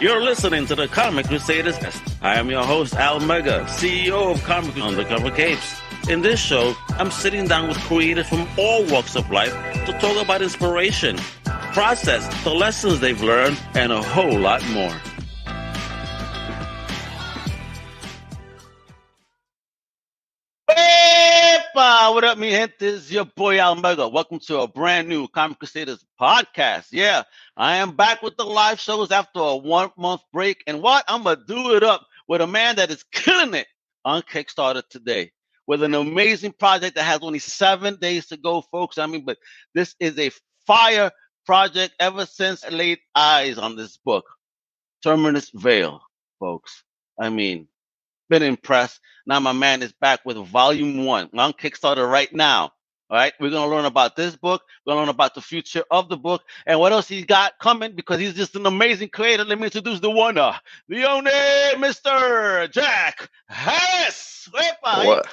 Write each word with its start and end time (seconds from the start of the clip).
You're 0.00 0.22
listening 0.22 0.64
to 0.64 0.74
the 0.74 0.88
Comic 0.88 1.26
Crusaders. 1.26 1.76
I 2.22 2.36
am 2.36 2.48
your 2.48 2.64
host, 2.64 2.94
Al 2.94 3.20
Mega, 3.20 3.66
CEO 3.66 4.32
of 4.32 4.42
Comic 4.44 4.74
Undercover 4.78 5.30
Capes. 5.30 5.78
In 6.08 6.22
this 6.22 6.40
show, 6.40 6.74
I'm 6.92 7.10
sitting 7.10 7.46
down 7.46 7.68
with 7.68 7.76
creators 7.80 8.26
from 8.26 8.48
all 8.56 8.82
walks 8.86 9.14
of 9.14 9.30
life 9.30 9.52
to 9.84 9.92
talk 10.00 10.16
about 10.24 10.40
inspiration, 10.40 11.18
process, 11.74 12.26
the 12.44 12.50
lessons 12.54 13.00
they've 13.00 13.22
learned, 13.22 13.60
and 13.74 13.92
a 13.92 14.02
whole 14.02 14.38
lot 14.38 14.66
more. 14.70 14.96
What 22.20 22.32
up, 22.32 22.36
me 22.36 22.50
gente? 22.50 22.74
This 22.78 23.04
is 23.04 23.12
your 23.12 23.24
boy 23.24 23.58
Al 23.58 23.76
Mega. 23.76 24.06
Welcome 24.06 24.40
to 24.40 24.60
a 24.60 24.68
brand 24.68 25.08
new 25.08 25.26
Comic 25.26 25.58
Crusaders 25.58 26.04
podcast. 26.20 26.88
Yeah, 26.92 27.22
I 27.56 27.76
am 27.76 27.96
back 27.96 28.20
with 28.20 28.36
the 28.36 28.44
live 28.44 28.78
shows 28.78 29.10
after 29.10 29.40
a 29.40 29.56
one 29.56 29.90
month 29.96 30.20
break. 30.30 30.62
And 30.66 30.82
what? 30.82 31.02
I'm 31.08 31.22
going 31.22 31.38
to 31.38 31.44
do 31.46 31.76
it 31.76 31.82
up 31.82 32.06
with 32.28 32.42
a 32.42 32.46
man 32.46 32.76
that 32.76 32.90
is 32.90 33.02
killing 33.10 33.54
it 33.54 33.68
on 34.04 34.20
Kickstarter 34.20 34.86
today 34.90 35.32
with 35.66 35.82
an 35.82 35.94
amazing 35.94 36.52
project 36.52 36.96
that 36.96 37.04
has 37.04 37.20
only 37.22 37.38
seven 37.38 37.96
days 37.98 38.26
to 38.26 38.36
go, 38.36 38.60
folks. 38.60 38.98
I 38.98 39.06
mean, 39.06 39.24
but 39.24 39.38
this 39.74 39.96
is 39.98 40.18
a 40.18 40.30
fire 40.66 41.10
project 41.46 41.94
ever 41.98 42.26
since 42.26 42.62
I 42.62 42.68
laid 42.68 42.98
eyes 43.14 43.56
on 43.56 43.76
this 43.76 43.96
book, 43.96 44.26
Terminus 45.02 45.50
Veil, 45.54 46.02
folks. 46.38 46.84
I 47.18 47.30
mean, 47.30 47.68
been 48.30 48.42
impressed. 48.42 49.00
Now 49.26 49.40
my 49.40 49.52
man 49.52 49.82
is 49.82 49.92
back 49.92 50.20
with 50.24 50.38
volume 50.38 51.04
one 51.04 51.28
on 51.34 51.52
Kickstarter 51.52 52.10
right 52.10 52.32
now. 52.32 52.72
All 53.10 53.16
right, 53.16 53.32
we're 53.40 53.50
gonna 53.50 53.70
learn 53.70 53.86
about 53.86 54.14
this 54.14 54.36
book. 54.36 54.62
We're 54.86 54.92
gonna 54.92 55.00
learn 55.00 55.08
about 55.10 55.34
the 55.34 55.42
future 55.42 55.82
of 55.90 56.08
the 56.08 56.16
book 56.16 56.42
and 56.64 56.78
what 56.78 56.92
else 56.92 57.08
he's 57.08 57.26
got 57.26 57.58
coming 57.58 57.96
because 57.96 58.20
he's 58.20 58.34
just 58.34 58.54
an 58.54 58.66
amazing 58.66 59.08
creator. 59.08 59.44
Let 59.44 59.58
me 59.58 59.64
introduce 59.64 59.98
the 59.98 60.10
one, 60.10 60.38
uh, 60.38 60.54
the 60.88 61.04
only 61.10 61.32
Mr. 61.32 62.70
Jack 62.70 63.28
Harris. 63.48 64.48
What? 65.04 65.26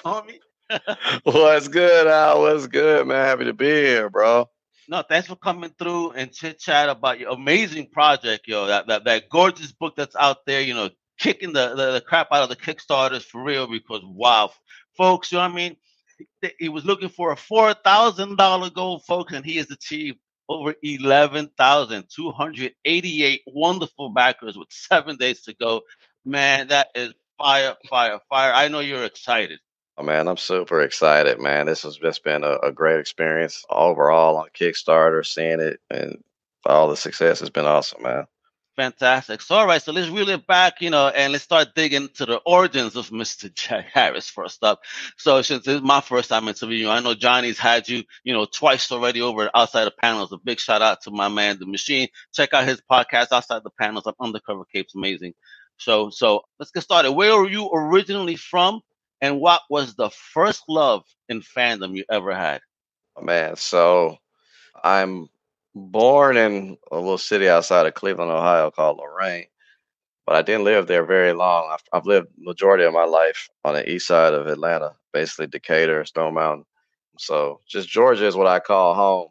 What's 1.23 1.67
good, 1.67 2.07
Al? 2.07 2.41
What's 2.41 2.67
good, 2.67 3.07
man? 3.07 3.25
Happy 3.25 3.45
to 3.45 3.53
be 3.53 3.67
here, 3.67 4.09
bro. 4.09 4.49
No, 4.89 5.03
thanks 5.03 5.27
for 5.27 5.35
coming 5.35 5.71
through 5.77 6.11
and 6.11 6.31
chit 6.31 6.59
chat 6.59 6.89
about 6.89 7.19
your 7.19 7.31
amazing 7.31 7.89
project, 7.91 8.47
yo. 8.47 8.67
That, 8.67 8.87
that 8.87 9.03
that 9.05 9.29
gorgeous 9.29 9.71
book 9.71 9.95
that's 9.95 10.15
out 10.15 10.45
there, 10.47 10.61
you 10.61 10.73
know, 10.73 10.89
kicking 11.17 11.53
the, 11.53 11.75
the, 11.75 11.93
the 11.93 12.01
crap 12.01 12.27
out 12.31 12.43
of 12.43 12.49
the 12.49 12.55
Kickstarters 12.55 13.23
for 13.23 13.43
real 13.43 13.67
because 13.67 14.01
wow, 14.03 14.51
folks, 14.95 15.31
you 15.31 15.37
know 15.37 15.43
what 15.43 15.51
I 15.51 15.55
mean? 15.55 15.77
He, 16.59 16.69
was 16.69 16.85
looking 16.85 17.09
for 17.09 17.31
a 17.31 17.37
four 17.37 17.73
thousand 17.75 18.37
dollar 18.37 18.71
goal, 18.71 18.99
folks, 18.99 19.33
and 19.33 19.45
he 19.45 19.57
has 19.57 19.69
achieved 19.69 20.17
over 20.49 20.73
eleven 20.81 21.49
thousand 21.57 22.05
two 22.09 22.31
hundred 22.31 22.73
eighty-eight 22.85 23.41
wonderful 23.45 24.09
backers 24.09 24.57
with 24.57 24.69
seven 24.71 25.17
days 25.17 25.41
to 25.43 25.53
go. 25.53 25.81
Man, 26.25 26.69
that 26.69 26.87
is 26.95 27.13
fire, 27.37 27.75
fire, 27.87 28.19
fire. 28.29 28.51
I 28.53 28.67
know 28.67 28.79
you're 28.79 29.05
excited. 29.05 29.59
Oh, 29.99 30.03
man, 30.03 30.27
I'm 30.27 30.37
super 30.37 30.81
excited, 30.81 31.39
man. 31.39 31.65
This 31.65 31.83
has 31.83 31.97
just 31.97 32.23
been 32.23 32.43
a, 32.43 32.57
a 32.57 32.71
great 32.71 32.99
experience 32.99 33.65
overall 33.69 34.37
on 34.37 34.49
Kickstarter, 34.53 35.25
seeing 35.25 35.59
it 35.59 35.79
and 35.89 36.23
all 36.65 36.89
the 36.89 36.97
success 36.97 37.39
has 37.39 37.49
been 37.49 37.65
awesome, 37.65 38.03
man. 38.03 38.27
Fantastic. 38.77 39.41
So, 39.41 39.55
all 39.55 39.65
right, 39.67 39.81
so 39.81 39.91
let's 39.91 40.07
reel 40.09 40.29
it 40.29 40.47
back, 40.47 40.81
you 40.81 40.91
know, 40.91 41.07
and 41.07 41.33
let's 41.33 41.43
start 41.43 41.75
digging 41.75 42.09
to 42.15 42.27
the 42.27 42.37
origins 42.45 42.95
of 42.95 43.09
Mr. 43.09 43.49
Jack 43.53 43.87
Harris 43.91 44.29
first 44.29 44.63
up. 44.63 44.81
So, 45.17 45.41
since 45.41 45.65
this 45.65 45.77
is 45.77 45.81
my 45.81 45.99
first 45.99 46.29
time 46.29 46.47
interviewing 46.47 46.83
you, 46.83 46.89
I 46.89 46.99
know 47.01 47.15
Johnny's 47.15 47.57
had 47.57 47.89
you, 47.89 48.03
you 48.23 48.33
know, 48.33 48.45
twice 48.45 48.91
already 48.91 49.21
over 49.21 49.49
outside 49.55 49.85
the 49.85 49.91
panels. 49.91 50.31
A 50.31 50.37
big 50.37 50.59
shout 50.59 50.83
out 50.83 51.01
to 51.01 51.11
my 51.11 51.27
man, 51.27 51.57
The 51.59 51.65
Machine. 51.65 52.07
Check 52.33 52.53
out 52.53 52.67
his 52.67 52.81
podcast, 52.89 53.29
Outside 53.31 53.63
the 53.63 53.71
Panels, 53.81 54.05
of 54.05 54.15
Undercover 54.21 54.63
Capes. 54.71 54.95
Amazing. 54.95 55.33
So, 55.77 56.11
so 56.11 56.43
let's 56.59 56.71
get 56.71 56.83
started. 56.83 57.13
Where 57.13 57.35
were 57.35 57.49
you 57.49 57.69
originally 57.73 58.35
from, 58.35 58.81
and 59.21 59.41
what 59.41 59.61
was 59.71 59.95
the 59.95 60.11
first 60.11 60.63
love 60.69 61.03
in 61.29 61.41
fandom 61.41 61.95
you 61.95 62.05
ever 62.11 62.33
had? 62.35 62.61
Oh, 63.15 63.23
man, 63.23 63.55
so 63.55 64.17
I'm 64.83 65.29
born 65.77 66.37
in 66.37 66.77
a 66.91 66.97
little 66.97 67.17
city 67.19 67.49
outside 67.49 67.87
of 67.87 67.93
Cleveland, 67.95 68.31
Ohio 68.31 68.71
called 68.71 68.99
Lorain, 68.99 69.45
but 70.25 70.35
I 70.35 70.41
didn't 70.43 70.65
live 70.65 70.87
there 70.87 71.05
very 71.05 71.33
long. 71.33 71.69
I've, 71.71 71.83
I've 71.93 72.05
lived 72.07 72.29
majority 72.37 72.85
of 72.85 72.93
my 72.93 73.05
life 73.05 73.49
on 73.65 73.75
the 73.75 73.89
east 73.89 74.07
side 74.07 74.33
of 74.33 74.47
Atlanta, 74.47 74.93
basically 75.13 75.47
Decatur, 75.47 76.05
Stone 76.05 76.35
Mountain. 76.35 76.65
So 77.19 77.61
just 77.67 77.89
Georgia 77.89 78.27
is 78.27 78.35
what 78.35 78.47
I 78.47 78.59
call 78.59 78.95
home. 78.95 79.29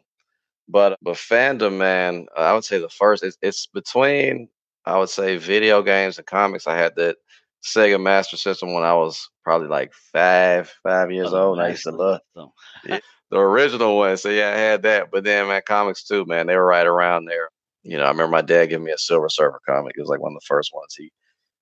But 0.69 0.97
but 1.01 1.15
fandom, 1.15 1.77
man, 1.77 2.27
I 2.37 2.53
would 2.53 2.65
say 2.65 2.79
the 2.79 2.89
first 2.89 3.23
it's, 3.23 3.37
it's 3.41 3.67
between 3.67 4.49
I 4.85 4.97
would 4.97 5.09
say 5.09 5.37
video 5.37 5.81
games 5.83 6.17
and 6.17 6.27
comics. 6.27 6.67
I 6.67 6.77
had 6.77 6.95
that 6.97 7.17
Sega 7.63 8.01
Master 8.01 8.37
System 8.37 8.73
when 8.73 8.83
I 8.83 8.93
was 8.93 9.29
probably 9.43 9.67
like 9.69 9.93
five 10.13 10.73
five 10.83 11.11
years 11.11 11.33
Oh, 11.33 11.33
old. 11.33 11.59
And 11.59 11.65
I 11.67 11.69
used 11.71 11.83
to 11.83 11.91
nice. 11.91 11.97
love 11.97 12.21
Awesome. 12.35 12.51
yeah, 12.83 12.99
the 13.31 13.37
original 13.37 13.97
one. 13.97 14.17
So 14.17 14.29
yeah, 14.29 14.49
I 14.49 14.57
had 14.57 14.83
that. 14.83 15.11
But 15.11 15.23
then 15.23 15.47
man, 15.47 15.61
comics 15.65 16.03
too, 16.03 16.25
man, 16.25 16.47
they 16.47 16.55
were 16.55 16.65
right 16.65 16.87
around 16.87 17.25
there. 17.25 17.49
You 17.83 17.97
know, 17.97 18.03
I 18.03 18.09
remember 18.09 18.31
my 18.31 18.41
dad 18.41 18.67
giving 18.67 18.85
me 18.85 18.91
a 18.91 18.97
Silver 18.97 19.29
Surfer 19.29 19.61
comic. 19.65 19.93
It 19.97 20.01
was 20.01 20.09
like 20.09 20.21
one 20.21 20.33
of 20.33 20.39
the 20.39 20.45
first 20.47 20.71
ones 20.73 20.93
he 20.95 21.11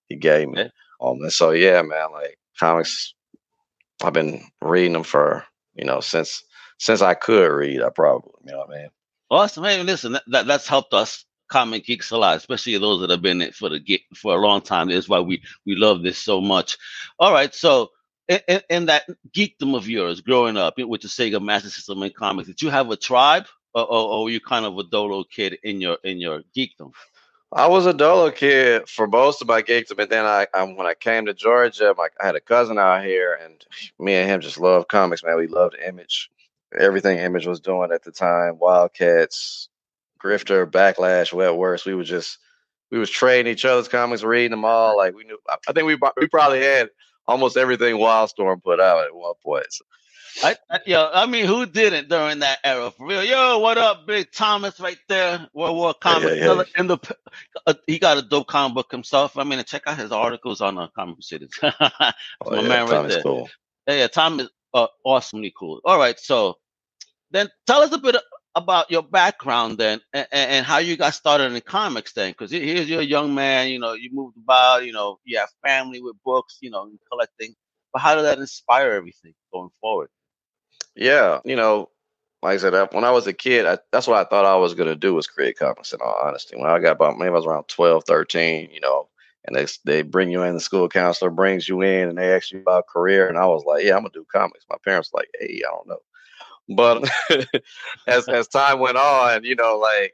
he 0.08 0.16
gave 0.16 0.50
me. 0.50 0.70
Um, 1.02 1.22
and 1.22 1.34
so 1.34 1.52
yeah, 1.52 1.82
man, 1.82 2.12
like 2.12 2.38
comics, 2.60 3.14
I've 4.04 4.14
been 4.14 4.44
reading 4.62 4.94
them 4.94 5.04
for 5.04 5.46
you 5.76 5.86
know 5.86 6.00
since 6.00 6.44
since 6.80 7.02
I 7.02 7.14
could 7.14 7.48
read. 7.48 7.82
I 7.82 7.90
probably, 7.90 8.32
you 8.46 8.52
know 8.52 8.60
what 8.60 8.70
I 8.76 8.82
mean. 8.82 8.90
Awesome. 9.32 9.64
Hey, 9.64 9.82
listen, 9.82 10.14
that, 10.14 10.24
that 10.28 10.48
that's 10.48 10.68
helped 10.68 10.94
us 10.94 11.26
comic 11.50 11.86
geeks 11.86 12.12
a 12.12 12.18
lot, 12.18 12.38
especially 12.38 12.78
those 12.78 13.02
that 13.02 13.10
have 13.10 13.22
been 13.22 13.42
in 13.42 13.50
it 13.50 13.56
for 13.56 13.70
the 13.70 14.02
for 14.16 14.36
a 14.36 14.46
long 14.46 14.62
time. 14.62 14.90
That's 14.90 15.10
why 15.10 15.20
we 15.20 15.42
we 15.66 15.76
love 15.76 16.04
this 16.04 16.18
so 16.18 16.42
much. 16.42 16.78
All 17.20 17.32
right, 17.32 17.54
so 17.54 17.90
in 18.28 18.86
that 18.88 19.04
geekdom 19.32 19.76
of 19.76 19.88
yours, 19.88 20.22
growing 20.22 20.58
up 20.58 20.78
with 20.78 21.02
the 21.02 21.08
Sega 21.08 21.42
Master 21.42 21.70
System 21.70 22.02
and 22.02 22.14
comics, 22.14 22.48
did 22.48 22.62
you 22.62 22.70
have 22.70 22.90
a 22.90 22.96
tribe, 22.96 23.46
or, 23.74 23.84
or, 23.84 24.08
or 24.14 24.24
were 24.24 24.30
you 24.30 24.40
kind 24.40 24.66
of 24.66 24.78
a 24.78 24.84
dolo 24.84 25.24
kid 25.24 25.58
in 25.64 25.82
your 25.82 25.98
in 26.04 26.20
your 26.20 26.42
geekdom? 26.56 26.92
I 27.56 27.68
was 27.68 27.86
a 27.86 27.94
Dolo 27.94 28.32
kid 28.32 28.90
for 28.90 29.08
most 29.08 29.42
of 29.42 29.48
my 29.48 29.62
geekdom, 29.62 29.96
but 29.96 30.10
then 30.10 30.26
I, 30.26 30.48
I 30.54 30.64
when 30.64 30.88
I 30.88 30.94
came 30.94 31.26
to 31.28 31.34
Georgia, 31.34 31.94
my, 31.98 32.10
I 32.20 32.26
had 32.26 32.36
a 32.36 32.42
cousin 32.42 32.78
out 32.78 33.06
here, 33.06 33.40
and 33.42 33.64
me 34.00 34.16
and 34.16 34.30
him 34.30 34.42
just 34.42 34.60
loved 34.60 34.90
comics, 34.90 35.24
man. 35.24 35.38
We 35.38 35.48
loved 35.48 35.76
Image, 35.76 36.30
everything 36.78 37.20
Image 37.20 37.48
was 37.48 37.62
doing 37.62 37.92
at 37.94 38.04
the 38.04 38.12
time, 38.12 38.60
Wildcats, 38.60 39.70
Grifter, 40.22 40.70
Backlash, 40.70 41.32
Wet 41.32 41.52
Wetworks. 41.52 41.86
We 41.86 41.96
were 41.96 42.04
just 42.04 42.40
we 42.92 43.00
was 43.00 43.10
trading 43.10 43.52
each 43.52 43.64
other's 43.64 43.88
comics, 43.88 44.24
reading 44.24 44.52
them 44.52 44.66
all. 44.66 44.98
Like 44.98 45.16
we 45.16 45.24
knew, 45.24 45.38
I 45.48 45.72
think 45.72 45.86
we 45.88 45.98
we 46.18 46.28
probably 46.28 46.62
had 46.62 46.90
almost 47.28 47.58
everything 47.58 47.96
Wildstorm 47.96 48.64
put 48.64 48.80
out 48.80 49.06
at 49.06 49.16
one 49.16 49.34
point. 49.44 49.66
So, 49.70 49.86
I, 50.44 50.56
I 50.70 50.80
yo, 50.86 51.10
I 51.14 51.26
mean, 51.26 51.46
who 51.46 51.66
didn't 51.66 52.10
during 52.10 52.40
that 52.40 52.60
era? 52.64 52.92
For 52.92 53.08
real, 53.08 53.24
yo, 53.24 53.60
what 53.60 53.78
up, 53.78 54.06
Big 54.06 54.32
Thomas, 54.32 54.80
right 54.80 54.98
there, 55.08 55.48
World 55.54 55.78
War 55.78 55.96
yeah, 56.06 56.12
Comics. 56.14 56.36
yeah. 56.38 56.64
In 56.78 56.88
the, 56.88 56.98
uh, 57.66 57.74
he 57.88 58.00
got 58.00 58.18
a 58.18 58.22
dope 58.22 58.48
comic 58.48 58.76
book 58.76 58.92
himself. 58.92 59.38
I 59.38 59.44
mean, 59.44 59.64
check 59.64 59.84
out 59.88 59.98
his 59.98 60.12
articles 60.12 60.62
on 60.62 60.78
uh, 60.78 60.88
Comic 60.96 61.18
Cities. 61.22 61.52
Oh 61.64 62.52
my 62.52 62.62
yeah, 62.62 62.68
man 62.68 62.88
right 62.88 62.90
Tommy's 62.90 63.14
there. 63.14 63.24
cool. 63.24 63.50
Yeah, 63.88 63.94
yeah, 63.96 64.08
Tom 64.08 64.40
is 64.40 64.50
uh, 64.74 64.88
awesomely 65.04 65.54
cool. 65.58 65.80
All 65.86 65.98
right, 65.98 66.20
so 66.20 66.58
then 67.32 67.50
tell 67.66 67.82
us 67.82 67.92
a 67.92 67.98
bit 67.98 68.16
about 68.56 68.90
your 68.92 69.04
background 69.04 69.78
then 69.78 70.02
and, 70.14 70.28
and 70.32 70.66
how 70.66 70.78
you 70.78 70.98
got 70.98 71.14
started 71.14 71.54
in 71.54 71.62
comics 71.62 72.14
then 72.14 72.32
because 72.32 72.52
here's 72.52 72.90
you're 72.90 73.02
young 73.02 73.34
man 73.36 73.70
you 73.70 73.80
know 73.80 73.94
you 73.94 74.10
moved 74.14 74.38
about 74.38 74.86
you 74.86 74.94
know 74.94 75.20
you 75.26 75.38
have 75.38 75.50
family 75.66 76.02
with 76.02 76.16
books 76.24 76.58
you 76.62 76.70
know 76.70 76.90
collecting 77.12 77.54
but 77.94 78.02
how 78.02 78.16
did 78.16 78.24
that 78.24 78.40
inspire 78.40 78.92
everything 78.92 79.34
going 79.54 79.70
forward 79.82 80.10
Yeah, 80.96 81.40
you 81.46 81.56
know, 81.56 81.90
like 82.42 82.56
I 82.56 82.58
said, 82.58 82.90
when 82.94 83.04
I 83.06 83.12
was 83.12 83.28
a 83.28 83.34
kid, 83.34 83.66
I, 83.66 83.78
that's 83.92 84.08
what 84.08 84.18
I 84.18 84.30
thought 84.30 84.46
I 84.46 84.56
was 84.56 84.74
gonna 84.76 84.96
do 84.96 85.14
was 85.14 85.28
create 85.28 85.58
comics. 85.58 85.94
In 85.94 86.02
all 86.02 86.20
honesty, 86.24 86.56
when 86.58 86.70
I 86.70 86.80
got 86.80 86.94
about 86.94 87.18
maybe 87.18 87.30
I 87.30 87.32
was 87.32 87.46
around 87.46 87.68
12, 87.68 88.04
13, 88.06 88.70
you 88.72 88.80
know, 88.82 89.10
and 89.46 89.56
they 89.56 89.66
they 89.86 90.02
bring 90.04 90.30
you 90.32 90.44
in, 90.44 90.54
the 90.56 90.60
school 90.60 90.90
counselor 90.90 91.32
brings 91.32 91.68
you 91.70 91.82
in, 91.82 92.10
and 92.10 92.18
they 92.18 92.34
ask 92.34 92.52
you 92.52 92.60
about 92.60 92.88
career, 92.88 93.28
and 93.28 93.38
I 93.38 93.46
was 93.48 93.64
like, 93.66 93.84
yeah, 93.84 93.96
I'm 93.96 94.02
gonna 94.02 94.12
do 94.14 94.26
comics. 94.32 94.66
My 94.70 94.78
parents 94.84 95.12
like, 95.14 95.30
hey, 95.40 95.62
I 95.68 95.72
don't 95.72 95.88
know, 95.88 96.00
but 96.70 97.10
as 98.08 98.28
as 98.28 98.48
time 98.48 98.80
went 98.80 98.98
on, 98.98 99.44
you 99.44 99.56
know, 99.56 99.78
like 99.78 100.14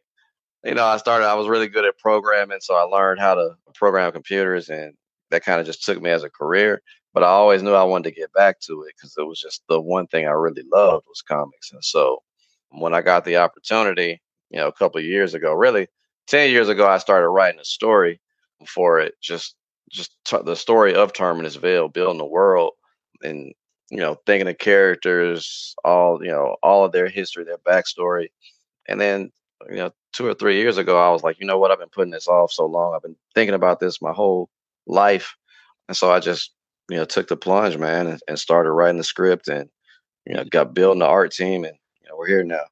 you 0.64 0.76
know, 0.76 0.86
I 0.86 0.98
started. 0.98 1.26
I 1.26 1.34
was 1.34 1.48
really 1.48 1.68
good 1.68 1.86
at 1.86 1.98
programming, 1.98 2.60
so 2.62 2.76
I 2.76 2.84
learned 2.84 3.20
how 3.20 3.36
to 3.36 3.56
program 3.74 4.12
computers, 4.12 4.70
and 4.70 4.94
that 5.32 5.44
kind 5.44 5.60
of 5.60 5.66
just 5.66 5.84
took 5.84 6.02
me 6.02 6.12
as 6.12 6.24
a 6.24 6.30
career. 6.30 6.82
But 7.14 7.24
I 7.24 7.28
always 7.28 7.64
knew 7.64 7.74
I 7.74 7.84
wanted 7.84 8.10
to 8.10 8.20
get 8.20 8.32
back 8.34 8.60
to 8.62 8.84
it 8.84 8.94
because 8.96 9.16
it 9.18 9.28
was 9.28 9.40
just 9.40 9.64
the 9.68 9.82
one 9.82 10.08
thing 10.08 10.28
I 10.28 10.32
really 10.32 10.64
loved 10.72 11.06
was 11.08 11.22
comics. 11.22 11.72
And 11.72 11.84
so 11.84 12.22
when 12.70 12.94
I 12.94 13.02
got 13.02 13.26
the 13.26 13.38
opportunity, 13.38 14.22
you 14.50 14.58
know, 14.58 14.68
a 14.68 14.74
couple 14.74 15.02
years 15.02 15.34
ago, 15.34 15.54
really 15.54 15.88
ten 16.28 16.52
years 16.52 16.70
ago, 16.70 16.88
I 16.88 17.00
started 17.00 17.30
writing 17.30 17.60
a 17.60 17.66
story 17.66 18.22
for 18.68 19.00
it. 19.00 19.16
Just 19.22 19.56
just 19.90 20.16
t- 20.26 20.38
the 20.46 20.56
story 20.56 20.94
of 20.94 21.12
Terminus 21.12 21.56
Veil, 21.56 21.90
building 21.90 22.20
the 22.20 22.26
world, 22.26 22.74
and 23.24 23.54
you 23.92 23.98
know, 23.98 24.16
thinking 24.26 24.48
of 24.48 24.58
characters, 24.58 25.76
all 25.84 26.24
you 26.24 26.32
know, 26.32 26.56
all 26.64 26.86
of 26.86 26.94
their 26.94 27.10
history, 27.10 27.44
their 27.44 27.58
backstory, 27.58 28.30
and 28.88 29.00
then 29.00 29.32
you 29.70 29.76
know, 29.76 29.92
two 30.14 30.26
or 30.26 30.34
three 30.34 30.58
years 30.58 30.78
ago, 30.78 30.98
I 30.98 31.12
was 31.12 31.24
like, 31.24 31.40
you 31.40 31.46
know 31.46 31.60
what, 31.60 31.72
I've 31.72 31.80
been 31.80 31.90
putting 31.90 32.12
this 32.12 32.28
off 32.28 32.52
so 32.52 32.66
long. 32.66 32.96
I've 32.96 33.04
been 33.04 33.18
thinking 33.36 33.54
about 33.54 33.80
this 33.80 34.02
my 34.02 34.14
whole 34.14 34.50
life, 34.88 35.36
and 35.88 35.96
so 35.96 36.10
I 36.10 36.22
just 36.22 36.54
you 36.90 36.98
know 36.98 37.06
took 37.06 37.28
the 37.28 37.36
plunge, 37.36 37.78
man, 37.78 38.08
and, 38.08 38.20
and 38.30 38.40
started 38.40 38.72
writing 38.72 38.98
the 38.98 39.04
script, 39.04 39.50
and 39.50 39.70
you 40.26 40.36
know 40.36 40.46
got 40.46 40.74
building 40.74 41.00
the 41.00 41.06
art 41.08 41.34
team, 41.34 41.66
and 41.66 41.76
you 42.02 42.08
know 42.08 42.16
we're 42.18 42.28
here 42.28 42.44
now. 42.44 42.64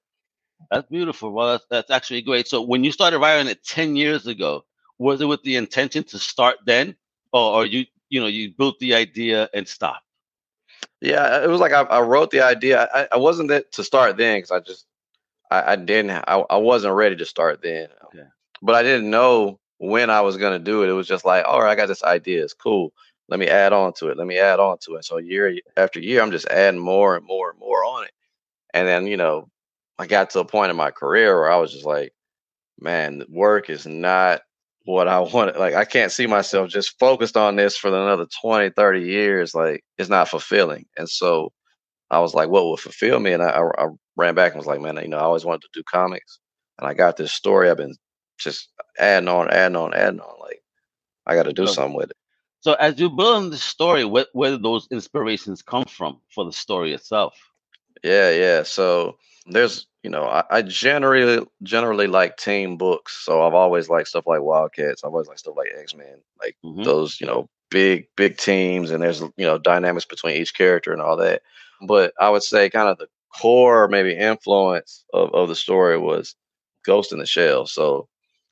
That's 0.72 0.88
beautiful. 0.90 1.32
Well, 1.32 1.52
that's, 1.52 1.66
that's 1.70 1.92
actually 1.92 2.22
great. 2.22 2.48
So 2.48 2.62
when 2.62 2.84
you 2.84 2.94
started 2.94 3.20
writing 3.20 3.48
it 3.48 3.66
ten 3.66 3.98
years 3.98 4.26
ago, 4.26 4.64
was 5.00 5.20
it 5.20 5.26
with 5.26 5.44
the 5.44 5.58
intention 5.58 6.06
to 6.06 6.18
start 6.18 6.58
then, 6.66 6.96
or, 7.34 7.56
or 7.56 7.66
you 7.66 7.86
you 8.08 8.22
know 8.22 8.28
you 8.28 8.54
built 8.58 8.80
the 8.80 8.96
idea 8.96 9.50
and 9.54 9.68
stopped? 9.68 10.06
Yeah, 11.02 11.44
it 11.44 11.48
was 11.48 11.62
like 11.62 11.72
I, 11.72 11.82
I 11.84 12.02
wrote 12.02 12.32
the 12.32 12.42
idea. 12.42 12.90
I, 12.94 13.08
I 13.14 13.18
wasn't 13.18 13.50
that 13.50 13.72
to 13.74 13.84
start 13.84 14.18
then 14.18 14.38
because 14.38 14.52
I 14.52 14.60
just 14.60 14.86
I, 15.50 15.74
I 15.74 15.76
didn't 15.76 16.12
I, 16.12 16.44
I 16.50 16.58
wasn't 16.58 16.96
ready 16.96 17.16
to 17.16 17.26
start 17.26 17.62
then. 17.62 17.88
Okay. 18.06 18.28
But 18.62 18.76
I 18.76 18.84
didn't 18.84 19.10
know 19.10 19.60
when 19.78 20.10
I 20.10 20.22
was 20.22 20.38
gonna 20.38 20.60
do 20.60 20.84
it. 20.84 20.90
It 20.90 20.94
was 20.94 21.08
just 21.08 21.26
like, 21.26 21.46
all 21.48 21.62
right, 21.62 21.72
I 21.72 21.76
got 21.76 21.88
this 21.88 22.04
idea. 22.04 22.44
It's 22.44 22.54
cool. 22.54 22.94
Let 23.30 23.40
me 23.40 23.48
add 23.48 23.74
on 23.74 23.94
to 23.94 24.10
it. 24.10 24.18
Let 24.18 24.28
me 24.28 24.40
add 24.40 24.60
on 24.60 24.78
to 24.80 24.96
it. 24.96 25.06
So 25.06 25.18
year 25.18 25.56
after 25.78 26.00
year, 26.00 26.22
I'm 26.22 26.32
just 26.32 26.48
adding 26.48 26.80
more 26.80 27.16
and 27.16 27.26
more 27.26 27.50
and 27.52 27.60
more 27.60 27.86
on 27.86 28.04
it. 28.06 28.12
And 28.74 28.88
then 28.88 29.08
you 29.08 29.18
know, 29.18 29.50
I 29.98 30.08
got 30.08 30.32
to 30.32 30.40
a 30.40 30.46
point 30.46 30.72
in 30.72 30.78
my 30.78 30.92
career 30.92 31.40
where 31.40 31.52
I 31.52 31.58
was 31.58 31.72
just 31.72 31.86
like, 31.86 32.14
man, 32.80 33.24
work 33.30 33.70
is 33.70 33.88
not 33.88 34.42
what 34.90 35.08
I 35.08 35.20
wanted. 35.20 35.58
Like, 35.58 35.76
I 35.76 35.86
can't 35.86 36.12
see 36.12 36.26
myself 36.26 36.70
just 36.70 36.98
focused 37.00 37.38
on 37.38 37.56
this 37.56 37.78
for 37.78 37.90
another 37.90 38.26
20, 38.42 38.72
30 38.72 39.02
years. 39.02 39.54
Like, 39.54 39.84
it's 39.98 40.10
not 40.10 40.30
fulfilling. 40.30 40.86
And 40.98 41.08
so 41.08 41.52
I 42.10 42.20
was 42.20 42.34
like, 42.34 42.50
what 42.50 42.64
will 42.64 42.78
fulfill 42.78 43.20
me? 43.20 43.34
And 43.34 43.44
I, 43.44 43.50
I, 43.50 43.86
I 43.86 43.88
ran 44.18 44.34
back 44.34 44.52
and 44.52 44.60
was 44.60 44.66
like, 44.66 44.82
man, 44.82 44.98
you 44.98 45.08
know, 45.08 45.18
I 45.18 45.22
always 45.22 45.46
wanted 45.46 45.62
to 45.62 45.70
do 45.74 45.84
comics. 45.84 46.40
And 46.80 46.88
I 46.88 46.96
got 46.96 47.18
this 47.18 47.32
story. 47.32 47.70
I've 47.70 47.78
been 47.78 47.96
just 48.40 48.70
adding 48.98 49.30
on, 49.30 49.52
adding 49.52 49.76
on, 49.76 49.94
adding 49.94 50.22
on. 50.22 50.40
Like, 50.40 50.62
I 51.28 51.36
got 51.36 51.44
to 51.44 51.54
do 51.54 51.68
so, 51.68 51.74
something 51.74 51.96
with 51.96 52.10
it. 52.10 52.18
So, 52.62 52.74
as 52.74 53.00
you 53.00 53.12
build 53.12 53.54
the 53.54 53.58
story, 53.58 54.06
where, 54.06 54.26
where 54.34 54.58
those 54.58 54.88
inspirations 54.92 55.62
come 55.62 55.86
from 55.86 56.20
for 56.34 56.46
the 56.46 56.54
story 56.54 56.94
itself? 56.94 57.36
Yeah, 58.04 58.32
yeah. 58.32 58.64
So 58.64 59.18
there's, 59.46 59.86
you 60.04 60.10
know, 60.10 60.24
I, 60.24 60.44
I, 60.50 60.62
generally 60.62 61.46
generally 61.64 62.08
like 62.08 62.38
team 62.38 62.78
books. 62.78 63.20
So 63.24 63.46
I've 63.46 63.54
always 63.54 63.90
liked 63.90 64.08
stuff 64.08 64.28
like 64.28 64.42
Wildcats. 64.42 65.04
I've 65.04 65.12
always 65.12 65.28
liked 65.28 65.42
stuff 65.42 65.58
like 65.58 65.72
X 65.78 65.94
Men, 65.96 66.22
like 66.42 66.56
mm-hmm. 66.64 66.84
those, 66.84 67.20
you 67.20 67.28
know, 67.28 67.50
big 67.70 68.08
big 68.16 68.38
teams, 68.38 68.92
and 68.92 69.04
there's 69.04 69.22
you 69.22 69.46
know 69.46 69.58
dynamics 69.58 70.06
between 70.06 70.38
each 70.38 70.56
character 70.56 70.94
and 70.94 71.02
all 71.02 71.18
that. 71.18 71.42
But 71.86 72.14
I 72.20 72.30
would 72.30 72.44
say 72.44 72.70
kind 72.70 72.88
of 72.90 72.98
the 72.98 73.08
core 73.38 73.88
maybe 73.88 74.18
influence 74.18 75.06
of, 75.14 75.34
of 75.34 75.50
the 75.50 75.56
story 75.56 75.98
was 75.98 76.36
Ghost 76.86 77.12
in 77.12 77.20
the 77.20 77.26
Shell. 77.26 77.68
So, 77.68 78.08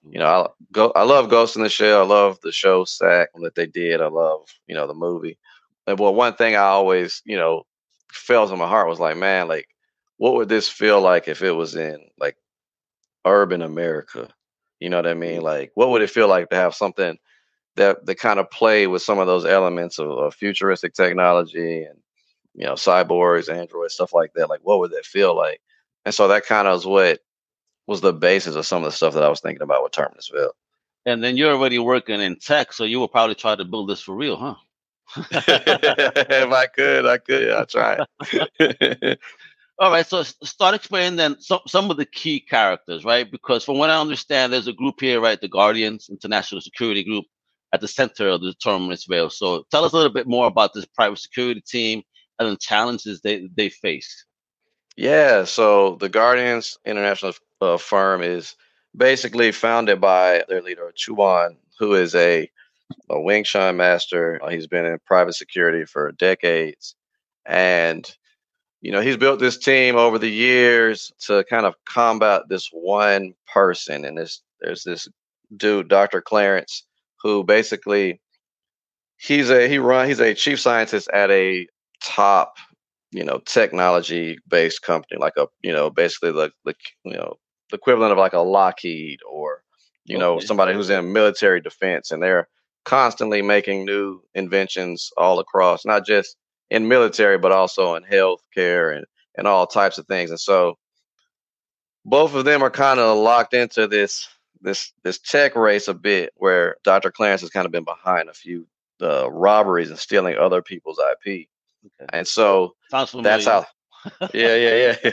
you 0.09 0.19
know, 0.19 0.25
I 0.27 0.47
go 0.71 0.91
I 0.95 1.03
love 1.03 1.29
Ghost 1.29 1.55
in 1.55 1.63
the 1.63 1.69
Shell. 1.69 2.01
I 2.01 2.05
love 2.05 2.39
the 2.41 2.51
show 2.51 2.85
SAC 2.85 3.29
that 3.41 3.55
they 3.55 3.67
did. 3.67 4.01
I 4.01 4.07
love, 4.07 4.47
you 4.67 4.75
know, 4.75 4.87
the 4.87 4.93
movie. 4.93 5.37
And 5.85 5.97
well, 5.97 6.13
one 6.13 6.33
thing 6.35 6.55
I 6.55 6.59
always, 6.59 7.21
you 7.25 7.37
know, 7.37 7.63
felt 8.11 8.51
in 8.51 8.59
my 8.59 8.67
heart 8.67 8.89
was 8.89 8.99
like, 8.99 9.15
man, 9.17 9.47
like, 9.47 9.69
what 10.17 10.33
would 10.35 10.49
this 10.49 10.67
feel 10.69 11.01
like 11.01 11.27
if 11.27 11.41
it 11.41 11.51
was 11.51 11.75
in 11.75 12.09
like 12.19 12.37
urban 13.25 13.61
America? 13.61 14.29
You 14.79 14.89
know 14.89 14.97
what 14.97 15.07
I 15.07 15.13
mean? 15.13 15.41
Mm. 15.41 15.43
Like, 15.43 15.71
what 15.75 15.89
would 15.89 16.01
it 16.01 16.09
feel 16.09 16.27
like 16.27 16.49
to 16.49 16.55
have 16.55 16.75
something 16.75 17.17
that 17.75 18.05
that 18.05 18.15
kind 18.15 18.39
of 18.39 18.49
play 18.51 18.87
with 18.87 19.01
some 19.01 19.19
of 19.19 19.27
those 19.27 19.45
elements 19.45 19.99
of, 19.99 20.09
of 20.09 20.35
futuristic 20.35 20.93
technology 20.93 21.83
and 21.83 21.99
you 22.53 22.65
know 22.65 22.73
cyborgs, 22.73 23.53
androids, 23.53 23.93
stuff 23.93 24.13
like 24.13 24.33
that? 24.33 24.49
Like, 24.49 24.61
what 24.63 24.79
would 24.79 24.91
that 24.91 25.05
feel 25.05 25.35
like? 25.35 25.61
And 26.05 26.13
so 26.13 26.27
that 26.27 26.45
kind 26.45 26.67
of 26.67 26.79
is 26.79 26.85
what 26.85 27.19
was 27.87 28.01
the 28.01 28.13
basis 28.13 28.55
of 28.55 28.65
some 28.65 28.83
of 28.83 28.85
the 28.85 28.91
stuff 28.95 29.13
that 29.13 29.23
I 29.23 29.29
was 29.29 29.39
thinking 29.39 29.61
about 29.61 29.83
with 29.83 29.93
Terminus 29.93 30.29
Veil. 30.33 30.51
And 31.05 31.23
then 31.23 31.37
you're 31.37 31.53
already 31.53 31.79
working 31.79 32.19
in 32.19 32.35
tech, 32.35 32.73
so 32.73 32.83
you 32.83 32.99
will 32.99 33.07
probably 33.07 33.35
try 33.35 33.55
to 33.55 33.63
build 33.63 33.89
this 33.89 34.01
for 34.01 34.13
real, 34.13 34.35
huh? 34.35 34.55
if 35.31 36.51
I 36.51 36.67
could, 36.67 37.05
I 37.05 37.17
could. 37.17 37.51
I 37.51 37.63
try. 37.63 39.15
All 39.79 39.91
right, 39.91 40.05
so 40.07 40.23
start 40.23 40.73
explaining 40.73 41.17
then 41.17 41.39
some 41.39 41.59
some 41.67 41.91
of 41.91 41.97
the 41.97 42.05
key 42.05 42.39
characters, 42.39 43.05
right? 43.05 43.29
Because 43.29 43.63
from 43.63 43.77
what 43.77 43.91
I 43.91 44.01
understand, 44.01 44.51
there's 44.51 44.67
a 44.67 44.73
group 44.73 44.95
here, 44.99 45.21
right? 45.21 45.39
The 45.39 45.47
Guardians 45.47 46.09
International 46.09 46.61
Security 46.61 47.03
Group 47.03 47.25
at 47.73 47.81
the 47.81 47.87
center 47.87 48.27
of 48.27 48.41
the 48.41 48.53
Terminus 48.55 49.05
Veil. 49.05 49.29
So 49.29 49.65
tell 49.69 49.85
us 49.85 49.93
a 49.93 49.95
little 49.95 50.13
bit 50.13 50.27
more 50.27 50.47
about 50.47 50.73
this 50.73 50.85
private 50.85 51.19
security 51.19 51.61
team 51.61 52.01
and 52.39 52.51
the 52.51 52.57
challenges 52.57 53.21
they 53.21 53.47
they 53.55 53.69
face. 53.69 54.25
Yeah, 54.95 55.43
so 55.43 55.95
the 55.99 56.09
Guardians 56.09 56.79
International 56.83 57.33
uh, 57.61 57.77
firm 57.77 58.23
is 58.23 58.55
basically 58.95 59.51
founded 59.51 60.01
by 60.01 60.43
their 60.49 60.63
leader 60.63 60.91
Chuan, 60.95 61.57
who 61.77 61.93
is 61.93 62.15
a 62.15 62.49
a 63.09 63.21
Wing 63.21 63.43
Chun 63.43 63.77
master. 63.77 64.39
Uh, 64.43 64.49
he's 64.49 64.67
been 64.67 64.85
in 64.85 64.97
private 65.05 65.33
security 65.33 65.85
for 65.85 66.11
decades. 66.13 66.95
And, 67.45 68.09
you 68.81 68.91
know, 68.91 69.01
he's 69.01 69.17
built 69.17 69.39
this 69.39 69.57
team 69.57 69.95
over 69.95 70.19
the 70.19 70.29
years 70.29 71.11
to 71.25 71.43
kind 71.49 71.65
of 71.65 71.75
combat 71.85 72.43
this 72.47 72.69
one 72.71 73.33
person. 73.51 74.05
And 74.05 74.17
this, 74.17 74.41
there's 74.61 74.83
this 74.83 75.07
dude, 75.55 75.87
Dr. 75.87 76.21
Clarence, 76.21 76.83
who 77.21 77.43
basically 77.43 78.21
he's 79.17 79.49
a 79.49 79.67
he 79.67 79.79
run 79.79 80.07
he's 80.07 80.19
a 80.19 80.35
chief 80.35 80.59
scientist 80.59 81.09
at 81.11 81.31
a 81.31 81.67
top 82.03 82.57
you 83.11 83.23
know 83.23 83.39
technology 83.47 84.37
based 84.47 84.83
company 84.83 85.19
like 85.19 85.33
a 85.37 85.47
you 85.63 85.73
know 85.73 85.89
basically 85.89 86.31
the, 86.31 86.51
the 86.65 86.75
you 87.03 87.13
know 87.13 87.33
the 87.71 87.77
equivalent 87.77 88.11
of 88.11 88.19
like 88.19 88.33
a 88.33 88.39
lockheed 88.39 89.19
or 89.27 89.63
you 90.05 90.17
okay. 90.17 90.21
know 90.21 90.39
somebody 90.39 90.71
who's 90.71 90.91
in 90.91 91.11
military 91.11 91.59
defense 91.59 92.11
and 92.11 92.21
they're 92.21 92.47
constantly 92.87 93.41
making 93.41 93.83
new 93.83 94.21
inventions 94.33 95.11
all 95.17 95.39
across, 95.39 95.85
not 95.85 96.05
just 96.05 96.37
in 96.69 96.87
military, 96.87 97.37
but 97.37 97.51
also 97.51 97.95
in 97.95 98.03
healthcare 98.03 98.95
and, 98.95 99.05
and 99.37 99.47
all 99.47 99.67
types 99.67 99.97
of 99.97 100.07
things. 100.07 100.29
And 100.29 100.39
so 100.39 100.77
both 102.05 102.35
of 102.35 102.45
them 102.45 102.63
are 102.63 102.69
kind 102.69 102.99
of 102.99 103.17
locked 103.17 103.53
into 103.53 103.87
this 103.87 104.27
this 104.61 104.91
this 105.03 105.19
tech 105.19 105.55
race 105.55 105.87
a 105.87 105.93
bit 105.93 106.33
where 106.35 106.77
Dr. 106.83 107.11
Clarence 107.11 107.41
has 107.41 107.49
kind 107.49 107.65
of 107.65 107.71
been 107.71 107.83
behind 107.83 108.29
a 108.29 108.33
few 108.33 108.65
uh, 109.01 109.29
robberies 109.29 109.89
and 109.89 109.99
stealing 109.99 110.35
other 110.37 110.61
people's 110.61 110.99
IP. 110.99 111.47
Okay. 111.85 112.09
And 112.11 112.27
so 112.27 112.75
that's 113.23 113.45
how 113.45 113.65
yeah, 114.33 114.55
yeah, 114.55 114.95
yeah. 115.03 115.11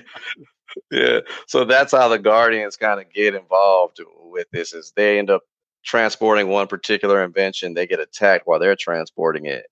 yeah. 0.90 1.20
So 1.46 1.64
that's 1.64 1.92
how 1.92 2.08
the 2.08 2.18
Guardians 2.18 2.76
kind 2.76 3.00
of 3.00 3.12
get 3.12 3.34
involved 3.34 4.00
with 4.24 4.46
this 4.52 4.72
is 4.72 4.92
they 4.96 5.18
end 5.18 5.30
up 5.30 5.42
transporting 5.84 6.48
one 6.48 6.66
particular 6.66 7.22
invention, 7.22 7.74
they 7.74 7.86
get 7.86 8.00
attacked 8.00 8.46
while 8.46 8.58
they're 8.58 8.76
transporting 8.76 9.46
it, 9.46 9.66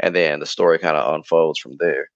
and 0.00 0.14
then 0.14 0.40
the 0.40 0.46
story 0.46 0.78
kind 0.78 0.96
of 0.96 1.14
unfolds 1.14 1.58
from 1.58 1.76
there. 1.78 2.10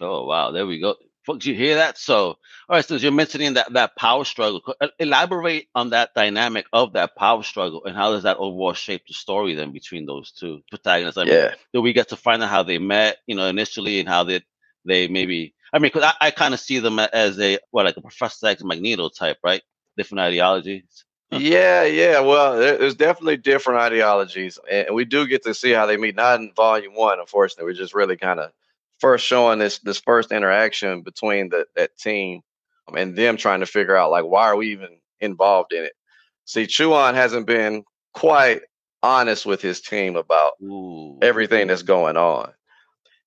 Oh 0.00 0.26
wow, 0.26 0.50
there 0.50 0.66
we 0.66 0.80
go. 0.80 0.96
Folks, 1.24 1.44
you 1.44 1.54
hear 1.54 1.74
that? 1.74 1.98
So, 1.98 2.26
all 2.28 2.38
right, 2.70 2.84
so 2.84 2.94
you're 2.94 3.12
mentioning 3.12 3.54
that 3.54 3.72
that 3.74 3.96
power 3.96 4.24
struggle. 4.24 4.62
Elaborate 4.98 5.68
on 5.74 5.90
that 5.90 6.14
dynamic 6.14 6.66
of 6.72 6.94
that 6.94 7.16
power 7.16 7.42
struggle, 7.42 7.84
and 7.84 7.94
how 7.94 8.12
does 8.12 8.22
that 8.22 8.38
overall 8.38 8.72
shape 8.72 9.02
the 9.06 9.14
story 9.14 9.54
then 9.54 9.72
between 9.72 10.06
those 10.06 10.32
two 10.32 10.62
protagonists? 10.70 11.18
I 11.18 11.24
mean, 11.24 11.34
yeah. 11.34 11.54
Do 11.74 11.82
we 11.82 11.92
get 11.92 12.08
to 12.08 12.16
find 12.16 12.42
out 12.42 12.48
how 12.48 12.62
they 12.62 12.78
met, 12.78 13.18
you 13.26 13.34
know, 13.34 13.46
initially, 13.46 14.00
and 14.00 14.08
how 14.08 14.24
they 14.24 14.42
they 14.84 15.08
maybe? 15.08 15.54
I 15.72 15.78
mean, 15.78 15.90
because 15.92 16.14
I, 16.20 16.28
I 16.28 16.30
kind 16.30 16.54
of 16.54 16.60
see 16.60 16.78
them 16.78 16.98
as 16.98 17.38
a 17.38 17.58
what 17.70 17.84
like 17.84 17.96
a 17.96 18.00
Professor 18.00 18.46
X 18.46 18.64
Magneto 18.64 19.10
type, 19.10 19.38
right? 19.44 19.62
Different 19.96 20.20
ideologies 20.20 21.04
yeah, 21.30 21.84
yeah. 21.84 22.20
Well, 22.20 22.58
there's 22.58 22.94
definitely 22.94 23.36
different 23.36 23.80
ideologies, 23.80 24.58
and 24.70 24.94
we 24.94 25.04
do 25.04 25.26
get 25.26 25.42
to 25.44 25.54
see 25.54 25.72
how 25.72 25.86
they 25.86 25.96
meet. 25.96 26.16
Not 26.16 26.40
in 26.40 26.52
volume 26.54 26.94
one, 26.94 27.20
unfortunately. 27.20 27.70
We're 27.70 27.78
just 27.78 27.94
really 27.94 28.16
kind 28.16 28.40
of 28.40 28.52
first 28.98 29.26
showing 29.26 29.58
this 29.58 29.78
this 29.78 29.98
first 29.98 30.32
interaction 30.32 31.02
between 31.02 31.50
the 31.50 31.66
that 31.76 31.96
team 31.98 32.42
um, 32.88 32.96
and 32.96 33.16
them 33.16 33.36
trying 33.36 33.60
to 33.60 33.66
figure 33.66 33.96
out 33.96 34.10
like 34.10 34.24
why 34.24 34.44
are 34.44 34.56
we 34.56 34.72
even 34.72 34.98
involved 35.20 35.72
in 35.72 35.84
it. 35.84 35.92
See, 36.44 36.66
Chuan 36.66 37.14
hasn't 37.14 37.46
been 37.46 37.84
quite 38.14 38.62
honest 39.02 39.46
with 39.46 39.60
his 39.60 39.80
team 39.80 40.16
about 40.16 40.52
Ooh. 40.62 41.18
everything 41.22 41.68
that's 41.68 41.82
going 41.82 42.16
on. 42.16 42.52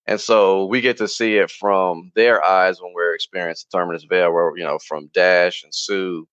And 0.07 0.19
so 0.19 0.65
we 0.65 0.81
get 0.81 0.97
to 0.97 1.07
see 1.07 1.37
it 1.37 1.51
from 1.51 2.11
their 2.15 2.43
eyes 2.43 2.81
when 2.81 2.93
we're 2.93 3.13
experiencing 3.13 3.69
Terminus 3.71 4.03
Veil, 4.03 4.33
where, 4.33 4.57
you 4.57 4.63
know, 4.63 4.79
from 4.79 5.09
Dash 5.13 5.63
and 5.63 5.73
Sue 5.73 6.27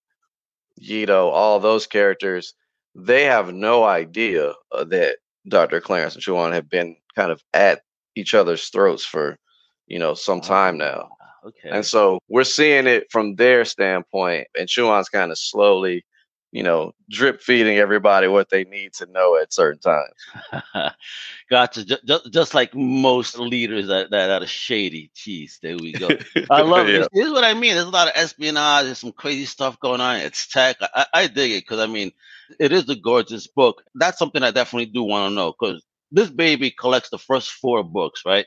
Yito, 0.82 1.30
all 1.32 1.60
those 1.60 1.86
characters, 1.86 2.54
they 2.94 3.24
have 3.24 3.52
no 3.52 3.84
idea 3.84 4.52
uh, 4.72 4.84
that 4.84 5.18
Dr. 5.48 5.80
Clarence 5.80 6.14
and 6.14 6.22
Chuan 6.22 6.52
have 6.52 6.68
been 6.68 6.96
kind 7.14 7.30
of 7.30 7.42
at 7.54 7.80
each 8.14 8.34
other's 8.34 8.68
throats 8.68 9.04
for, 9.04 9.38
you 9.86 9.98
know, 9.98 10.14
some 10.14 10.40
time 10.40 10.76
now. 10.76 11.08
Okay. 11.44 11.70
And 11.70 11.86
so 11.86 12.18
we're 12.28 12.44
seeing 12.44 12.86
it 12.86 13.06
from 13.10 13.36
their 13.36 13.64
standpoint, 13.64 14.48
and 14.58 14.68
Chuan's 14.68 15.08
kind 15.08 15.30
of 15.30 15.38
slowly 15.38 16.04
you 16.50 16.62
know, 16.62 16.92
drip 17.10 17.42
feeding 17.42 17.76
everybody 17.76 18.26
what 18.26 18.48
they 18.48 18.64
need 18.64 18.94
to 18.94 19.06
know 19.06 19.36
at 19.36 19.52
certain 19.52 19.80
times. 19.80 20.94
gotcha. 21.50 21.84
Just, 21.84 22.32
just 22.32 22.54
like 22.54 22.74
most 22.74 23.38
leaders 23.38 23.88
that, 23.88 24.10
that 24.10 24.42
are 24.42 24.46
shady. 24.46 25.10
Jeez, 25.14 25.60
there 25.60 25.76
we 25.76 25.92
go. 25.92 26.08
I 26.50 26.62
love 26.62 26.88
yeah. 26.88 27.06
This 27.12 27.26
is 27.26 27.32
what 27.32 27.44
I 27.44 27.52
mean. 27.52 27.74
There's 27.74 27.86
a 27.86 27.90
lot 27.90 28.08
of 28.08 28.14
espionage. 28.16 28.86
There's 28.86 28.98
some 28.98 29.12
crazy 29.12 29.44
stuff 29.44 29.78
going 29.80 30.00
on. 30.00 30.16
It's 30.16 30.46
tech. 30.46 30.76
I, 30.80 31.06
I 31.12 31.26
dig 31.26 31.52
it 31.52 31.64
because 31.64 31.80
I 31.80 31.86
mean, 31.86 32.12
it 32.58 32.72
is 32.72 32.88
a 32.88 32.96
gorgeous 32.96 33.46
book. 33.46 33.82
That's 33.94 34.18
something 34.18 34.42
I 34.42 34.50
definitely 34.50 34.86
do 34.86 35.02
want 35.02 35.30
to 35.30 35.34
know 35.34 35.52
because 35.52 35.84
this 36.10 36.30
baby 36.30 36.70
collects 36.70 37.10
the 37.10 37.18
first 37.18 37.50
four 37.50 37.84
books, 37.84 38.22
right, 38.24 38.46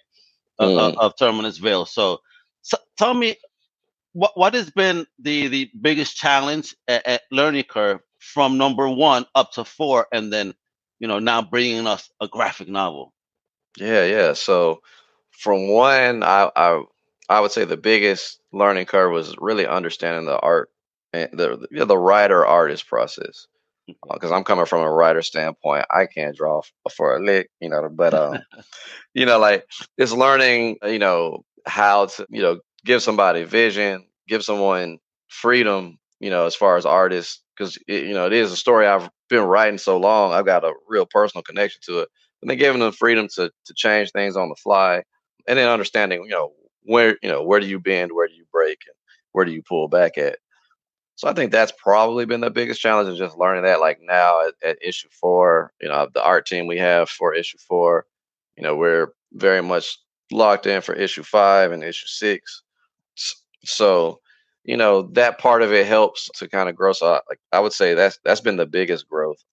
mm. 0.59 0.79
of, 0.79 0.97
of 0.97 1.17
Terminus 1.17 1.59
Veil. 1.59 1.85
So, 1.85 2.19
so 2.63 2.77
tell 2.97 3.13
me 3.13 3.35
what 4.13 4.31
what 4.35 4.53
has 4.53 4.69
been 4.69 5.05
the 5.19 5.47
the 5.47 5.71
biggest 5.79 6.15
challenge 6.15 6.75
at, 6.87 7.05
at, 7.07 7.21
learning 7.31 7.63
curve 7.63 7.99
from 8.19 8.57
number 8.57 8.87
one 8.89 9.25
up 9.35 9.51
to 9.53 9.63
four, 9.63 10.07
and 10.11 10.31
then 10.31 10.53
you 10.99 11.07
know 11.07 11.19
now 11.19 11.41
bringing 11.41 11.87
us 11.87 12.09
a 12.19 12.27
graphic 12.27 12.67
novel. 12.67 13.13
Yeah, 13.77 14.05
yeah. 14.05 14.33
So 14.33 14.81
from 15.31 15.69
one, 15.69 16.23
I 16.23 16.51
I 16.55 16.83
I 17.29 17.39
would 17.39 17.51
say 17.51 17.65
the 17.65 17.77
biggest 17.77 18.39
learning 18.51 18.85
curve 18.85 19.11
was 19.11 19.35
really 19.39 19.65
understanding 19.65 20.25
the 20.25 20.39
art 20.39 20.69
and 21.13 21.29
the 21.31 21.67
the, 21.71 21.85
the 21.85 21.97
writer 21.97 22.45
artist 22.45 22.87
process 22.87 23.47
because 23.87 24.29
mm-hmm. 24.29 24.33
uh, 24.33 24.37
I'm 24.37 24.43
coming 24.43 24.65
from 24.65 24.81
a 24.81 24.91
writer 24.91 25.21
standpoint. 25.21 25.85
I 25.91 26.05
can't 26.05 26.35
draw 26.35 26.61
for 26.95 27.15
a 27.15 27.23
lick, 27.23 27.49
you 27.59 27.69
know, 27.69 27.89
but 27.89 28.13
um, 28.13 28.39
you 29.13 29.25
know, 29.25 29.39
like 29.39 29.65
it's 29.97 30.11
learning, 30.11 30.77
you 30.83 30.99
know, 30.99 31.43
how 31.65 32.07
to, 32.07 32.25
you 32.29 32.41
know, 32.41 32.59
give 32.85 33.01
somebody 33.03 33.43
vision, 33.43 34.05
give 34.27 34.43
someone 34.43 34.99
freedom, 35.27 35.97
you 36.19 36.29
know, 36.29 36.45
as 36.45 36.55
far 36.55 36.77
as 36.77 36.85
artists, 36.85 37.41
because 37.57 37.77
you 37.87 38.13
know 38.13 38.25
it 38.25 38.33
is 38.33 38.51
a 38.51 38.57
story 38.57 38.87
I've 38.87 39.09
been 39.29 39.43
writing 39.43 39.77
so 39.77 39.97
long. 39.97 40.33
I've 40.33 40.45
got 40.45 40.63
a 40.63 40.73
real 40.87 41.05
personal 41.05 41.43
connection 41.43 41.81
to 41.85 41.99
it. 41.99 42.09
And 42.41 42.49
then 42.49 42.57
giving 42.57 42.81
them 42.81 42.91
freedom 42.91 43.27
to 43.35 43.51
to 43.65 43.73
change 43.75 44.11
things 44.11 44.35
on 44.35 44.49
the 44.49 44.55
fly, 44.55 45.03
and 45.47 45.57
then 45.57 45.69
understanding, 45.69 46.23
you 46.23 46.31
know, 46.31 46.53
where 46.83 47.17
you 47.21 47.29
know 47.29 47.43
where 47.43 47.59
do 47.59 47.67
you 47.67 47.79
bend, 47.79 48.11
where 48.13 48.27
do 48.27 48.33
you 48.33 48.45
break, 48.51 48.79
and 48.87 48.95
where 49.31 49.45
do 49.45 49.51
you 49.51 49.61
pull 49.61 49.87
back 49.87 50.17
at. 50.17 50.39
So 51.15 51.27
I 51.27 51.33
think 51.33 51.51
that's 51.51 51.71
probably 51.73 52.25
been 52.25 52.41
the 52.41 52.49
biggest 52.49 52.81
challenge 52.81 53.09
is 53.09 53.19
just 53.19 53.37
learning 53.37 53.63
that. 53.63 53.79
Like 53.79 53.99
now 54.01 54.47
at, 54.47 54.55
at 54.63 54.77
issue 54.81 55.09
four, 55.11 55.71
you 55.79 55.87
know, 55.87 56.07
the 56.13 56.23
art 56.23 56.47
team 56.47 56.65
we 56.65 56.79
have 56.79 57.09
for 57.09 57.33
issue 57.35 57.59
four, 57.59 58.05
you 58.57 58.63
know, 58.63 58.75
we're 58.75 59.13
very 59.33 59.61
much 59.61 59.99
locked 60.31 60.65
in 60.65 60.81
for 60.81 60.95
issue 60.95 61.23
five 61.23 61.71
and 61.71 61.83
issue 61.83 62.07
six. 62.07 62.63
So, 63.63 64.19
you 64.63 64.77
know, 64.77 65.03
that 65.13 65.39
part 65.39 65.61
of 65.61 65.73
it 65.73 65.85
helps 65.85 66.29
to 66.35 66.47
kind 66.47 66.69
of 66.69 66.75
grow. 66.75 66.93
So, 66.93 67.19
like 67.29 67.39
I 67.51 67.59
would 67.59 67.73
say 67.73 67.93
that's 67.93 68.19
that's 68.23 68.41
been 68.41 68.57
the 68.57 68.65
biggest 68.65 69.07
growth. 69.07 69.43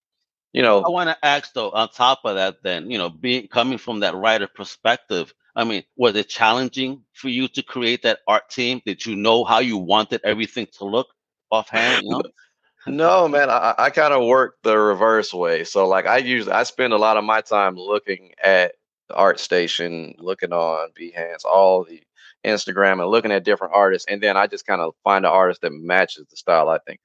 You 0.53 0.63
know, 0.63 0.83
I 0.83 0.89
want 0.89 1.11
to 1.11 1.27
ask 1.27 1.53
though. 1.53 1.71
On 1.71 1.89
top 1.89 2.21
of 2.25 2.35
that, 2.37 2.57
then 2.63 2.91
you 2.91 2.99
know, 2.99 3.11
being 3.11 3.49
coming 3.49 3.79
from 3.79 4.01
that 4.01 4.15
writer 4.15 4.49
perspective, 4.49 5.33
I 5.57 5.65
mean, 5.65 5.83
was 5.97 6.17
it 6.17 6.29
challenging 6.29 7.03
for 7.13 7.29
you 7.29 7.49
to 7.49 7.63
create 7.63 8.03
that 8.03 8.21
art 8.27 8.49
team? 8.51 8.81
Did 8.87 9.05
you 9.05 9.17
know 9.17 9.45
how 9.45 9.59
you 9.59 9.77
wanted 9.77 10.21
everything 10.25 10.67
to 10.79 10.85
look 10.85 11.09
offhand? 11.51 12.03
You 12.05 12.11
know? 12.11 12.23
no, 12.87 13.29
man. 13.29 13.51
I, 13.51 13.75
I 13.77 13.91
kind 13.91 14.15
of 14.15 14.25
work 14.25 14.57
the 14.63 14.79
reverse 14.79 15.35
way. 15.35 15.65
So, 15.65 15.87
like, 15.87 16.07
I 16.07 16.19
usually 16.19 16.53
I 16.53 16.63
spend 16.63 16.93
a 16.93 16.99
lot 16.99 17.17
of 17.17 17.25
my 17.25 17.41
time 17.41 17.77
looking 17.77 18.33
at 18.43 18.73
ArtStation, 19.11 20.15
looking 20.19 20.53
on 20.53 20.91
Behance, 20.99 21.45
all 21.45 21.85
the 21.85 22.03
Instagram 22.45 23.01
and 23.01 23.11
looking 23.11 23.33
at 23.33 23.45
different 23.45 23.75
artists, 23.75 24.07
and 24.09 24.23
then 24.23 24.37
I 24.37 24.47
just 24.47 24.67
kind 24.67 24.81
of 24.81 24.95
find 25.05 25.25
an 25.25 25.33
artist 25.33 25.63
that 25.63 25.73
matches 25.73 26.27
the 26.31 26.37
style 26.37 26.69
I 26.69 26.79
think 26.87 27.01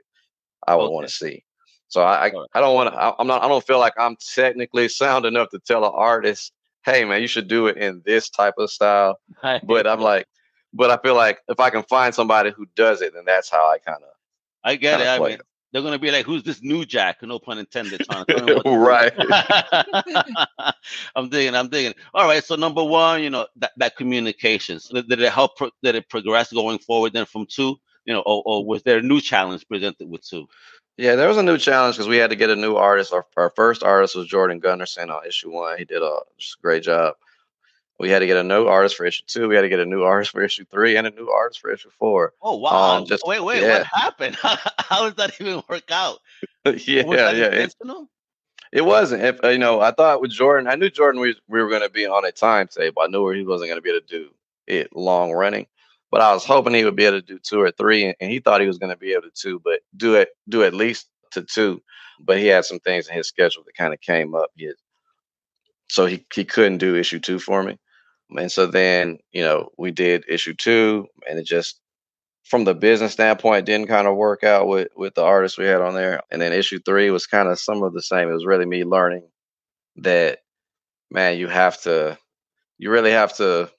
I 0.68 0.76
would 0.76 0.86
okay. 0.86 0.94
want 0.94 1.08
to 1.08 1.14
see. 1.14 1.44
So 1.88 2.02
I 2.02 2.28
I, 2.28 2.32
I 2.56 2.62
don't 2.62 2.76
want 2.76 2.94
to. 2.94 3.16
I'm 3.20 3.28
not. 3.28 3.44
I 3.44 3.48
don't 3.48 3.66
feel 3.66 3.80
like 3.80 3.94
I'm 3.98 4.18
technically 4.36 4.88
sound 4.90 5.26
enough 5.26 5.50
to 5.50 5.60
tell 5.60 5.86
an 5.86 5.92
artist, 5.94 6.52
"Hey, 6.86 7.06
man, 7.06 7.22
you 7.22 7.28
should 7.28 7.48
do 7.48 7.68
it 7.68 7.78
in 7.78 8.02
this 8.06 8.30
type 8.30 8.56
of 8.58 8.70
style." 8.70 9.20
but 9.64 9.88
I'm 9.88 10.02
like, 10.02 10.28
but 10.74 10.90
I 10.90 10.98
feel 10.98 11.16
like 11.16 11.40
if 11.48 11.60
I 11.60 11.70
can 11.70 11.84
find 11.84 12.14
somebody 12.14 12.52
who 12.52 12.66
does 12.76 13.02
it, 13.02 13.14
then 13.14 13.26
that's 13.26 13.50
how 13.50 13.70
I 13.70 13.78
kind 13.78 14.02
of. 14.02 14.10
I 14.64 14.76
get 14.76 15.02
it. 15.02 15.08
I 15.08 15.20
mean, 15.20 15.40
they're 15.74 15.82
gonna 15.82 16.00
be 16.00 16.12
like, 16.12 16.26
"Who's 16.26 16.44
this 16.44 16.62
new 16.62 16.86
Jack?" 16.86 17.24
No 17.24 17.40
pun 17.40 17.58
intended. 17.58 18.06
right. 18.66 19.12
I'm 21.16 21.30
digging. 21.30 21.56
I'm 21.56 21.68
digging. 21.68 21.96
All 22.14 22.28
right. 22.28 22.44
So 22.44 22.56
number 22.56 22.84
one, 22.84 23.24
you 23.24 23.32
know 23.32 23.48
that, 23.58 23.72
that 23.78 23.98
communications 23.98 24.88
did 24.88 25.20
it 25.20 25.32
help? 25.32 25.58
Pro- 25.58 25.72
did 25.82 25.96
it 25.96 26.08
progress 26.10 26.54
going 26.54 26.78
forward? 26.78 27.14
Then 27.14 27.26
from 27.26 27.48
two, 27.48 27.76
you 28.06 28.14
know, 28.14 28.22
or, 28.22 28.44
or 28.46 28.66
was 28.66 28.84
there 28.84 29.00
a 29.00 29.02
new 29.02 29.20
challenge 29.20 29.68
presented 29.68 30.08
with 30.08 30.26
two? 30.26 30.48
Yeah, 30.98 31.16
there 31.16 31.28
was 31.28 31.38
a 31.38 31.44
new 31.44 31.58
challenge 31.58 31.96
because 31.96 32.08
we 32.08 32.18
had 32.18 32.30
to 32.30 32.36
get 32.36 32.52
a 32.52 32.56
new 32.56 32.76
artist. 32.76 33.12
Our, 33.12 33.26
our 33.36 33.52
first 33.56 33.82
artist 33.82 34.16
was 34.16 34.28
Jordan 34.28 34.60
Gunderson 34.60 35.10
on 35.10 35.26
issue 35.26 35.52
one. 35.52 35.80
He 35.80 35.86
did 35.86 36.04
a 36.04 36.20
great 36.62 36.84
job. 36.84 37.16
We 38.00 38.10
had 38.10 38.20
to 38.20 38.26
get 38.26 38.38
a 38.38 38.44
new 38.44 38.66
artist 38.66 38.96
for 38.96 39.06
issue 39.06 39.24
two. 39.28 39.48
We 39.48 39.56
had 39.56 39.62
to 39.62 39.70
get 39.70 39.80
a 39.80 39.86
new 39.86 40.04
artist 40.04 40.32
for 40.32 40.42
issue 40.42 40.66
three 40.66 40.98
and 40.98 41.06
a 41.06 41.12
new 41.12 41.30
artist 41.30 41.62
for 41.62 41.72
issue 41.72 41.90
four. 42.00 42.34
Oh 42.42 42.58
wow! 42.58 42.98
Um, 42.98 43.06
just, 43.06 43.26
wait, 43.26 43.44
wait, 43.44 43.62
yeah. 43.62 43.80
what 43.80 43.88
happened? 43.88 44.36
How 44.42 45.04
does 45.04 45.16
that 45.16 45.40
even 45.40 45.64
work 45.70 45.92
out? 45.92 46.20
yeah, 46.66 47.04
yeah. 47.06 47.46
It, 47.46 47.76
it 48.74 48.84
wasn't. 48.84 49.24
If 49.24 49.40
you 49.44 49.60
know, 49.60 49.82
I 49.82 49.92
thought 49.92 50.22
with 50.22 50.32
Jordan, 50.32 50.68
I 50.68 50.76
knew 50.76 50.90
Jordan 50.90 51.22
we, 51.22 51.36
we 51.48 51.62
were 51.62 51.70
going 51.70 51.84
to 51.84 51.90
be 51.90 52.08
on 52.08 52.26
a 52.26 52.32
timetable. 52.32 53.04
I 53.04 53.08
knew 53.08 53.24
where 53.24 53.36
he 53.36 53.44
wasn't 53.44 53.70
going 53.70 53.78
to 53.78 53.84
be 53.84 53.92
able 53.92 54.02
to 54.02 54.08
do 54.08 54.30
it 54.66 54.96
long 54.96 55.32
running, 55.32 55.68
but 56.10 56.22
I 56.22 56.34
was 56.34 56.44
hoping 56.44 56.74
he 56.74 56.84
would 56.84 56.96
be 56.96 57.06
able 57.06 57.22
to 57.22 57.26
do 57.26 57.38
two 57.38 57.62
or 57.62 57.70
three, 57.70 58.06
and, 58.06 58.16
and 58.20 58.32
he 58.32 58.40
thought 58.40 58.62
he 58.62 58.68
was 58.68 58.80
going 58.80 58.92
to 58.92 58.98
be 58.98 59.14
able 59.14 59.24
to 59.24 59.32
two, 59.32 59.62
but 59.64 59.82
do 59.96 60.16
it 60.16 60.30
do 60.50 60.64
at 60.64 60.74
least 60.74 61.08
to 61.32 61.44
two. 61.44 61.82
But 62.20 62.40
he 62.40 62.48
had 62.48 62.66
some 62.66 62.80
things 62.80 63.08
in 63.08 63.14
his 63.14 63.28
schedule 63.28 63.64
that 63.66 63.78
kind 63.78 63.94
of 63.94 64.02
came 64.02 64.34
up. 64.34 64.50
He 64.56 64.66
had, 64.66 64.76
so 65.90 66.08
he 66.08 66.26
he 66.34 66.44
couldn't 66.44 66.80
do 66.80 66.96
issue 66.96 67.20
two 67.20 67.38
for 67.38 67.62
me. 67.62 67.78
And 68.38 68.52
so 68.52 68.66
then, 68.66 69.20
you 69.32 69.44
know, 69.44 69.70
we 69.78 69.92
did 69.92 70.26
issue 70.28 70.54
two, 70.54 71.08
and 71.30 71.40
it 71.40 71.46
just 71.46 71.80
from 72.44 72.66
the 72.66 72.74
business 72.74 73.14
standpoint 73.14 73.66
didn't 73.66 73.88
kind 73.88 74.08
of 74.08 74.16
work 74.16 74.44
out 74.44 74.68
with 74.68 74.90
with 74.96 75.16
the 75.16 75.24
artists 75.24 75.58
we 75.58 75.66
had 75.66 75.82
on 75.82 75.96
there. 75.96 76.22
And 76.32 76.42
then 76.42 76.54
issue 76.54 76.80
three 76.80 77.10
was 77.12 77.28
kind 77.28 77.50
of 77.50 77.60
some 77.60 77.84
of 77.84 77.94
the 77.94 78.02
same. 78.02 78.30
It 78.30 78.34
was 78.34 78.46
really 78.46 78.66
me 78.66 78.84
learning 78.84 79.28
that 79.98 80.40
man, 81.12 81.38
you 81.38 81.48
have 81.48 81.82
to 81.84 82.18
you 82.78 82.92
really 82.92 83.12
have 83.12 83.36
to 83.38 83.72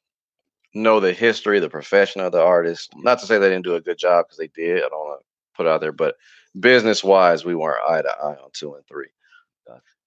know 0.75 1.01
the 1.01 1.13
history, 1.13 1.61
the 1.61 1.69
profession 1.69 2.21
of 2.21 2.33
the 2.33 2.43
artist. 2.43 2.91
Not 2.97 3.19
to 3.21 3.27
say 3.27 3.39
they 3.39 3.49
didn't 3.51 3.65
do 3.65 3.75
a 3.75 3.81
good 3.81 3.99
job 3.99 4.27
because 4.27 4.39
they 4.39 4.49
did. 4.49 4.79
I 4.79 4.89
don't 4.89 4.93
want 4.93 5.21
to 5.21 5.27
put 5.57 5.67
out 5.67 5.81
there, 5.81 5.93
but 5.93 6.17
business 6.59 7.05
wise, 7.05 7.45
we 7.45 7.55
weren't 7.55 7.85
eye 7.89 8.03
to 8.03 8.09
eye 8.09 8.37
on 8.43 8.51
two 8.53 8.75
and 8.75 8.87
three. 8.87 9.09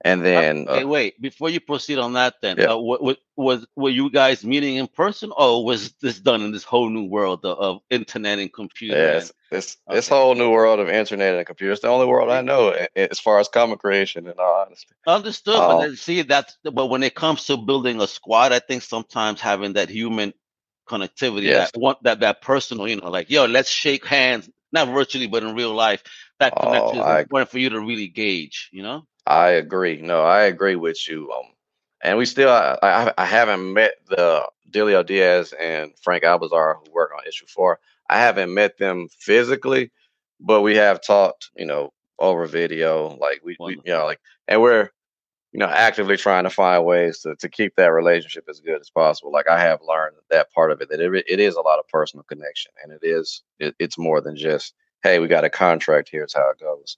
And 0.01 0.23
then, 0.23 0.67
uh, 0.69 0.85
wait, 0.85 1.19
before 1.19 1.49
you 1.49 1.59
proceed 1.59 1.97
on 1.97 2.13
that, 2.13 2.35
then, 2.41 2.57
yeah. 2.57 2.73
uh, 2.73 2.77
what, 2.77 3.17
was 3.35 3.65
were 3.75 3.89
you 3.89 4.11
guys 4.11 4.45
meeting 4.45 4.75
in 4.75 4.87
person, 4.87 5.31
or 5.35 5.65
was 5.65 5.91
this 6.01 6.19
done 6.19 6.41
in 6.41 6.51
this 6.51 6.63
whole 6.63 6.89
new 6.89 7.05
world 7.05 7.43
of, 7.43 7.57
of 7.57 7.81
internet 7.89 8.37
and 8.37 8.53
computer? 8.53 8.95
Yes, 8.95 9.31
this 9.49 9.77
okay. 9.87 9.95
this 9.95 10.07
whole 10.07 10.35
new 10.35 10.51
world 10.51 10.79
of 10.79 10.89
internet 10.89 11.35
and 11.35 11.47
computer. 11.47 11.71
It's 11.71 11.81
the 11.81 11.87
only 11.87 12.05
world 12.05 12.29
I 12.29 12.41
know 12.41 12.75
as 12.95 13.19
far 13.19 13.39
as 13.39 13.47
comic 13.47 13.79
creation. 13.79 14.27
In 14.27 14.33
all 14.37 14.65
honesty, 14.65 14.93
understood. 15.07 15.55
Um, 15.55 15.77
but 15.77 15.97
see, 15.97 16.21
that's 16.21 16.57
but 16.63 16.87
when 16.87 17.01
it 17.01 17.15
comes 17.15 17.45
to 17.45 17.57
building 17.57 17.99
a 17.99 18.07
squad, 18.07 18.51
I 18.51 18.59
think 18.59 18.83
sometimes 18.83 19.41
having 19.41 19.73
that 19.73 19.89
human 19.89 20.31
connectivity, 20.87 21.43
yes. 21.43 21.71
that 21.71 21.79
one, 21.79 21.95
that 22.03 22.19
that 22.19 22.41
personal, 22.41 22.87
you 22.87 22.97
know, 22.97 23.09
like 23.09 23.31
yo, 23.31 23.45
let's 23.45 23.69
shake 23.69 24.05
hands, 24.05 24.47
not 24.71 24.89
virtually, 24.89 25.27
but 25.27 25.41
in 25.41 25.55
real 25.55 25.73
life, 25.73 26.03
that 26.39 26.55
connection 26.55 26.99
oh, 26.99 27.15
is 27.15 27.21
important 27.23 27.49
for 27.49 27.57
you 27.57 27.69
to 27.69 27.79
really 27.79 28.07
gauge. 28.07 28.69
You 28.71 28.83
know. 28.83 29.07
I 29.27 29.49
agree. 29.51 30.01
No, 30.01 30.21
I 30.23 30.43
agree 30.43 30.75
with 30.75 31.07
you. 31.09 31.31
Um, 31.31 31.45
and 32.03 32.17
we 32.17 32.25
still, 32.25 32.49
I, 32.49 33.13
I 33.17 33.25
haven't 33.25 33.73
met 33.73 33.95
the 34.07 34.47
Delio 34.71 35.05
Diaz 35.05 35.53
and 35.59 35.93
Frank 36.01 36.23
Alpizar 36.23 36.75
who 36.75 36.91
work 36.93 37.11
on 37.15 37.27
issue 37.27 37.45
four. 37.47 37.79
I 38.09 38.19
haven't 38.19 38.53
met 38.53 38.77
them 38.77 39.09
physically, 39.19 39.91
but 40.39 40.61
we 40.61 40.77
have 40.77 41.01
talked, 41.01 41.49
you 41.57 41.65
know, 41.65 41.91
over 42.19 42.45
video. 42.47 43.17
Like 43.17 43.41
we, 43.43 43.57
we, 43.59 43.73
you 43.85 43.93
know, 43.93 44.05
like, 44.05 44.21
and 44.47 44.61
we're, 44.61 44.91
you 45.51 45.59
know, 45.59 45.67
actively 45.67 46.17
trying 46.17 46.43
to 46.45 46.49
find 46.49 46.85
ways 46.85 47.19
to, 47.21 47.35
to 47.37 47.49
keep 47.49 47.75
that 47.75 47.87
relationship 47.93 48.45
as 48.49 48.61
good 48.61 48.79
as 48.79 48.89
possible. 48.89 49.31
Like 49.31 49.49
I 49.49 49.59
have 49.59 49.81
learned 49.87 50.15
that 50.29 50.51
part 50.53 50.71
of 50.71 50.81
it, 50.81 50.89
that 50.89 51.01
it, 51.01 51.25
it 51.27 51.39
is 51.39 51.55
a 51.55 51.61
lot 51.61 51.79
of 51.79 51.87
personal 51.89 52.23
connection 52.23 52.71
and 52.83 52.93
it 52.93 53.01
is, 53.03 53.43
it, 53.59 53.75
it's 53.79 53.97
more 53.97 54.21
than 54.21 54.37
just, 54.37 54.73
Hey, 55.03 55.19
we 55.19 55.27
got 55.27 55.45
a 55.45 55.49
contract. 55.49 56.09
Here's 56.11 56.33
how 56.33 56.49
it 56.51 56.59
goes. 56.59 56.97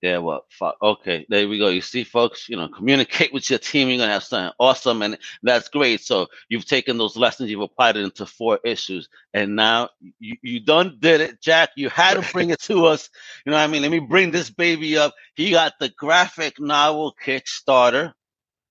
Yeah, 0.00 0.18
well, 0.18 0.44
fuck. 0.48 0.76
Okay, 0.80 1.26
there 1.28 1.48
we 1.48 1.58
go. 1.58 1.68
You 1.70 1.80
see, 1.80 2.04
folks, 2.04 2.48
you 2.48 2.56
know, 2.56 2.68
communicate 2.68 3.32
with 3.32 3.50
your 3.50 3.58
team. 3.58 3.88
You're 3.88 3.98
gonna 3.98 4.12
have 4.12 4.22
something 4.22 4.52
awesome, 4.60 5.02
and 5.02 5.18
that's 5.42 5.68
great. 5.68 6.02
So 6.02 6.28
you've 6.48 6.66
taken 6.66 6.98
those 6.98 7.16
lessons, 7.16 7.50
you've 7.50 7.62
applied 7.62 7.96
it 7.96 8.04
into 8.04 8.24
four 8.24 8.60
issues, 8.64 9.08
and 9.34 9.56
now 9.56 9.88
you, 10.20 10.36
you 10.40 10.60
done 10.60 10.98
did 11.00 11.20
it, 11.20 11.40
Jack. 11.42 11.70
You 11.76 11.88
had 11.88 12.14
to 12.22 12.32
bring 12.32 12.50
it 12.50 12.60
to 12.62 12.86
us. 12.86 13.10
You 13.44 13.50
know 13.50 13.58
what 13.58 13.64
I 13.64 13.66
mean? 13.66 13.82
Let 13.82 13.90
me 13.90 13.98
bring 13.98 14.30
this 14.30 14.50
baby 14.50 14.96
up. 14.96 15.14
He 15.34 15.50
got 15.50 15.72
the 15.80 15.88
graphic 15.88 16.60
novel 16.60 17.16
Kickstarter, 17.24 18.12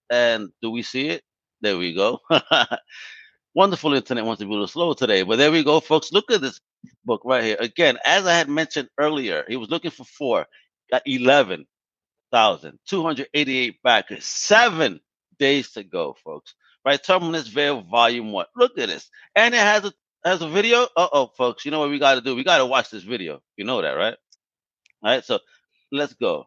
and 0.09 0.49
do 0.61 0.71
we 0.71 0.83
see 0.83 1.09
it? 1.09 1.23
There 1.61 1.77
we 1.77 1.93
go. 1.93 2.19
Wonderful 3.55 3.93
internet 3.95 4.25
wants 4.25 4.39
to 4.39 4.45
be 4.45 4.49
a 4.51 4.53
little 4.53 4.67
slow 4.67 4.93
today, 4.93 5.23
but 5.23 5.37
there 5.37 5.51
we 5.51 5.63
go, 5.63 5.79
folks. 5.81 6.13
Look 6.13 6.31
at 6.31 6.41
this 6.41 6.61
book 7.05 7.23
right 7.25 7.43
here. 7.43 7.57
Again, 7.59 7.97
as 8.05 8.25
I 8.27 8.33
had 8.37 8.49
mentioned 8.49 8.89
earlier, 8.99 9.43
he 9.47 9.57
was 9.57 9.69
looking 9.69 9.91
for 9.91 10.05
four 10.05 10.45
got 10.91 11.01
11,288 11.05 13.75
backers. 13.83 14.25
Seven 14.25 14.99
days 15.39 15.71
to 15.71 15.83
go, 15.83 16.15
folks. 16.23 16.53
Right, 16.85 17.03
Terminus 17.03 17.47
Veil 17.47 17.81
Volume 17.81 18.31
One. 18.31 18.45
Look 18.55 18.77
at 18.77 18.87
this, 18.87 19.09
and 19.35 19.53
it 19.53 19.59
has 19.59 19.83
a 19.85 19.93
has 20.23 20.41
a 20.41 20.47
video. 20.49 20.83
Uh 20.95 21.07
oh, 21.11 21.27
folks. 21.37 21.65
You 21.65 21.71
know 21.71 21.79
what 21.79 21.89
we 21.89 21.99
got 21.99 22.15
to 22.15 22.21
do? 22.21 22.33
We 22.35 22.45
got 22.45 22.59
to 22.59 22.65
watch 22.65 22.89
this 22.89 23.03
video. 23.03 23.41
You 23.57 23.65
know 23.65 23.81
that, 23.81 23.91
right? 23.91 24.15
All 25.03 25.11
right, 25.11 25.23
so 25.23 25.39
let's 25.91 26.13
go. 26.13 26.45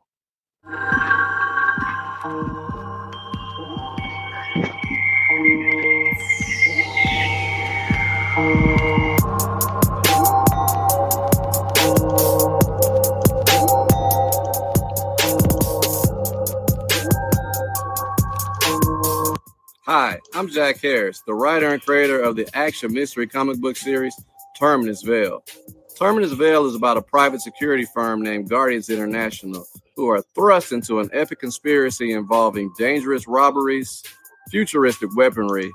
Hi, 19.93 20.21
I'm 20.35 20.47
Jack 20.47 20.81
Harris, 20.81 21.21
the 21.27 21.35
writer 21.35 21.71
and 21.71 21.83
creator 21.83 22.21
of 22.21 22.37
the 22.37 22.49
action 22.57 22.93
mystery 22.93 23.27
comic 23.27 23.59
book 23.59 23.77
series 23.77 24.15
Terminus 24.57 25.03
Veil. 25.03 25.43
Terminus 25.99 26.31
Veil 26.31 26.65
is 26.67 26.77
about 26.77 26.97
a 26.97 27.03
private 27.03 27.41
security 27.41 27.85
firm 27.93 28.23
named 28.23 28.49
Guardians 28.49 28.89
International 28.89 29.67
who 29.97 30.09
are 30.09 30.23
thrust 30.37 30.71
into 30.71 31.01
an 31.01 31.11
epic 31.13 31.41
conspiracy 31.41 32.13
involving 32.13 32.73
dangerous 32.79 33.27
robberies, 33.27 34.05
futuristic 34.49 35.11
weaponry, 35.17 35.73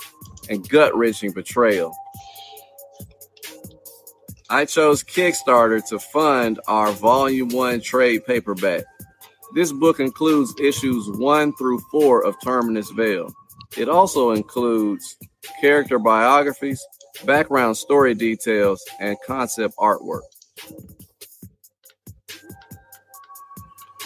and 0.50 0.70
gut 0.70 0.96
wrenching 0.96 1.34
betrayal. 1.34 1.94
I 4.50 4.64
chose 4.64 5.04
Kickstarter 5.04 5.86
to 5.90 6.00
fund 6.00 6.62
our 6.70 6.94
Volume 6.94 7.50
1 7.50 7.82
trade 7.82 8.26
paperback. 8.26 8.86
This 9.56 9.74
book 9.74 10.00
includes 10.00 10.56
issues 10.58 11.06
1 11.10 11.54
through 11.58 11.80
4 11.92 12.26
of 12.26 12.36
Terminus 12.42 12.90
Veil. 12.92 13.36
It 13.78 13.90
also 13.90 14.32
includes 14.32 15.18
character 15.60 16.00
biographies, 16.00 16.82
background 17.26 17.76
story 17.78 18.14
details, 18.14 18.84
and 19.00 19.18
concept 19.26 19.76
artwork. 19.78 20.22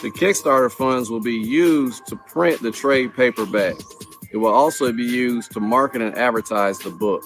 The 0.01 0.09
Kickstarter 0.11 0.71
funds 0.71 1.09
will 1.09 1.21
be 1.21 1.35
used 1.35 2.07
to 2.07 2.15
print 2.15 2.61
the 2.61 2.71
trade 2.71 3.13
paperback. 3.15 3.75
It 4.31 4.37
will 4.37 4.53
also 4.53 4.91
be 4.91 5.03
used 5.03 5.51
to 5.51 5.59
market 5.59 6.01
and 6.01 6.15
advertise 6.17 6.79
the 6.79 6.89
book. 6.89 7.21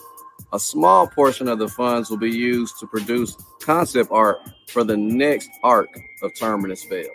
A 0.53 0.59
small 0.59 1.07
portion 1.07 1.47
of 1.47 1.59
the 1.59 1.67
funds 1.67 2.09
will 2.09 2.17
be 2.17 2.31
used 2.31 2.79
to 2.79 2.87
produce 2.87 3.35
concept 3.61 4.09
art 4.11 4.39
for 4.69 4.83
the 4.83 4.97
next 4.97 5.49
arc 5.63 5.89
of 6.21 6.31
Terminus 6.35 6.83
Veil. 6.85 7.09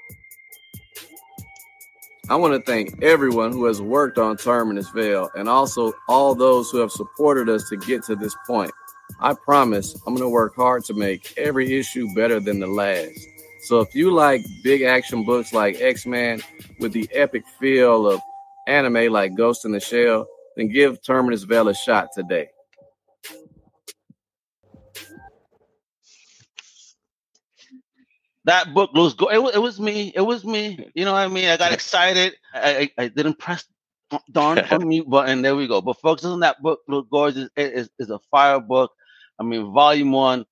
I 2.31 2.37
want 2.37 2.53
to 2.53 2.71
thank 2.71 3.03
everyone 3.03 3.53
who 3.53 3.65
has 3.65 3.81
worked 3.81 4.19
on 4.19 4.37
Terminus 4.37 4.91
Veil 4.91 5.31
and 5.35 5.49
also 5.49 5.95
all 6.09 6.35
those 6.35 6.71
who 6.71 6.77
have 6.77 6.93
supported 6.93 7.49
us 7.49 7.67
to 7.71 7.77
get 7.79 8.03
to 8.05 8.17
this 8.17 8.37
point. 8.47 8.71
I 9.19 9.33
promise 9.33 9.95
I'm 10.07 10.15
going 10.15 10.19
to 10.19 10.29
work 10.29 10.55
hard 10.55 10.85
to 10.85 10.95
make 10.95 11.33
every 11.39 11.79
issue 11.79 12.07
better 12.15 12.39
than 12.39 12.61
the 12.61 12.67
last. 12.67 13.19
So 13.63 13.81
if 13.81 13.95
you 13.95 14.11
like 14.11 14.43
big 14.63 14.83
action 14.83 15.25
books 15.25 15.55
like 15.55 15.81
X-Men 15.81 16.43
with 16.81 16.93
the 16.93 17.09
epic 17.13 17.45
feel 17.59 18.07
of 18.07 18.21
anime 18.67 19.11
like 19.11 19.35
Ghost 19.35 19.65
in 19.65 19.73
the 19.73 19.81
Shell, 19.81 20.27
then 20.55 20.69
give 20.69 21.03
Terminus 21.03 21.45
Veil 21.45 21.69
a 21.69 21.75
shot 21.75 22.09
today. 22.15 22.51
That 28.49 28.73
book 28.73 28.91
looks 28.95 29.15
good. 29.15 29.29
It, 29.31 29.57
it, 29.57 29.59
was 29.59 29.79
me. 29.79 30.11
It 30.15 30.23
was 30.23 30.43
me. 30.43 30.91
You 30.95 31.05
know 31.05 31.13
what 31.13 31.19
I 31.19 31.29
mean? 31.29 31.49
I 31.51 31.59
got 31.59 31.73
excited. 31.73 32.35
I, 32.55 32.91
I, 32.99 33.05
I 33.05 33.09
didn't 33.09 33.39
press 33.39 33.67
darn 34.33 34.57
unmute 34.57 35.07
button. 35.11 35.43
There 35.43 35.55
we 35.55 35.69
go. 35.69 35.83
But 35.83 36.01
folks, 36.01 36.23
doesn't 36.23 36.41
that 36.41 36.63
book 36.63 36.81
look 36.89 37.11
gorgeous? 37.11 37.51
It 37.57 37.75
is, 37.75 37.91
is 37.99 38.09
a 38.09 38.19
fire 38.31 38.59
book. 38.59 38.93
I 39.39 39.43
mean, 39.45 39.73
volume 39.73 40.13
one. 40.13 40.47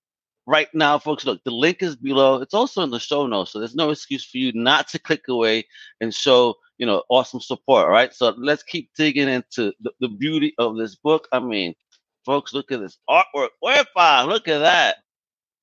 Right 0.46 0.68
now, 0.74 0.98
folks, 0.98 1.24
look, 1.24 1.42
the 1.44 1.50
link 1.50 1.82
is 1.82 1.96
below. 1.96 2.40
It's 2.42 2.54
also 2.54 2.82
in 2.82 2.90
the 2.90 3.00
show 3.00 3.26
notes. 3.26 3.52
So 3.52 3.58
there's 3.58 3.74
no 3.74 3.90
excuse 3.90 4.24
for 4.24 4.36
you 4.36 4.52
not 4.52 4.88
to 4.88 4.98
click 4.98 5.22
away 5.28 5.66
and 6.02 6.14
show, 6.14 6.54
you 6.76 6.86
know, 6.86 7.02
awesome 7.08 7.40
support. 7.40 7.86
All 7.86 7.90
right. 7.90 8.14
So 8.14 8.34
let's 8.36 8.62
keep 8.62 8.90
digging 8.94 9.28
into 9.28 9.72
the, 9.80 9.90
the 10.00 10.08
beauty 10.08 10.54
of 10.58 10.76
this 10.76 10.94
book. 10.96 11.28
I 11.32 11.40
mean, 11.40 11.74
folks, 12.26 12.52
look 12.52 12.70
at 12.70 12.80
this 12.80 12.98
artwork. 13.08 13.48
Whereby, 13.60 14.22
look 14.22 14.46
at 14.48 14.58
that. 14.58 14.96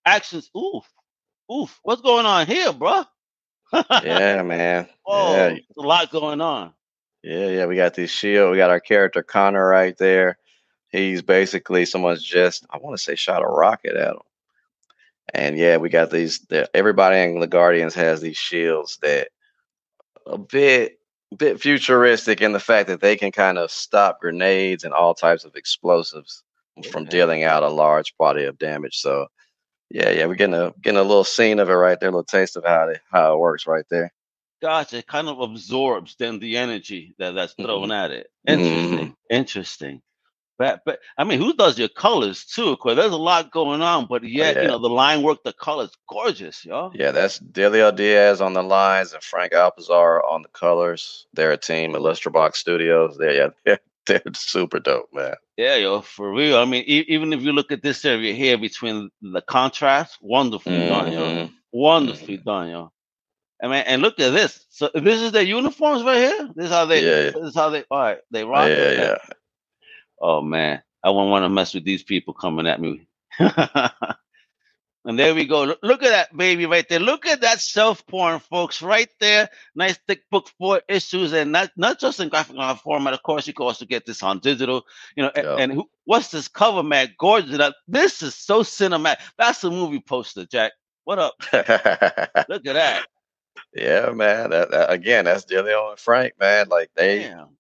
Actions. 0.06 0.50
Ooh, 0.58 0.82
oof, 1.54 1.80
what's 1.84 2.02
going 2.02 2.26
on 2.26 2.48
here, 2.48 2.74
bro? 2.74 3.04
yeah, 3.74 4.42
man. 4.44 4.88
Oh, 5.06 5.36
yeah. 5.36 5.58
a 5.78 5.82
lot 5.82 6.12
going 6.12 6.42
on. 6.42 6.74
Yeah, 7.24 7.48
yeah. 7.48 7.66
We 7.66 7.76
got 7.76 7.94
this 7.94 8.12
shield. 8.12 8.52
We 8.52 8.58
got 8.58 8.70
our 8.70 8.80
character 8.80 9.24
Connor 9.24 9.68
right 9.68 9.98
there. 9.98 10.38
He's 10.90 11.22
basically 11.22 11.86
someone's 11.86 12.24
just, 12.24 12.66
I 12.70 12.78
want 12.78 12.96
to 12.98 13.04
say, 13.04 13.16
shot 13.16 13.42
a 13.42 13.48
rocket 13.48 13.96
at 13.96 14.14
him. 14.14 14.22
And 15.34 15.58
yeah, 15.58 15.78
we 15.78 15.90
got 15.90 16.12
these. 16.12 16.40
The, 16.50 16.70
everybody 16.76 17.18
in 17.18 17.40
the 17.40 17.48
Guardians 17.48 17.96
has 17.96 18.22
these 18.22 18.38
shields 18.38 19.00
that 19.02 19.30
a 20.28 20.38
bit, 20.38 21.00
bit 21.36 21.60
futuristic 21.60 22.42
in 22.42 22.52
the 22.52 22.60
fact 22.60 22.90
that 22.90 23.02
they 23.02 23.16
can 23.16 23.32
kind 23.32 23.58
of 23.58 23.72
stop 23.72 24.20
grenades 24.22 24.84
and 24.84 24.94
all 24.94 25.16
types 25.16 25.46
of 25.46 25.56
explosives 25.56 26.44
from 26.92 27.06
dealing 27.06 27.44
out 27.44 27.64
a 27.64 27.70
large 27.70 28.16
body 28.18 28.44
of 28.44 28.60
damage. 28.60 28.98
So 28.98 29.28
yeah, 29.94 30.10
yeah, 30.10 30.26
we're 30.26 30.34
getting 30.34 30.56
a 30.56 30.74
getting 30.82 30.98
a 30.98 31.04
little 31.04 31.24
scene 31.24 31.60
of 31.60 31.70
it 31.70 31.74
right 31.74 32.00
there, 32.00 32.10
a 32.10 32.12
little 32.12 32.24
taste 32.24 32.58
of 32.58 32.66
how 32.66 32.90
it 32.90 33.02
how 33.12 33.36
it 33.36 33.40
works 33.40 33.68
right 33.68 33.86
there. 33.92 34.12
Gotcha. 34.60 34.98
It 34.98 35.08
kind 35.08 35.30
of 35.30 35.40
absorbs 35.40 36.16
then 36.18 36.40
the 36.40 36.58
energy 36.58 37.14
that 37.20 37.36
that's 37.36 37.54
thrown 37.54 37.84
mm-hmm. 37.84 37.92
at 37.92 38.12
it. 38.12 38.28
Interesting. 38.48 38.98
Mm-hmm. 38.98 39.12
Interesting. 39.30 40.02
But 40.58 40.82
but 40.84 41.00
I 41.16 41.24
mean, 41.26 41.40
who 41.40 41.54
does 41.54 41.78
your 41.78 41.90
colors 41.90 42.44
too? 42.44 42.72
Because 42.72 42.96
there's 42.96 43.12
a 43.12 43.18
lot 43.18 43.52
going 43.52 43.82
on, 43.84 44.08
but 44.08 44.24
yet 44.24 44.56
yeah. 44.56 44.62
you 44.64 44.68
know 44.68 44.80
the 44.80 44.90
line 44.90 45.22
work, 45.22 45.44
the 45.44 45.54
colors, 45.54 45.92
gorgeous, 46.10 46.66
y'all. 46.66 46.92
Yeah, 46.96 47.12
that's 47.12 47.38
Delio 47.40 47.96
Diaz 47.96 48.42
on 48.42 48.54
the 48.54 48.64
lines 48.64 49.14
and 49.14 49.22
Frank 49.22 49.54
Alpizar 49.54 50.22
on 50.28 50.42
the 50.42 50.50
colors. 50.50 51.28
They're 51.34 51.52
a 51.52 51.58
team, 51.58 51.94
at 51.94 52.02
Illustrabox 52.02 52.56
Studios. 52.56 53.16
They're 53.20 53.34
yeah, 53.34 53.50
they're 53.64 53.80
super 54.36 54.80
dope, 54.80 55.10
man. 55.14 55.36
Yeah, 55.58 55.76
yo, 55.76 56.02
for 56.02 56.32
real. 56.34 56.58
I 56.58 56.66
mean, 56.66 56.84
e- 56.86 57.06
even 57.08 57.34
if 57.34 57.42
you 57.42 57.52
look 57.52 57.72
at 57.72 57.84
this 57.84 58.04
area 58.06 58.34
here 58.34 58.58
between 58.58 59.10
the 59.22 59.42
contrast, 59.42 60.18
wonderfully 60.22 60.76
mm-hmm. 60.76 60.90
done, 60.90 61.12
yo. 61.12 61.22
Mm-hmm. 61.22 61.54
Wonderfully 61.72 62.38
mm-hmm. 62.38 62.50
done, 62.50 62.70
yo. 62.70 62.92
I 63.62 63.68
mean, 63.68 63.84
and 63.88 64.02
look 64.02 64.20
at 64.20 64.32
this. 64.32 64.66
So 64.70 64.90
this 64.94 65.22
is 65.22 65.32
their 65.32 65.44
uniforms 65.44 66.04
right 66.04 66.18
here. 66.18 66.50
This 66.56 66.66
is 66.66 66.72
how 66.72 66.86
they. 66.86 67.04
Yeah, 67.04 67.26
yeah. 67.26 67.32
This 67.32 67.50
is 67.50 67.56
how 67.56 67.70
they. 67.70 67.84
All 67.90 68.00
right, 68.00 68.18
they 68.30 68.44
rock. 68.44 68.68
Yeah, 68.68 68.92
yeah. 68.92 69.18
Oh 70.22 70.42
man, 70.42 70.82
I 71.04 71.10
wouldn't 71.10 71.32
want 71.32 71.44
to 71.44 71.50
mess 71.50 71.74
with 71.74 71.86
these 71.86 72.04
people 72.04 72.34
coming 72.34 72.68
at 72.68 72.82
me. 72.82 73.08
And 75.06 75.20
there 75.20 75.36
we 75.36 75.46
go. 75.46 75.76
Look, 75.82 76.04
at 76.04 76.12
that 76.12 76.36
baby 76.36 76.66
right 76.66 76.88
there. 76.88 77.00
Look 77.00 77.26
at 77.26 77.42
that 77.42 77.60
self 77.60 78.08
porn, 78.08 78.40
folks, 78.40 78.82
right 78.82 79.10
there. 79.20 79.50
Nice 79.76 80.00
thick 80.08 80.22
book 80.32 80.48
for 80.58 80.82
issues, 80.88 81.34
and 81.34 81.52
not 81.52 81.72
not 81.76 82.00
just 82.00 82.22
in 82.22 82.30
graphic 82.30 82.56
novel 82.56 82.78
format. 82.78 83.14
Of 83.14 83.22
course, 83.24 83.46
you 83.46 83.54
can 83.54 83.66
also 83.66 83.86
get 83.86 84.06
this 84.06 84.24
on 84.24 84.40
digital. 84.40 84.84
You 85.18 85.24
know, 85.24 85.32
yeah. 85.36 85.52
and, 85.52 85.62
and 85.62 85.74
who, 85.74 85.90
what's 86.06 86.30
this 86.30 86.48
cover, 86.48 86.84
man? 86.84 87.14
Gorgeous. 87.20 87.74
This 87.86 88.22
is 88.22 88.34
so 88.34 88.62
cinematic. 88.62 89.18
That's 89.38 89.64
a 89.66 89.70
movie 89.70 90.00
poster, 90.00 90.46
Jack. 90.46 90.72
What 91.04 91.20
up? 91.20 91.34
look 91.54 92.66
at 92.66 92.74
that. 92.74 93.06
Yeah, 93.76 94.12
man. 94.12 94.52
That, 94.52 94.72
that, 94.72 94.92
again, 94.92 95.26
that's 95.26 95.46
Delio 95.46 95.90
and 95.90 96.00
Frank, 96.00 96.34
man. 96.40 96.70
Like 96.70 96.92
they, 96.96 97.24
Damn. 97.24 97.58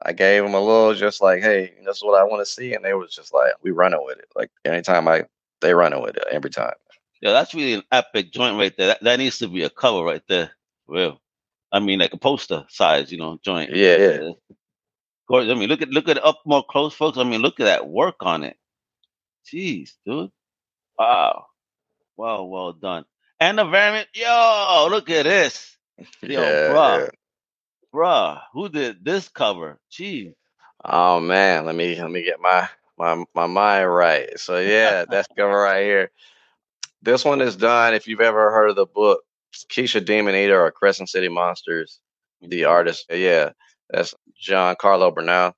I 0.00 0.12
gave 0.12 0.44
them 0.44 0.54
a 0.54 0.60
little, 0.60 0.94
just 0.94 1.20
like, 1.20 1.42
hey, 1.42 1.74
this 1.84 1.96
is 1.96 2.04
what 2.04 2.20
I 2.20 2.24
want 2.24 2.40
to 2.40 2.46
see, 2.46 2.74
and 2.74 2.84
they 2.84 2.94
was 2.94 3.12
just 3.12 3.34
like, 3.34 3.52
we 3.62 3.72
running 3.72 4.00
with 4.04 4.18
it. 4.18 4.28
Like 4.36 4.50
anytime 4.64 5.08
I 5.08 5.24
they 5.60 5.74
running 5.74 6.02
with 6.02 6.16
it 6.16 6.24
every 6.30 6.50
time. 6.50 6.74
Yeah, 7.20 7.32
that's 7.32 7.54
really 7.54 7.74
an 7.74 7.82
epic 7.90 8.32
joint 8.32 8.56
right 8.56 8.74
there. 8.76 8.88
That, 8.88 9.02
that 9.02 9.18
needs 9.18 9.38
to 9.38 9.48
be 9.48 9.62
a 9.62 9.70
cover 9.70 10.04
right 10.04 10.22
there. 10.28 10.52
Real. 10.86 11.20
I 11.72 11.80
mean, 11.80 11.98
like 11.98 12.14
a 12.14 12.18
poster 12.18 12.64
size, 12.68 13.12
you 13.12 13.18
know, 13.18 13.38
joint. 13.42 13.74
Yeah, 13.74 13.96
yeah. 13.96 14.30
I 15.30 15.54
mean, 15.54 15.68
look 15.68 15.82
at 15.82 15.90
look 15.90 16.08
at 16.08 16.16
it 16.16 16.24
up 16.24 16.40
more 16.46 16.64
close, 16.64 16.94
folks. 16.94 17.18
I 17.18 17.24
mean, 17.24 17.42
look 17.42 17.60
at 17.60 17.64
that 17.64 17.88
work 17.88 18.16
on 18.20 18.44
it. 18.44 18.56
Jeez, 19.46 19.90
dude. 20.06 20.30
Wow. 20.98 21.46
Well, 22.16 22.48
well 22.48 22.72
done. 22.72 23.04
And 23.38 23.58
the 23.58 23.64
variant, 23.64 24.08
yo, 24.14 24.88
look 24.90 25.10
at 25.10 25.24
this. 25.24 25.76
Yo, 26.22 26.40
yeah, 26.40 26.68
bruh. 26.70 27.00
Yeah. 27.00 27.08
Bruh, 27.92 28.40
who 28.52 28.68
did 28.68 29.04
this 29.04 29.28
cover? 29.28 29.78
Jeez. 29.90 30.34
Oh 30.84 31.20
man, 31.20 31.66
let 31.66 31.74
me 31.74 32.00
let 32.00 32.10
me 32.10 32.22
get 32.22 32.40
my 32.40 32.68
my 32.98 33.24
my 33.34 33.46
mind 33.46 33.92
right. 33.92 34.38
So 34.38 34.58
yeah, 34.58 35.04
that's 35.08 35.28
cover 35.36 35.56
right 35.58 35.84
here. 35.84 36.10
This 37.02 37.24
one 37.24 37.40
is 37.40 37.56
done. 37.56 37.94
If 37.94 38.08
you've 38.08 38.20
ever 38.20 38.50
heard 38.50 38.70
of 38.70 38.76
the 38.76 38.86
book 38.86 39.22
Keisha 39.70 40.04
Demon 40.04 40.34
Eater 40.34 40.60
or 40.60 40.70
Crescent 40.70 41.08
City 41.08 41.28
Monsters, 41.28 42.00
the 42.42 42.64
artist, 42.64 43.06
yeah, 43.10 43.50
that's 43.90 44.14
John 44.40 44.76
Carlo 44.80 45.10
Bernal, 45.10 45.54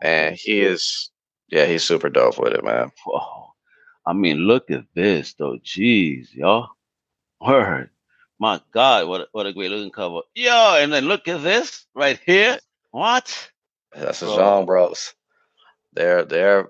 and 0.00 0.36
he 0.36 0.60
is 0.60 1.10
yeah, 1.48 1.66
he's 1.66 1.84
super 1.84 2.08
dope 2.08 2.38
with 2.38 2.52
it, 2.52 2.64
man. 2.64 2.90
Whoa. 3.04 3.52
I 4.06 4.12
mean, 4.12 4.38
look 4.38 4.70
at 4.70 4.84
this 4.94 5.34
though. 5.34 5.58
Jeez, 5.64 6.34
y'all. 6.34 6.68
Word. 7.40 7.90
My 8.38 8.60
God, 8.72 9.08
what 9.08 9.20
a, 9.22 9.26
what 9.32 9.46
a 9.46 9.52
great 9.52 9.70
looking 9.70 9.90
cover. 9.90 10.20
Yo, 10.34 10.76
and 10.78 10.92
then 10.92 11.04
look 11.04 11.28
at 11.28 11.42
this 11.42 11.86
right 11.94 12.20
here. 12.26 12.58
What? 12.90 13.50
That's 13.94 14.20
the. 14.20 14.34
Jean 14.34 14.66
Bros. 14.66 15.14
They're 15.92 16.24
they're 16.24 16.68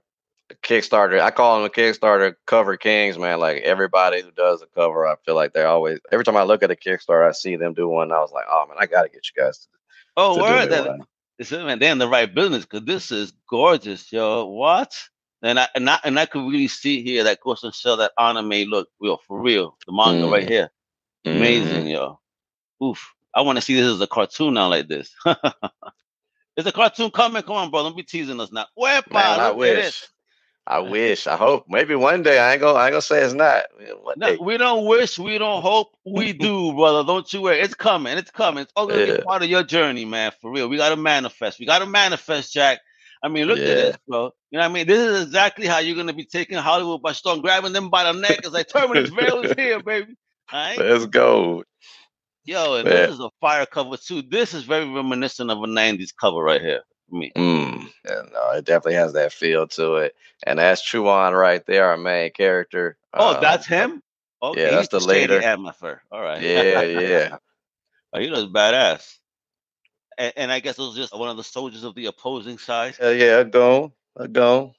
Kickstarter. 0.62 1.20
I 1.20 1.30
call 1.30 1.56
them 1.56 1.66
a 1.66 1.70
Kickstarter 1.70 2.34
cover 2.46 2.76
kings, 2.76 3.18
man. 3.18 3.40
Like 3.40 3.62
everybody 3.62 4.22
who 4.22 4.30
does 4.32 4.62
a 4.62 4.66
cover, 4.66 5.06
I 5.06 5.16
feel 5.24 5.34
like 5.34 5.52
they're 5.52 5.66
always. 5.68 6.00
Every 6.12 6.24
time 6.24 6.36
I 6.36 6.44
look 6.44 6.62
at 6.62 6.70
a 6.70 6.76
Kickstarter, 6.76 7.28
I 7.28 7.32
see 7.32 7.56
them 7.56 7.74
do 7.74 7.88
one. 7.88 8.12
I 8.12 8.20
was 8.20 8.32
like, 8.32 8.46
oh 8.50 8.66
man, 8.68 8.76
I 8.80 8.86
gotta 8.86 9.08
get 9.08 9.26
you 9.34 9.42
guys 9.42 9.58
to, 9.58 9.66
Oh, 10.16 10.34
to 10.34 10.42
do 10.42 10.42
word 10.42 10.62
me 10.62 10.68
that 10.70 10.98
it's 11.38 11.50
man, 11.52 11.78
they're 11.78 11.92
in 11.92 11.98
the 11.98 12.08
right 12.08 12.32
business 12.32 12.64
because 12.64 12.84
this 12.86 13.10
is 13.10 13.32
gorgeous, 13.48 14.12
yo. 14.12 14.46
What? 14.46 14.96
And 15.42 15.58
I 15.60 15.68
and 15.74 15.90
I 15.90 15.98
and 16.04 16.18
I 16.18 16.26
could 16.26 16.46
really 16.48 16.68
see 16.68 17.02
here 17.02 17.24
that 17.24 17.40
goes 17.40 17.64
and 17.64 17.74
show 17.74 17.96
that 17.96 18.12
anime 18.18 18.68
look 18.70 18.88
real 19.00 19.18
for 19.26 19.40
real. 19.40 19.76
The 19.86 19.92
manga 19.92 20.26
right 20.26 20.46
Mm. 20.46 20.48
here. 20.48 20.70
Amazing, 21.26 21.88
yo. 21.88 22.20
Oof. 22.82 23.12
I 23.34 23.42
want 23.42 23.56
to 23.58 23.62
see 23.62 23.74
this 23.74 23.86
as 23.92 24.00
a 24.00 24.06
cartoon 24.06 24.54
now 24.54 24.68
like 24.68 24.88
this. 24.88 25.12
Is 26.56 26.66
a 26.66 26.72
cartoon 26.72 27.10
coming? 27.10 27.42
Come 27.42 27.56
on, 27.56 27.70
bro. 27.70 27.82
Don't 27.82 27.96
be 27.96 28.04
teasing 28.04 28.40
us 28.40 28.52
now. 28.52 28.66
Wepa, 28.78 29.12
Man, 29.12 29.40
I 29.40 29.50
look 29.50 29.64
at 29.64 29.76
it. 29.76 29.84
wish. 29.86 30.08
I 30.66 30.80
wish. 30.80 31.26
I 31.26 31.36
hope. 31.36 31.66
Maybe 31.68 31.94
one 31.96 32.22
day. 32.22 32.38
I 32.38 32.52
ain't 32.54 32.60
gonna. 32.62 32.78
I 32.78 32.86
ain't 32.86 32.92
gonna 32.94 33.02
say 33.02 33.22
it's 33.22 33.34
not. 33.34 33.64
One 34.02 34.16
No, 34.16 34.34
day. 34.34 34.40
we 34.42 34.58
don't 34.58 34.86
wish, 34.86 35.18
we 35.18 35.38
don't 35.38 35.62
hope, 35.62 35.88
we 36.06 36.34
do, 36.34 36.74
brother. 36.74 37.04
Don't 37.06 37.32
you 37.32 37.42
worry. 37.42 37.60
It's 37.60 37.74
coming. 37.74 38.18
It's 38.18 38.30
coming. 38.30 38.64
It's 38.64 38.72
all 38.76 38.86
gonna 38.88 39.00
Yeah. 39.06 39.06
be 39.06 39.16
part 39.26 39.42
of 39.42 39.50
your 39.50 39.64
journey, 39.64 40.04
man. 40.04 40.32
For 40.42 40.52
real. 40.52 40.68
We 40.68 40.76
gotta 40.78 40.96
manifest. 40.96 41.60
We 41.60 41.66
gotta 41.66 41.86
manifest, 41.86 42.52
Jack. 42.52 42.80
I 43.24 43.28
mean, 43.28 43.46
look 43.46 43.66
at 43.66 43.76
this, 43.76 43.96
bro. 44.08 44.32
You 44.50 44.58
know 44.58 44.64
what 44.66 44.70
I 44.70 44.74
mean? 44.74 44.86
This 44.88 45.00
is 45.00 45.22
exactly 45.24 45.66
how 45.66 45.78
you're 45.78 45.96
gonna 45.96 46.12
be 46.14 46.26
taking 46.26 46.58
Hollywood 46.58 47.02
by 47.02 47.12
storm, 47.12 47.40
grabbing 47.40 47.72
them 47.72 47.90
by 47.90 48.04
the 48.12 48.18
neck. 48.20 48.40
It's 48.44 48.52
like 48.52 48.68
Terminus 48.68 49.10
Veil 49.10 49.40
is 49.40 49.52
here, 49.56 49.80
baby. 49.82 50.14
All 50.52 50.60
right. 50.60 50.84
Let's 50.84 51.06
go. 51.06 51.64
Yo, 52.44 52.74
and 52.76 52.90
Man. 52.90 52.92
this 52.92 53.08
is 53.08 53.20
a 53.20 53.30
fire 53.40 53.66
cover 53.66 53.96
too. 53.98 54.22
This 54.22 54.54
is 54.54 54.64
very 54.64 54.88
reminiscent 54.88 55.50
of 55.50 55.58
a 55.58 55.66
90s 55.68 56.10
cover 56.20 56.38
right 56.42 56.62
here 56.62 56.82
me. 57.10 57.32
Mm. 57.36 57.88
Yeah, 58.04 58.22
no, 58.32 58.50
it 58.52 58.64
definitely 58.64 58.94
has 58.94 59.12
that 59.14 59.32
feel 59.32 59.66
to 59.68 59.96
it, 59.96 60.14
and 60.44 60.58
that's 60.58 60.82
Chuan 60.82 61.32
right 61.34 61.64
there, 61.66 61.88
our 61.88 61.96
main 61.96 62.30
character. 62.32 62.96
Oh, 63.12 63.32
Uh, 63.32 63.40
that's 63.40 63.66
him? 63.66 64.02
Okay, 64.42 64.62
yeah, 64.62 64.70
that's 64.70 64.88
the 64.88 65.00
shady 65.00 65.32
leader. 65.32 65.40
All 66.12 66.20
right. 66.20 66.42
Yeah, 66.42 66.82
yeah. 66.82 67.36
Oh, 68.12 68.20
he 68.20 68.28
looks 68.28 68.52
badass. 68.52 69.18
And, 70.16 70.32
and 70.36 70.52
I 70.52 70.60
guess 70.60 70.78
it 70.78 70.82
was 70.82 70.94
just 70.94 71.18
one 71.18 71.28
of 71.28 71.36
the 71.36 71.42
soldiers 71.42 71.82
of 71.82 71.96
the 71.96 72.06
opposing 72.06 72.58
side. 72.58 72.94
Hell 72.96 73.12
yeah, 73.12 73.42
go, 73.42 73.92
go. 74.30 74.72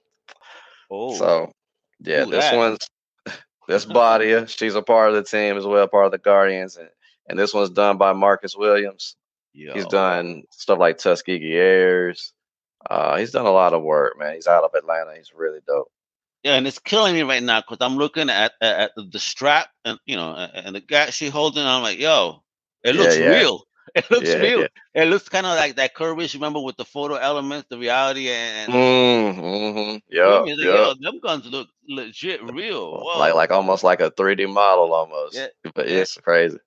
Oh, 0.90 1.16
So, 1.16 1.52
yeah, 2.00 2.24
Who 2.24 2.32
this 2.32 2.46
that? 2.46 2.56
one's 2.56 2.90
this 3.68 3.84
Badia. 3.86 4.48
She's 4.48 4.76
a 4.76 4.82
part 4.82 5.10
of 5.10 5.16
the 5.16 5.24
team 5.24 5.58
as 5.58 5.66
well, 5.66 5.86
part 5.88 6.06
of 6.06 6.12
the 6.14 6.18
Guardians, 6.18 6.78
and 6.78 6.90
and 7.28 7.38
this 7.38 7.54
one's 7.54 7.72
done 7.72 7.98
by 7.98 8.14
Marcus 8.14 8.56
Williams. 8.56 9.16
Yo. 9.56 9.74
He's 9.74 9.86
done 9.88 10.44
stuff 10.52 10.80
like 10.80 10.98
Tuskegee 10.98 11.54
Heirs. 11.54 12.34
Uh, 12.90 13.18
he's 13.18 13.32
done 13.32 13.46
a 13.46 13.52
lot 13.52 13.74
of 13.74 13.82
work, 13.84 14.20
man. 14.20 14.36
He's 14.36 14.48
out 14.48 14.66
of 14.66 14.74
Atlanta. 14.76 15.16
He's 15.16 15.34
really 15.34 15.60
dope. 15.66 15.90
Yeah, 16.44 16.56
and 16.56 16.68
it's 16.68 16.78
killing 16.78 17.16
me 17.16 17.24
right 17.24 17.42
now 17.42 17.62
because 17.62 17.78
I'm 17.80 17.96
looking 17.98 18.30
at, 18.30 18.52
at 18.62 18.80
at 18.80 18.92
the, 19.12 19.18
strap 19.18 19.70
and 19.84 19.98
you 20.06 20.16
know 20.16 20.34
and, 20.36 20.76
the 20.76 20.82
guy 20.82 21.10
she 21.10 21.30
holding. 21.30 21.66
I'm 21.66 21.82
like, 21.82 22.00
yo, 22.00 22.44
it 22.84 22.96
looks 22.96 23.18
yeah. 23.18 23.28
real. 23.28 23.64
It 23.96 24.12
looks 24.12 24.28
Yeah, 24.28 24.38
real. 24.38 24.60
yeah. 24.62 25.04
It 25.04 25.06
looks 25.06 25.30
kind 25.30 25.46
of 25.46 25.56
like 25.56 25.76
that 25.78 25.96
curvish. 25.96 26.34
Remember 26.34 26.60
with 26.60 26.76
the 26.76 26.84
photo 26.84 27.16
elements, 27.16 27.68
the 27.70 27.78
reality, 27.78 28.30
and 28.30 28.74
Mm, 28.74 29.36
mm-hmm. 29.38 29.98
Yeah, 30.10 30.26
like, 30.26 30.58
yeah. 30.58 30.66
yo, 30.66 30.94
them 31.00 31.20
guns 31.20 31.46
look 31.46 31.70
legit 31.88 32.44
real. 32.44 32.92
Whoa. 32.92 33.20
Like 33.20 33.36
like 33.36 33.52
almost 33.52 33.86
like 33.86 34.02
a 34.02 34.12
3D 34.12 34.52
model 34.52 34.94
almost. 34.94 35.36
Yeah, 35.36 35.48
But 35.76 35.88
yeah. 35.88 36.00
it's 36.00 36.18
crazy. 36.18 36.58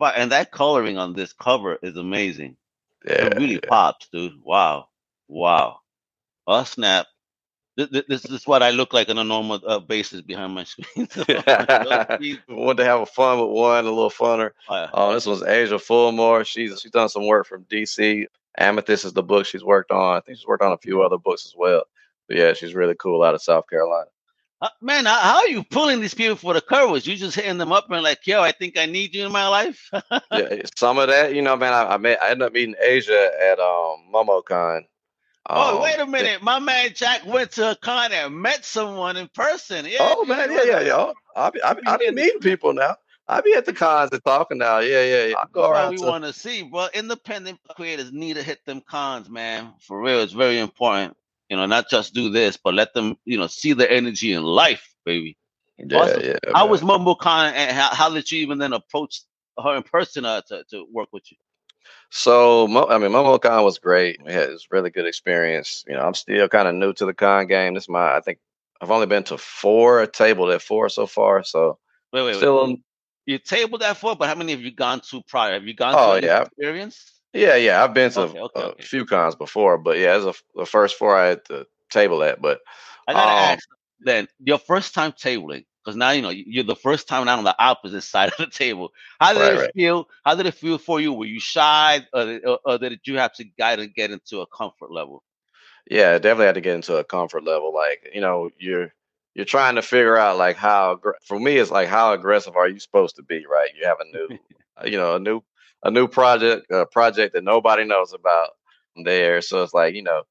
And 0.00 0.32
that 0.32 0.50
coloring 0.52 0.98
on 0.98 1.12
this 1.14 1.32
cover 1.32 1.78
is 1.82 1.96
amazing. 1.96 2.56
Yeah. 3.06 3.26
it 3.26 3.36
really 3.38 3.60
pops, 3.60 4.08
dude. 4.08 4.42
Wow, 4.42 4.88
wow. 5.28 5.80
Oh 6.46 6.64
snap! 6.64 7.06
This, 7.76 8.02
this 8.08 8.24
is 8.24 8.46
what 8.46 8.62
I 8.62 8.70
look 8.70 8.92
like 8.92 9.08
on 9.08 9.18
a 9.18 9.24
normal 9.24 9.60
uh, 9.66 9.78
basis 9.78 10.20
behind 10.22 10.54
my 10.54 10.64
screen. 10.64 11.08
So, 11.08 11.24
feet- 11.24 11.38
to 12.48 12.84
have 12.84 13.00
a 13.00 13.06
fun 13.06 13.38
with 13.40 13.50
one, 13.50 13.84
a 13.86 13.88
little 13.90 14.10
funner. 14.10 14.50
uh, 14.68 14.88
Oh, 14.92 15.12
this 15.14 15.26
one's 15.26 15.42
Asia 15.42 15.76
Fullmore. 15.78 16.44
She's 16.46 16.80
she's 16.80 16.90
done 16.90 17.08
some 17.08 17.26
work 17.26 17.46
from 17.46 17.64
DC. 17.64 18.26
Amethyst 18.58 19.04
is 19.04 19.12
the 19.12 19.22
book 19.22 19.46
she's 19.46 19.62
worked 19.64 19.92
on. 19.92 20.16
I 20.16 20.20
think 20.20 20.38
she's 20.38 20.46
worked 20.46 20.64
on 20.64 20.72
a 20.72 20.78
few 20.78 21.02
other 21.02 21.18
books 21.18 21.46
as 21.46 21.54
well. 21.56 21.84
But 22.26 22.36
yeah, 22.38 22.52
she's 22.54 22.74
really 22.74 22.96
cool 22.96 23.22
out 23.22 23.34
of 23.34 23.42
South 23.42 23.68
Carolina. 23.70 24.08
Uh, 24.60 24.68
man, 24.80 25.06
how, 25.06 25.18
how 25.18 25.36
are 25.38 25.48
you 25.48 25.62
pulling 25.64 26.00
these 26.00 26.14
people 26.14 26.36
for 26.36 26.54
the 26.54 26.60
covers? 26.60 27.06
You 27.06 27.16
just 27.16 27.36
hitting 27.36 27.58
them 27.58 27.72
up 27.72 27.90
and 27.90 28.02
like, 28.02 28.26
yo, 28.26 28.42
I 28.42 28.52
think 28.52 28.78
I 28.78 28.86
need 28.86 29.14
you 29.14 29.26
in 29.26 29.32
my 29.32 29.48
life. 29.48 29.90
yeah, 30.32 30.62
some 30.76 30.98
of 30.98 31.08
that, 31.08 31.34
you 31.34 31.42
know, 31.42 31.56
man. 31.56 31.72
I, 31.72 31.94
I 31.94 31.96
met 31.98 32.22
I 32.22 32.30
ended 32.30 32.46
up 32.46 32.52
meeting 32.52 32.74
Asia 32.82 33.30
at 33.42 33.58
um 33.60 34.10
MomoCon. 34.12 34.82
oh, 35.48 35.76
Um, 35.76 35.82
wait 35.82 35.98
a 35.98 36.06
minute, 36.06 36.42
my 36.42 36.58
man 36.58 36.90
Jack 36.94 37.24
went 37.26 37.52
to 37.52 37.72
a 37.72 37.76
con 37.76 38.12
and 38.12 38.34
met 38.36 38.64
someone 38.64 39.16
in 39.16 39.28
person. 39.28 39.86
Yeah, 39.86 39.98
Oh 40.00 40.24
man, 40.24 40.50
yeah, 40.52 40.64
yeah, 40.64 40.80
yeah. 40.80 41.12
I 41.36 41.50
be 41.50 41.62
I 41.62 41.74
be, 41.74 41.82
I 41.86 41.96
be 41.96 42.10
meeting 42.10 42.40
people 42.40 42.72
now. 42.74 42.96
I 43.28 43.40
be 43.42 43.54
at 43.54 43.66
the 43.66 43.72
cons 43.74 44.10
and 44.12 44.24
talking 44.24 44.58
now. 44.58 44.78
Yeah, 44.80 45.04
yeah, 45.04 45.24
yeah. 45.26 45.34
I 45.36 45.44
go 45.52 45.62
That's 45.62 45.72
around 45.72 45.90
we 45.90 45.98
want 45.98 46.24
to 46.24 46.32
see, 46.32 46.62
bro. 46.62 46.88
Independent 46.94 47.60
creators 47.76 48.12
need 48.12 48.34
to 48.34 48.42
hit 48.42 48.64
them 48.66 48.80
cons, 48.80 49.28
man. 49.30 49.74
For 49.80 50.00
real, 50.00 50.20
it's 50.20 50.32
very 50.32 50.58
important. 50.58 51.16
You 51.48 51.56
know, 51.56 51.66
not 51.66 51.88
just 51.88 52.14
do 52.14 52.30
this, 52.30 52.56
but 52.56 52.74
let 52.74 52.92
them, 52.94 53.16
you 53.24 53.38
know, 53.38 53.46
see 53.46 53.72
the 53.72 53.90
energy 53.90 54.32
in 54.32 54.42
life, 54.42 54.94
baby. 55.04 55.36
yeah, 55.78 56.18
yeah. 56.18 56.38
How 56.52 56.64
man. 56.64 56.70
was 56.70 56.82
MomoCon, 56.82 57.52
and 57.52 57.76
how, 57.76 57.88
how 57.94 58.10
did 58.10 58.30
you 58.30 58.40
even 58.40 58.58
then 58.58 58.72
approach 58.72 59.22
her 59.62 59.76
in 59.76 59.82
person 59.82 60.24
uh, 60.24 60.42
to 60.48 60.64
to 60.70 60.86
work 60.92 61.08
with 61.12 61.30
you? 61.30 61.36
So, 62.10 62.66
I 62.88 62.98
mean, 62.98 63.10
MomoCon 63.12 63.64
was 63.64 63.78
great. 63.78 64.22
We 64.24 64.32
had 64.32 64.50
this 64.50 64.68
really 64.70 64.90
good 64.90 65.06
experience. 65.06 65.84
You 65.86 65.94
know, 65.94 66.02
I'm 66.02 66.14
still 66.14 66.48
kind 66.48 66.68
of 66.68 66.74
new 66.74 66.92
to 66.94 67.06
the 67.06 67.14
con 67.14 67.46
game. 67.46 67.74
This 67.74 67.84
is 67.84 67.88
my, 67.88 68.16
I 68.16 68.20
think, 68.20 68.38
I've 68.80 68.90
only 68.90 69.06
been 69.06 69.24
to 69.24 69.38
four, 69.38 70.06
tabled 70.06 70.50
at 70.50 70.62
four 70.62 70.88
so 70.88 71.06
far. 71.06 71.42
So, 71.44 71.78
Wait, 72.12 72.22
wait, 72.24 72.36
still, 72.36 72.66
wait. 72.66 72.80
You 73.26 73.38
tabled 73.38 73.82
that 73.82 73.98
four, 73.98 74.16
but 74.16 74.28
how 74.28 74.34
many 74.34 74.52
have 74.52 74.62
you 74.62 74.70
gone 74.70 75.00
to 75.10 75.22
prior? 75.22 75.52
Have 75.54 75.66
you 75.66 75.74
gone 75.74 75.94
Oh, 75.96 76.18
to 76.18 76.26
yeah. 76.26 76.42
experience? 76.42 77.17
Yeah, 77.38 77.56
yeah. 77.56 77.82
I've 77.84 77.94
been 77.94 78.10
to 78.12 78.24
Okay, 78.24 78.40
okay, 78.40 78.62
a 78.62 78.72
okay. 78.72 78.82
few 78.82 79.04
cons 79.06 79.34
before, 79.36 79.78
but 79.78 79.98
yeah, 79.98 80.16
it's 80.16 80.26
a, 80.26 80.58
the 80.60 80.66
first 80.66 80.96
four 80.96 81.16
I 81.16 81.28
had 81.28 81.44
to 81.46 81.66
table 81.90 82.22
at. 82.22 82.40
But 82.40 82.60
I 83.08 83.14
gotta 83.14 83.38
Um, 83.38 83.38
ask 83.38 83.68
then 84.00 84.28
your 84.40 84.58
first 84.58 84.94
time 84.94 85.12
tabling, 85.12 85.64
because 85.84 85.96
now 85.96 86.10
you 86.10 86.22
know 86.22 86.30
you're 86.30 86.64
the 86.64 86.76
first 86.76 87.08
time 87.08 87.26
now 87.26 87.38
on 87.38 87.44
the 87.44 87.56
opposite 87.62 88.02
side 88.12 88.30
of 88.30 88.36
the 88.38 88.46
table. 88.46 88.90
How 89.20 89.32
did 89.34 89.42
Right, 89.42 89.54
it 89.54 89.60
right. 89.60 89.72
feel? 89.74 90.08
How 90.24 90.34
did 90.34 90.46
it 90.46 90.54
feel 90.54 90.78
for 90.78 91.00
you? 91.00 91.12
Were 91.12 91.26
you 91.26 91.40
shy, 91.40 92.06
or, 92.12 92.24
did- 92.24 92.46
or, 92.46 92.58
or 92.64 92.78
did 92.78 93.00
you 93.06 93.18
have 93.18 93.32
to 93.34 93.44
guide 93.44 93.80
and 93.80 93.94
get 93.94 94.10
into 94.10 94.40
a 94.40 94.46
comfort 94.46 94.90
level? 94.92 95.22
yeah, 95.90 96.18
definitely 96.18 96.46
had 96.46 96.54
to 96.54 96.60
get 96.60 96.74
into 96.74 96.96
a 96.96 97.04
comfort 97.04 97.44
level. 97.44 97.74
Like, 97.74 98.10
you 98.14 98.20
know, 98.20 98.50
you're 98.58 98.92
you're 99.34 99.44
trying 99.44 99.76
to 99.76 99.82
figure 99.82 100.16
out 100.16 100.36
like 100.38 100.56
how 100.56 101.00
for 101.24 101.38
me 101.38 101.56
it's 101.56 101.70
like 101.70 101.88
how 101.88 102.12
aggressive 102.12 102.56
are 102.56 102.68
you 102.68 102.78
supposed 102.80 103.16
to 103.16 103.22
be, 103.22 103.44
right? 103.50 103.70
You 103.78 103.86
have 103.86 103.98
a 104.00 104.04
new, 104.16 104.28
you 104.90 104.98
know, 104.98 105.16
a 105.16 105.18
new 105.20 105.40
a 105.82 105.90
new 105.90 106.08
project, 106.08 106.66
a 106.70 106.86
project 106.86 107.34
that 107.34 107.44
nobody 107.44 107.84
knows 107.84 108.12
about 108.12 108.50
there. 109.04 109.40
So 109.40 109.62
it's 109.62 109.74
like, 109.74 109.94
you 109.94 110.02
know, 110.02 110.22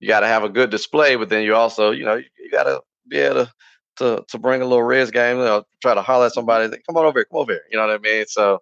you 0.00 0.08
got 0.08 0.20
to 0.20 0.26
have 0.28 0.44
a 0.44 0.48
good 0.48 0.70
display, 0.70 1.16
but 1.16 1.28
then 1.28 1.44
you 1.44 1.54
also, 1.54 1.90
you 1.90 2.04
know, 2.04 2.16
you, 2.16 2.24
you 2.38 2.50
got 2.50 2.64
to 2.64 2.80
be 3.08 3.18
able 3.18 3.46
to, 3.46 3.52
to 3.96 4.24
to 4.28 4.38
bring 4.38 4.62
a 4.62 4.64
little 4.66 4.82
riz 4.82 5.10
game. 5.10 5.38
You 5.38 5.44
know, 5.44 5.64
try 5.82 5.94
to 5.94 6.02
holler 6.02 6.26
at 6.26 6.32
somebody. 6.34 6.68
Come 6.86 6.96
on 6.96 7.04
over 7.04 7.18
here, 7.18 7.26
come 7.30 7.40
over 7.40 7.52
here. 7.52 7.62
You 7.70 7.78
know 7.78 7.86
what 7.86 7.94
I 7.94 7.98
mean? 7.98 8.26
So 8.26 8.60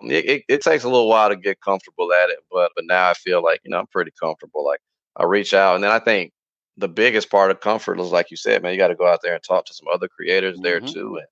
it, 0.00 0.24
it, 0.24 0.44
it 0.48 0.60
takes 0.62 0.84
a 0.84 0.88
little 0.88 1.08
while 1.08 1.28
to 1.28 1.36
get 1.36 1.60
comfortable 1.60 2.12
at 2.12 2.30
it, 2.30 2.38
but 2.50 2.72
but 2.74 2.84
now 2.86 3.10
I 3.10 3.14
feel 3.14 3.42
like 3.42 3.60
you 3.64 3.70
know 3.70 3.78
I'm 3.78 3.86
pretty 3.88 4.12
comfortable. 4.20 4.64
Like 4.64 4.80
I 5.16 5.24
reach 5.24 5.54
out, 5.54 5.76
and 5.76 5.84
then 5.84 5.90
I 5.92 5.98
think 6.00 6.32
the 6.76 6.88
biggest 6.88 7.30
part 7.30 7.50
of 7.50 7.60
comfort 7.60 8.00
is 8.00 8.10
like 8.10 8.30
you 8.30 8.36
said, 8.36 8.62
man, 8.62 8.72
you 8.72 8.78
got 8.78 8.88
to 8.88 8.94
go 8.94 9.06
out 9.06 9.20
there 9.22 9.34
and 9.34 9.42
talk 9.42 9.66
to 9.66 9.74
some 9.74 9.88
other 9.92 10.08
creators 10.08 10.58
there 10.60 10.80
Mhm. 10.80 10.92
too, 10.92 11.16
and 11.16 11.26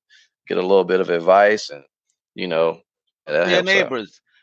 get 0.48 0.58
a 0.58 0.62
little 0.62 0.84
bit 0.84 1.00
of 1.00 1.10
advice, 1.10 1.70
and 1.70 1.84
you 2.34 2.46
know, 2.46 2.80
Your 3.26 3.46
helps 3.46 3.70
out. 3.74 3.92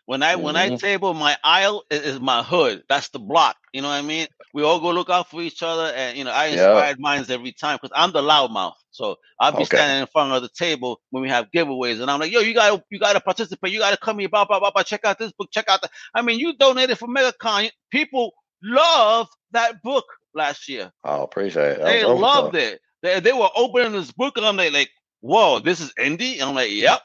When 0.07 0.23
I 0.23 0.37
when 0.37 0.55
I 0.55 0.67
mm-hmm. 0.67 0.77
table, 0.77 1.13
my 1.13 1.37
aisle 1.43 1.83
is, 1.91 2.19
my 2.19 2.41
hood. 2.41 2.83
That's 2.89 3.09
the 3.09 3.19
block. 3.19 3.57
You 3.73 3.81
know 3.81 3.89
what 3.89 3.95
I 3.95 4.01
mean? 4.01 4.27
We 4.53 4.63
all 4.63 4.79
go 4.79 4.91
look 4.91 5.09
out 5.09 5.29
for 5.29 5.41
each 5.41 5.61
other, 5.61 5.93
and 5.93 6.17
you 6.17 6.23
know 6.23 6.31
I 6.31 6.47
Yeah. 6.47 6.53
inspired 6.53 6.99
minds 6.99 7.29
every 7.29 7.51
time 7.51 7.77
because 7.81 7.91
I'm 7.93 8.13
the 8.13 8.21
loudmouth. 8.21 8.75
So 8.91 9.17
I'll 9.39 9.51
be 9.51 9.57
Okay. 9.57 9.65
standing 9.65 10.01
in 10.01 10.07
front 10.07 10.31
of 10.31 10.41
the 10.41 10.49
table 10.49 11.01
when 11.11 11.23
we 11.23 11.29
have 11.29 11.51
giveaways, 11.51 12.01
and 12.01 12.09
I'm 12.09 12.21
like, 12.21 12.31
"Yo, 12.31 12.39
you 12.39 12.53
gotta 12.53 12.81
you 12.89 12.99
gotta 12.99 13.19
participate. 13.19 13.73
You 13.73 13.79
gotta 13.79 13.97
come 13.97 14.19
here. 14.19 14.29
Blah 14.29 14.45
blah 14.45 14.59
blah. 14.59 14.71
blah. 14.71 14.83
Check 14.83 15.03
out 15.03 15.19
this 15.19 15.33
book. 15.33 15.49
Check 15.51 15.67
out 15.67 15.81
the. 15.81 15.89
I 16.15 16.21
mean, 16.21 16.39
you 16.39 16.55
donated 16.55 16.97
for 16.97 17.07
MegaCon. 17.09 17.69
People 17.91 18.33
love 18.63 19.27
that 19.51 19.81
book 19.83 20.05
last 20.33 20.69
year. 20.69 20.91
I 21.03 21.17
appreciate 21.17 21.79
it. 21.79 21.83
They 21.83 22.05
loved 22.05 22.55
it. 22.55 22.79
They, 23.03 23.19
they 23.19 23.33
were 23.33 23.49
opening 23.55 23.91
this 23.91 24.11
book 24.11 24.37
and 24.37 24.45
I'm 24.45 24.57
like, 24.57 24.73
like, 24.73 24.89
whoa, 25.21 25.59
this 25.59 25.79
is 25.81 25.93
indie? 25.99 26.33
And 26.33 26.43
I'm 26.43 26.55
like, 26.55 26.71
yep, 26.71 27.01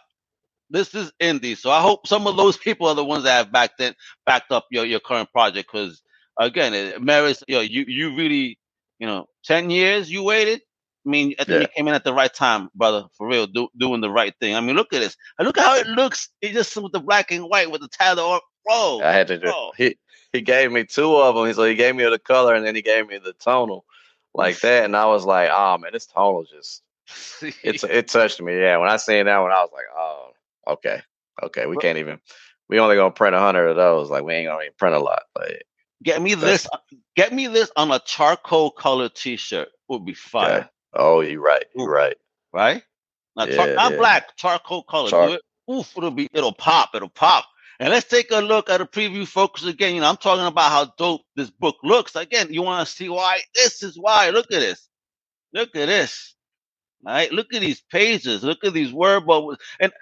this 0.72 0.94
is 0.94 1.12
indie. 1.20 1.56
So 1.56 1.70
I 1.70 1.80
hope 1.80 2.06
some 2.06 2.26
of 2.26 2.36
those 2.36 2.56
people 2.66 2.88
are 2.88 2.94
the 2.94 3.04
ones 3.04 3.24
that 3.24 3.36
have 3.36 3.52
backed 3.52 3.80
in, 3.80 3.94
backed 4.26 4.52
up 4.52 4.66
your, 4.70 4.84
your 4.84 5.00
current 5.00 5.30
project 5.30 5.70
because 5.72 6.02
again, 6.38 6.74
it 6.74 7.02
merits 7.02 7.42
you 7.46 7.56
know, 7.56 7.60
you 7.60 7.84
you 7.86 8.16
really, 8.16 8.58
you 8.98 9.06
know, 9.06 9.26
ten 9.44 9.70
years 9.70 10.10
you 10.10 10.22
waited. 10.22 10.60
I 11.04 11.10
mean, 11.10 11.34
I 11.40 11.44
think 11.44 11.48
yeah. 11.48 11.60
you 11.60 11.66
came 11.76 11.88
in 11.88 11.94
at 11.94 12.04
the 12.04 12.14
right 12.14 12.32
time, 12.32 12.68
brother. 12.76 13.06
For 13.16 13.26
real, 13.26 13.48
do, 13.48 13.68
doing 13.76 14.00
the 14.00 14.10
right 14.10 14.32
thing. 14.40 14.54
I 14.54 14.60
mean, 14.60 14.76
look 14.76 14.92
at 14.92 15.00
this. 15.00 15.16
Look 15.40 15.58
at 15.58 15.64
how 15.64 15.76
it 15.76 15.88
looks. 15.88 16.28
It 16.40 16.52
just 16.52 16.76
with 16.76 16.92
the 16.92 17.00
black 17.00 17.32
and 17.32 17.44
white 17.44 17.70
with 17.70 17.80
the 17.80 17.88
title. 17.88 18.38
Bro, 18.64 19.00
I 19.02 19.12
had 19.12 19.26
to 19.26 19.38
do. 19.38 19.52
He 19.76 19.96
he 20.32 20.40
gave 20.40 20.70
me 20.70 20.84
two 20.84 21.16
of 21.16 21.34
them. 21.34 21.52
So 21.54 21.64
he 21.64 21.74
gave 21.74 21.96
me 21.96 22.04
the 22.04 22.18
color 22.18 22.54
and 22.54 22.64
then 22.64 22.76
he 22.76 22.82
gave 22.82 23.08
me 23.08 23.18
the 23.18 23.32
tonal 23.32 23.84
like 24.34 24.60
that, 24.60 24.84
and 24.84 24.96
I 24.96 25.06
was 25.06 25.24
like, 25.24 25.50
oh 25.52 25.78
man, 25.78 25.92
this 25.92 26.06
tonal 26.06 26.44
just 26.44 26.82
it's 27.62 27.84
it 27.84 28.08
touched 28.08 28.40
me. 28.40 28.58
Yeah, 28.58 28.78
when 28.78 28.88
I 28.88 28.96
seen 28.96 29.26
that 29.26 29.38
one, 29.38 29.50
I 29.50 29.60
was 29.60 29.70
like, 29.72 29.86
oh, 29.94 30.31
okay, 30.66 31.02
okay, 31.42 31.66
we 31.66 31.76
can't 31.76 31.98
even. 31.98 32.18
We 32.68 32.78
only 32.78 32.96
gonna 32.96 33.10
print 33.10 33.34
a 33.34 33.40
hundred 33.40 33.68
of 33.68 33.76
those. 33.76 34.10
Like 34.10 34.24
we 34.24 34.34
ain't 34.34 34.48
gonna 34.48 34.62
even 34.62 34.74
print 34.78 34.94
a 34.94 34.98
lot. 34.98 35.22
Like 35.38 35.62
get 36.02 36.22
me 36.22 36.34
this. 36.34 36.66
Get 37.16 37.32
me 37.32 37.46
this 37.46 37.70
on 37.76 37.90
a 37.90 38.00
charcoal 38.00 38.70
color 38.70 39.08
T-shirt. 39.08 39.68
Would 39.88 40.04
be 40.06 40.14
fire. 40.14 40.58
Okay. 40.58 40.68
Oh, 40.94 41.20
you're 41.20 41.42
right. 41.42 41.64
You're 41.74 41.90
right. 41.90 42.16
Right? 42.52 42.82
Not, 43.36 43.50
yeah, 43.50 43.56
char- 43.56 43.74
not 43.74 43.92
yeah. 43.92 43.98
black, 43.98 44.36
charcoal 44.36 44.82
color. 44.82 45.10
Char- 45.10 45.38
Oof, 45.70 45.96
it'll 45.96 46.10
be 46.10 46.28
it'll 46.32 46.52
pop, 46.52 46.90
it'll 46.94 47.08
pop. 47.08 47.46
And 47.80 47.90
let's 47.90 48.08
take 48.08 48.30
a 48.30 48.38
look 48.38 48.70
at 48.70 48.80
a 48.80 48.86
preview 48.86 49.26
focus 49.26 49.64
again. 49.64 49.94
You 49.94 50.02
know, 50.02 50.08
I'm 50.08 50.16
talking 50.16 50.46
about 50.46 50.70
how 50.70 50.92
dope 50.98 51.22
this 51.34 51.50
book 51.50 51.76
looks. 51.82 52.14
Again, 52.14 52.48
you 52.50 52.62
want 52.62 52.86
to 52.86 52.94
see 52.94 53.08
why? 53.08 53.40
This 53.54 53.82
is 53.82 53.98
why. 53.98 54.30
Look 54.30 54.52
at 54.52 54.60
this. 54.60 54.88
Look 55.52 55.74
at 55.74 55.86
this. 55.86 56.34
All 57.04 57.12
right. 57.12 57.32
Look 57.32 57.52
at 57.54 57.60
these 57.60 57.80
pages. 57.80 58.44
Look 58.44 58.64
at 58.64 58.72
these 58.72 58.92
word 58.92 59.26
bubbles. 59.26 59.58
And 59.80 59.92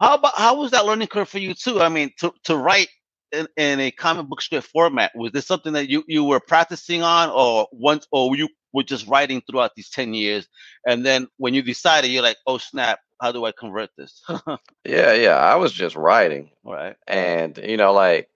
how 0.00 0.14
about 0.14 0.34
how 0.36 0.60
was 0.60 0.72
that 0.72 0.86
learning 0.86 1.08
curve 1.08 1.28
for 1.28 1.38
you 1.38 1.54
too? 1.54 1.80
I 1.80 1.88
mean, 1.88 2.10
to, 2.20 2.32
to 2.44 2.56
write 2.56 2.88
in, 3.32 3.46
in 3.56 3.80
a 3.80 3.90
comic 3.90 4.26
book 4.26 4.42
script 4.42 4.66
format, 4.66 5.12
was 5.14 5.32
this 5.32 5.46
something 5.46 5.72
that 5.74 5.88
you, 5.88 6.04
you 6.06 6.24
were 6.24 6.40
practicing 6.40 7.02
on 7.02 7.30
or 7.30 7.68
once 7.72 8.06
or 8.12 8.36
you 8.36 8.48
were 8.72 8.82
just 8.82 9.06
writing 9.06 9.42
throughout 9.42 9.74
these 9.76 9.90
10 9.90 10.14
years? 10.14 10.48
And 10.86 11.04
then 11.04 11.28
when 11.38 11.54
you 11.54 11.62
decided, 11.62 12.10
you're 12.10 12.22
like, 12.22 12.38
oh 12.46 12.58
snap, 12.58 13.00
how 13.20 13.32
do 13.32 13.44
I 13.44 13.52
convert 13.52 13.90
this? 13.96 14.22
yeah, 14.84 15.12
yeah. 15.14 15.36
I 15.36 15.56
was 15.56 15.72
just 15.72 15.96
writing. 15.96 16.50
Right. 16.64 16.96
And 17.06 17.56
you 17.58 17.76
know, 17.76 17.92
like 17.92 18.28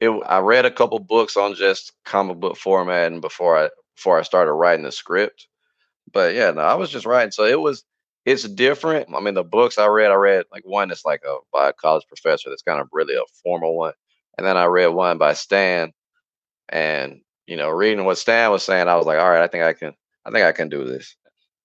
it 0.00 0.10
I 0.26 0.38
read 0.38 0.64
a 0.64 0.70
couple 0.70 0.98
books 0.98 1.36
on 1.36 1.54
just 1.54 1.92
comic 2.04 2.38
book 2.38 2.56
formatting 2.56 3.20
before 3.20 3.58
I 3.58 3.70
before 3.96 4.18
I 4.18 4.22
started 4.22 4.52
writing 4.52 4.84
the 4.84 4.92
script. 4.92 5.46
But 6.12 6.34
yeah, 6.34 6.50
no, 6.50 6.62
I 6.62 6.74
was 6.74 6.90
just 6.90 7.06
writing. 7.06 7.30
So 7.30 7.44
it 7.44 7.60
was 7.60 7.84
it's 8.24 8.44
different. 8.44 9.08
I 9.14 9.20
mean, 9.20 9.34
the 9.34 9.44
books 9.44 9.78
I 9.78 9.86
read, 9.86 10.10
I 10.10 10.14
read 10.14 10.44
like 10.52 10.64
one 10.64 10.88
that's 10.88 11.04
like 11.04 11.22
a 11.26 11.36
by 11.52 11.68
a 11.68 11.72
college 11.72 12.06
professor 12.06 12.50
that's 12.50 12.62
kind 12.62 12.80
of 12.80 12.88
really 12.92 13.14
a 13.14 13.22
formal 13.42 13.76
one. 13.76 13.94
And 14.38 14.46
then 14.46 14.56
I 14.56 14.64
read 14.64 14.88
one 14.88 15.18
by 15.18 15.34
Stan. 15.34 15.92
And, 16.68 17.20
you 17.46 17.56
know, 17.56 17.68
reading 17.70 18.04
what 18.04 18.18
Stan 18.18 18.50
was 18.50 18.62
saying, 18.62 18.88
I 18.88 18.96
was 18.96 19.06
like, 19.06 19.18
all 19.18 19.30
right, 19.30 19.42
I 19.42 19.48
think 19.48 19.64
I 19.64 19.72
can 19.72 19.94
I 20.24 20.30
think 20.30 20.44
I 20.44 20.52
can 20.52 20.68
do 20.68 20.84
this. 20.84 21.16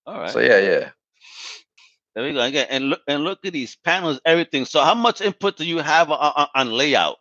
All 0.05 0.19
right. 0.19 0.29
So 0.29 0.39
yeah, 0.39 0.59
yeah. 0.59 0.89
There 2.15 2.23
we 2.23 2.31
go 2.31 2.41
again, 2.41 2.67
and 2.69 2.85
look 2.85 3.01
and 3.09 3.25
look 3.25 3.45
at 3.45 3.51
these 3.51 3.75
panels, 3.75 4.21
everything. 4.25 4.63
So, 4.63 4.81
how 4.81 4.95
much 4.95 5.19
input 5.19 5.57
do 5.57 5.65
you 5.65 5.79
have 5.79 6.09
on, 6.09 6.47
on 6.55 6.71
layout? 6.71 7.17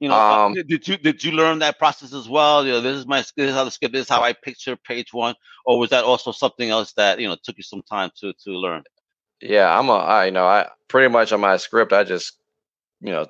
You 0.00 0.08
know, 0.08 0.14
uh, 0.14 0.46
um, 0.46 0.54
did 0.54 0.88
you 0.88 0.96
did 0.96 1.22
you 1.22 1.32
learn 1.32 1.58
that 1.58 1.78
process 1.78 2.14
as 2.14 2.26
well? 2.26 2.64
You 2.64 2.72
know, 2.72 2.80
this 2.80 2.96
is 2.96 3.06
my 3.06 3.18
this 3.18 3.50
is 3.50 3.54
how 3.54 3.64
the 3.64 3.70
script 3.70 3.92
this 3.92 4.04
is 4.04 4.08
how 4.08 4.22
I 4.22 4.32
picture 4.32 4.74
page 4.74 5.12
one, 5.12 5.34
or 5.66 5.78
was 5.78 5.90
that 5.90 6.04
also 6.04 6.32
something 6.32 6.70
else 6.70 6.92
that 6.94 7.20
you 7.20 7.28
know 7.28 7.36
took 7.42 7.58
you 7.58 7.62
some 7.62 7.82
time 7.82 8.10
to 8.20 8.32
to 8.44 8.50
learn? 8.50 8.82
Yeah, 9.42 9.78
I'm 9.78 9.90
a 9.90 9.92
I 9.92 10.24
you 10.26 10.30
know 10.30 10.46
I 10.46 10.68
pretty 10.88 11.12
much 11.12 11.32
on 11.32 11.40
my 11.40 11.58
script 11.58 11.92
I 11.92 12.04
just 12.04 12.38
you 13.02 13.12
know 13.12 13.26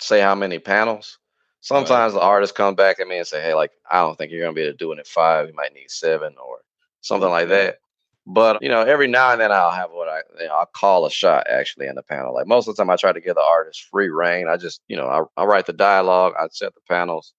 say 0.00 0.20
how 0.20 0.36
many 0.36 0.60
panels. 0.60 1.18
Sometimes 1.60 2.12
right. 2.12 2.20
the 2.20 2.24
artist 2.24 2.54
come 2.54 2.74
back 2.76 2.98
at 3.00 3.06
me 3.06 3.18
and 3.18 3.26
say, 3.26 3.40
hey, 3.40 3.54
like 3.54 3.72
I 3.90 4.00
don't 4.00 4.16
think 4.16 4.30
you're 4.30 4.42
gonna 4.42 4.54
be 4.54 4.62
able 4.62 4.72
to 4.72 4.78
do 4.78 4.92
it 4.92 4.98
in 4.98 5.04
five. 5.04 5.48
You 5.48 5.54
might 5.54 5.74
need 5.74 5.90
seven 5.90 6.34
or 6.40 6.58
something 7.00 7.30
like 7.30 7.48
that. 7.48 7.78
But 8.26 8.62
you 8.62 8.68
know, 8.68 8.82
every 8.82 9.08
now 9.08 9.32
and 9.32 9.40
then 9.40 9.50
I'll 9.50 9.72
have 9.72 9.90
what 9.90 10.08
I 10.08 10.20
you 10.38 10.46
know, 10.46 10.54
I'll 10.54 10.66
call 10.66 11.06
a 11.06 11.10
shot 11.10 11.46
actually 11.50 11.88
in 11.88 11.96
the 11.96 12.02
panel. 12.02 12.32
Like 12.34 12.46
most 12.46 12.68
of 12.68 12.76
the 12.76 12.80
time, 12.80 12.90
I 12.90 12.96
try 12.96 13.12
to 13.12 13.20
give 13.20 13.34
the 13.34 13.42
artist 13.42 13.88
free 13.90 14.08
reign. 14.10 14.46
I 14.48 14.56
just 14.56 14.80
you 14.86 14.96
know 14.96 15.06
I, 15.06 15.42
I 15.42 15.44
write 15.44 15.66
the 15.66 15.72
dialogue, 15.72 16.34
I 16.38 16.46
set 16.52 16.74
the 16.74 16.80
panels, 16.88 17.32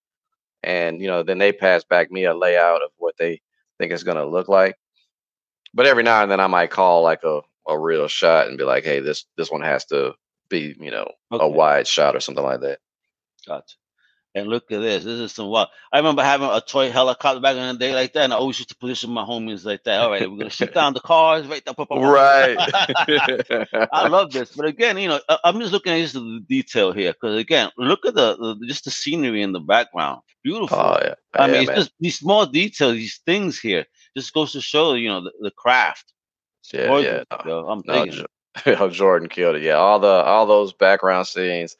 and 0.62 1.02
you 1.02 1.08
know 1.08 1.24
then 1.24 1.38
they 1.38 1.54
pass 1.54 1.84
back 1.86 2.12
me 2.12 2.26
a 2.26 2.36
layout 2.36 2.82
of 2.82 2.90
what 2.98 3.16
they 3.18 3.42
think 3.80 3.94
it's 3.94 4.04
going 4.04 4.18
to 4.18 4.26
look 4.26 4.50
like. 4.50 4.76
But 5.74 5.88
every 5.88 6.04
now 6.04 6.22
and 6.22 6.32
then 6.32 6.42
I 6.42 6.48
might 6.48 6.70
call 6.70 7.02
like 7.02 7.24
a 7.24 7.42
a 7.68 7.80
real 7.80 8.10
shot 8.10 8.48
and 8.48 8.58
be 8.58 8.66
like, 8.66 8.84
hey, 8.84 9.00
this 9.00 9.26
this 9.38 9.50
one 9.50 9.62
has 9.62 9.86
to 9.86 10.16
be 10.50 10.76
you 10.80 10.92
know 10.92 11.10
okay. 11.32 11.46
a 11.46 11.48
wide 11.48 11.88
shot 11.88 12.16
or 12.16 12.20
something 12.20 12.44
like 12.44 12.60
that. 12.60 12.80
Gotcha. 13.48 13.76
And 14.36 14.48
look 14.48 14.72
at 14.72 14.82
this. 14.82 15.04
This 15.04 15.20
is 15.20 15.32
some 15.32 15.48
wild. 15.48 15.68
I 15.92 15.98
remember 15.98 16.24
having 16.24 16.50
a 16.50 16.60
toy 16.60 16.90
helicopter 16.90 17.40
back 17.40 17.56
in 17.56 17.68
the 17.68 17.78
day 17.78 17.94
like 17.94 18.14
that, 18.14 18.24
and 18.24 18.34
I 18.34 18.38
always 18.38 18.58
used 18.58 18.70
to 18.70 18.76
position 18.76 19.12
my 19.12 19.24
homies 19.24 19.64
like 19.64 19.84
that. 19.84 20.02
All 20.02 20.10
right, 20.10 20.30
we're 20.30 20.38
gonna 20.38 20.50
shoot 20.50 20.74
down 20.74 20.96
the 20.96 21.02
cars 21.02 21.46
right 21.46 21.64
there. 21.64 21.76
Right. 21.78 22.58
I 23.92 24.08
love 24.08 24.32
this, 24.32 24.56
but 24.56 24.66
again, 24.66 24.98
you 24.98 25.08
know, 25.08 25.20
I'm 25.44 25.60
just 25.60 25.72
looking 25.72 25.94
at 25.94 26.00
just 26.00 26.16
the 26.16 26.44
detail 26.50 26.92
here 26.94 27.14
because 27.14 27.38
again, 27.38 27.70
look 27.78 28.08
at 28.08 28.16
the, 28.16 28.36
the, 28.36 28.66
just 28.66 28.86
the 28.86 28.92
scenery 28.92 29.44
in 29.44 29.52
the 29.52 29.60
background. 29.60 30.22
Beautiful. 30.44 30.80
Oh, 30.80 30.98
yeah. 31.00 31.14
I 31.36 31.46
mean, 31.46 31.56
yeah, 31.56 31.62
it's 31.62 31.68
man. 31.68 31.78
just 31.78 31.92
these 32.00 32.18
small 32.18 32.48
details, 32.48 32.96
these 32.96 33.22
things 33.26 33.60
here, 33.60 33.86
just 34.18 34.34
goes 34.34 34.54
to 34.54 34.62
show 34.62 34.96
you 34.96 35.10
know 35.10 35.26
the, 35.26 35.32
the 35.42 35.52
craft. 35.52 36.12
Yeah, 36.74 36.88
Gorgeous, 36.88 37.26
yeah. 37.30 37.38
Yo. 37.46 37.68
I'm 37.68 37.84
no, 37.86 38.06
thinking. 38.06 38.92
Jordan 38.92 39.30
killed 39.30 39.58
it. 39.58 39.62
Yeah, 39.62 39.74
all 39.74 40.00
the 40.00 40.08
all 40.08 40.48
those 40.48 40.74
background 40.74 41.28
scenes 41.28 41.78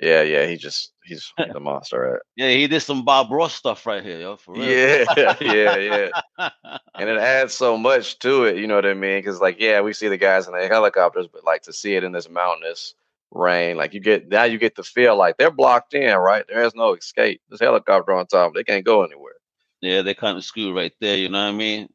yeah, 0.00 0.22
yeah, 0.22 0.46
he 0.46 0.56
just 0.56 0.91
he's 1.04 1.32
the 1.52 1.60
monster. 1.60 2.12
Right? 2.12 2.20
Yeah, 2.36 2.50
he 2.50 2.66
did 2.66 2.80
some 2.80 3.04
Bob 3.04 3.30
Ross 3.30 3.54
stuff 3.54 3.86
right 3.86 4.02
here, 4.02 4.20
yo. 4.20 4.36
For 4.36 4.54
real. 4.54 4.64
Yeah, 4.64 5.36
yeah, 5.40 5.76
yeah. 5.76 6.08
and 6.94 7.08
it 7.08 7.18
adds 7.18 7.54
so 7.54 7.76
much 7.76 8.18
to 8.20 8.44
it, 8.44 8.56
you 8.56 8.66
know 8.66 8.76
what 8.76 8.86
I 8.86 8.94
mean? 8.94 9.18
Because 9.18 9.40
like, 9.40 9.56
yeah, 9.58 9.80
we 9.80 9.92
see 9.92 10.08
the 10.08 10.16
guys 10.16 10.46
in 10.46 10.54
the 10.54 10.68
helicopters, 10.68 11.28
but 11.32 11.44
like 11.44 11.62
to 11.62 11.72
see 11.72 11.94
it 11.94 12.04
in 12.04 12.12
this 12.12 12.28
mountainous 12.28 12.94
rain, 13.30 13.76
like 13.76 13.94
you 13.94 14.00
get 14.00 14.28
now 14.28 14.44
you 14.44 14.58
get 14.58 14.76
to 14.76 14.82
feel 14.82 15.16
like 15.16 15.36
they're 15.36 15.50
blocked 15.50 15.94
in, 15.94 16.16
right? 16.16 16.44
There 16.48 16.62
is 16.62 16.74
no 16.74 16.94
escape. 16.94 17.40
This 17.48 17.60
helicopter 17.60 18.12
on 18.12 18.26
top, 18.26 18.54
they 18.54 18.64
can't 18.64 18.84
go 18.84 19.04
anywhere. 19.04 19.34
Yeah, 19.80 20.02
they 20.02 20.14
kind 20.14 20.38
of 20.38 20.44
screw 20.44 20.76
right 20.76 20.92
there. 21.00 21.16
You 21.16 21.28
know 21.28 21.42
what 21.42 21.48
I 21.48 21.52
mean? 21.52 21.88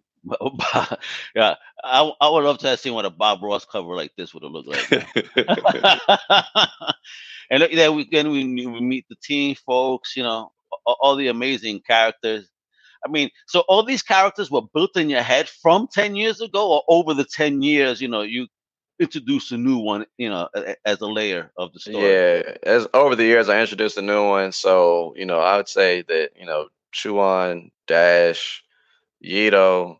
yeah, 1.35 1.55
I, 1.83 2.11
I 2.19 2.29
would 2.29 2.43
love 2.43 2.57
to 2.59 2.67
have 2.67 2.79
seen 2.79 2.93
what 2.93 3.05
a 3.05 3.09
Bob 3.09 3.41
Ross 3.41 3.65
cover 3.65 3.95
like 3.95 4.11
this 4.17 4.33
would 4.33 4.43
have 4.43 4.51
looked 4.51 4.67
like. 4.67 5.05
And 7.49 7.63
then 7.63 7.95
we 7.95 8.07
then 8.11 8.29
we, 8.29 8.43
we 8.43 8.81
meet 8.81 9.05
the 9.09 9.15
team 9.15 9.55
folks, 9.65 10.15
you 10.15 10.23
know, 10.23 10.51
all, 10.85 10.97
all, 11.01 11.15
the 11.15 11.27
amazing 11.27 11.81
characters. 11.85 12.49
I 13.05 13.09
mean, 13.09 13.29
so 13.47 13.61
all 13.67 13.83
these 13.83 14.03
characters 14.03 14.51
were 14.51 14.63
built 14.73 14.97
in 14.97 15.09
your 15.09 15.21
head 15.21 15.47
from 15.47 15.87
ten 15.91 16.15
years 16.15 16.41
ago, 16.41 16.71
or 16.71 16.83
over 16.87 17.13
the 17.13 17.25
ten 17.25 17.61
years, 17.61 18.01
you 18.01 18.07
know, 18.07 18.21
you 18.21 18.47
introduce 18.99 19.51
a 19.51 19.57
new 19.57 19.77
one, 19.77 20.05
you 20.17 20.29
know, 20.29 20.49
as 20.85 21.01
a 21.01 21.07
layer 21.07 21.51
of 21.57 21.71
the 21.73 21.79
story. 21.79 22.03
Yeah, 22.03 22.55
as 22.63 22.87
over 22.93 23.15
the 23.15 23.23
years, 23.23 23.49
I 23.49 23.61
introduced 23.61 23.97
a 23.97 24.01
new 24.01 24.27
one. 24.27 24.51
So 24.51 25.13
you 25.15 25.25
know, 25.25 25.39
I 25.39 25.57
would 25.57 25.69
say 25.69 26.01
that 26.01 26.31
you 26.37 26.45
know, 26.45 26.67
Chuan, 26.91 27.71
Dash, 27.87 28.63
Yito, 29.23 29.97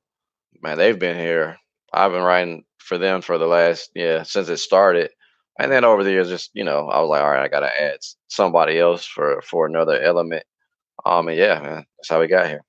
man, 0.62 0.78
they've 0.78 1.00
been 1.00 1.18
here. 1.18 1.58
I've 1.94 2.12
been 2.12 2.24
writing 2.24 2.66
for 2.80 2.98
them 2.98 3.22
for 3.22 3.38
the 3.38 3.48
last 3.48 3.92
yeah 3.96 4.24
since 4.24 4.50
it 4.50 4.58
started 4.58 5.12
and 5.60 5.72
then 5.72 5.84
over 5.84 6.04
the 6.04 6.12
years, 6.12 6.30
just 6.30 6.52
you 6.54 6.64
know, 6.64 6.90
I 6.90 7.00
was 7.00 7.10
like, 7.10 7.22
all 7.22 7.32
right, 7.32 7.44
I 7.44 7.48
gotta 7.48 7.82
add 7.82 8.00
somebody 8.28 8.80
else 8.80 9.06
for 9.06 9.42
for 9.42 9.66
another 9.66 10.00
element. 10.00 10.44
Um, 11.06 11.28
and 11.28 11.38
yeah, 11.38 11.60
man, 11.60 11.86
that's 11.98 12.10
how 12.10 12.20
we 12.20 12.28
got 12.28 12.48
here. 12.48 12.64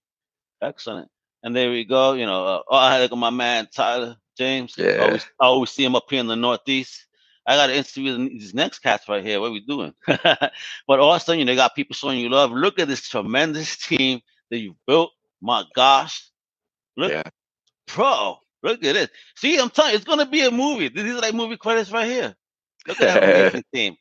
Excellent. 0.63 1.09
And 1.43 1.55
there 1.55 1.71
we 1.71 1.85
go. 1.85 2.15
You 2.15 2.27
know, 2.27 2.45
uh, 2.45 2.63
oh, 2.69 2.77
I 2.77 2.99
had 2.99 3.13
my 3.13 3.31
man 3.31 3.69
Tyler 3.73 4.17
James. 4.37 4.75
Yeah. 4.77 4.87
I 4.87 4.99
always, 4.99 5.25
I 5.41 5.47
always 5.47 5.71
see 5.71 5.85
him 5.85 5.97
up 5.97 6.07
here 6.11 6.21
in 6.21 6.27
the 6.27 6.37
Northeast. 6.37 7.07
I 7.47 7.57
got 7.57 7.69
to 7.69 7.77
interview 7.77 8.29
these 8.29 8.53
next 8.53 8.81
cats 8.81 9.09
right 9.09 9.25
here. 9.25 9.41
What 9.41 9.49
are 9.49 9.53
we 9.53 9.61
doing? 9.61 9.95
but 10.07 11.01
also, 11.01 11.33
you 11.33 11.45
know, 11.45 11.53
they 11.53 11.57
got 11.57 11.75
people 11.75 11.95
showing 11.95 12.19
you 12.19 12.29
love. 12.29 12.53
Look 12.53 12.79
at 12.79 12.89
this 12.89 13.09
tremendous 13.09 13.77
team 13.79 14.21
that 14.51 14.59
you 14.59 14.77
built. 14.87 15.13
My 15.41 15.65
gosh. 15.75 16.31
Look, 16.97 17.13
yeah. 17.13 17.23
pro. 17.87 18.37
Look 18.63 18.85
at 18.85 18.95
this. 18.95 19.09
See, 19.37 19.59
I'm 19.59 19.71
telling 19.71 19.93
you, 19.93 19.97
it's 19.97 20.05
gonna 20.05 20.27
be 20.27 20.45
a 20.45 20.51
movie. 20.51 20.89
These 20.89 21.15
are 21.15 21.21
like 21.21 21.35
movie 21.35 21.57
credits 21.57 21.91
right 21.91 22.09
here. 22.09 22.35
Look 22.87 23.01
at 23.01 23.15
that 23.15 23.23
amazing 23.25 23.65
team. 23.75 23.97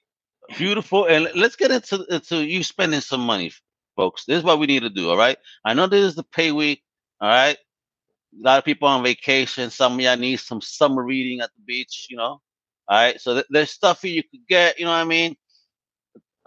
Beautiful. 0.57 1.05
And 1.05 1.29
let's 1.35 1.55
get 1.55 1.71
into, 1.71 2.05
into 2.09 2.37
you 2.43 2.63
spending 2.63 3.01
some 3.01 3.21
money, 3.21 3.51
folks. 3.95 4.25
This 4.25 4.39
is 4.39 4.43
what 4.43 4.59
we 4.59 4.67
need 4.67 4.81
to 4.83 4.89
do. 4.89 5.09
All 5.09 5.17
right. 5.17 5.37
I 5.65 5.73
know 5.73 5.87
this 5.87 6.05
is 6.05 6.15
the 6.15 6.23
pay 6.23 6.51
week. 6.51 6.83
All 7.21 7.29
right. 7.29 7.57
A 8.39 8.43
lot 8.45 8.59
of 8.59 8.65
people 8.65 8.87
on 8.87 9.03
vacation. 9.03 9.71
Some 9.71 9.95
of 9.95 9.99
y'all 10.01 10.17
need 10.17 10.39
some 10.39 10.61
summer 10.61 11.03
reading 11.03 11.41
at 11.41 11.49
the 11.55 11.63
beach, 11.65 12.07
you 12.09 12.17
know. 12.17 12.41
All 12.89 12.97
right. 12.97 13.19
So 13.19 13.35
th- 13.35 13.47
there's 13.49 13.71
stuff 13.71 14.03
you 14.03 14.23
could 14.23 14.47
get, 14.47 14.79
you 14.79 14.85
know 14.85 14.91
what 14.91 14.97
I 14.97 15.05
mean? 15.05 15.35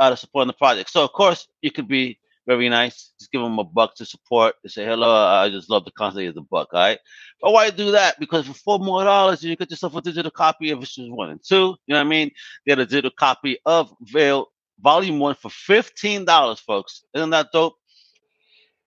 Out 0.00 0.12
of 0.12 0.20
supporting 0.20 0.48
the 0.48 0.54
project. 0.54 0.90
So 0.90 1.04
of 1.04 1.12
course 1.12 1.48
you 1.62 1.72
could 1.72 1.88
be 1.88 2.19
very 2.46 2.68
nice. 2.68 3.12
Just 3.18 3.30
give 3.32 3.42
them 3.42 3.58
a 3.58 3.64
buck 3.64 3.94
to 3.96 4.04
support. 4.04 4.54
They 4.62 4.68
say, 4.68 4.84
hello, 4.84 5.14
I 5.14 5.50
just 5.50 5.70
love 5.70 5.84
the 5.84 5.92
concept 5.92 6.28
of 6.28 6.34
the 6.34 6.42
buck, 6.42 6.68
all 6.72 6.80
right? 6.80 6.98
But 7.40 7.52
why 7.52 7.70
do 7.70 7.92
that? 7.92 8.18
Because 8.18 8.46
for 8.46 8.54
four 8.54 8.78
more 8.78 9.04
dollars, 9.04 9.42
you 9.42 9.54
get 9.56 9.70
yourself 9.70 9.94
a 9.94 10.00
digital 10.00 10.30
copy 10.30 10.70
of 10.70 10.82
issues 10.82 11.10
one 11.10 11.30
and 11.30 11.40
two. 11.46 11.76
You 11.86 11.94
know 11.94 12.00
what 12.00 12.06
I 12.06 12.08
mean? 12.08 12.30
Get 12.66 12.78
a 12.78 12.86
digital 12.86 13.10
copy 13.10 13.58
of 13.66 13.92
Veil 14.02 14.46
Volume 14.80 15.18
One 15.18 15.34
for 15.34 15.50
$15, 15.50 16.58
folks. 16.60 17.04
Isn't 17.14 17.30
that 17.30 17.48
dope? 17.52 17.74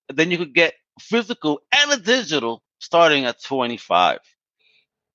then 0.09 0.31
you 0.31 0.37
could 0.37 0.53
get 0.53 0.73
physical 0.99 1.61
and 1.75 1.91
a 1.91 1.97
digital 1.97 2.63
starting 2.79 3.25
at 3.25 3.41
25. 3.43 4.19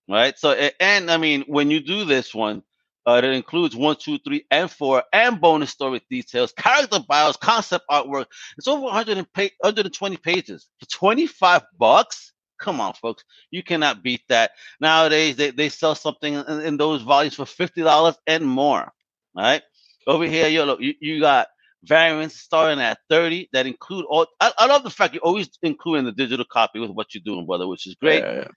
Right. 0.08 0.38
So, 0.38 0.52
and 0.80 1.10
I 1.10 1.18
mean, 1.18 1.44
when 1.46 1.70
you 1.70 1.80
do 1.80 2.04
this 2.06 2.34
one, 2.34 2.62
uh, 3.08 3.16
it 3.16 3.24
includes 3.24 3.74
one, 3.74 3.96
two, 3.96 4.18
three, 4.18 4.44
and 4.50 4.70
four, 4.70 5.02
and 5.14 5.40
bonus 5.40 5.70
story 5.70 6.02
details, 6.10 6.52
character 6.52 6.98
bios, 7.08 7.38
concept 7.38 7.86
artwork. 7.90 8.26
It's 8.58 8.68
over 8.68 8.82
100 8.82 9.16
and 9.16 9.32
pay, 9.32 9.50
120 9.60 10.18
pages 10.18 10.68
for 10.78 10.86
25 10.86 11.62
bucks. 11.78 12.34
Come 12.60 12.82
on, 12.82 12.92
folks. 12.92 13.24
You 13.50 13.62
cannot 13.62 14.02
beat 14.02 14.20
that. 14.28 14.50
Nowadays, 14.78 15.36
they, 15.36 15.52
they 15.52 15.70
sell 15.70 15.94
something 15.94 16.34
in, 16.34 16.60
in 16.60 16.76
those 16.76 17.00
volumes 17.00 17.34
for 17.34 17.44
$50 17.44 18.14
and 18.26 18.44
more. 18.44 18.82
All 18.82 19.42
right. 19.42 19.62
Over 20.06 20.26
here, 20.26 20.48
you, 20.48 20.64
look, 20.64 20.80
you, 20.82 20.92
you 21.00 21.20
got 21.20 21.48
variants 21.84 22.38
starting 22.38 22.80
at 22.80 22.98
30 23.08 23.48
that 23.54 23.66
include 23.66 24.04
all. 24.10 24.26
I, 24.38 24.52
I 24.58 24.66
love 24.66 24.82
the 24.82 24.90
fact 24.90 25.14
you're 25.14 25.22
always 25.22 25.48
including 25.62 26.04
the 26.04 26.12
digital 26.12 26.44
copy 26.44 26.78
with 26.78 26.90
what 26.90 27.14
you're 27.14 27.22
doing, 27.24 27.46
brother, 27.46 27.66
which 27.66 27.86
is 27.86 27.94
great. 27.94 28.22
Yeah, 28.22 28.34
yeah. 28.34 28.48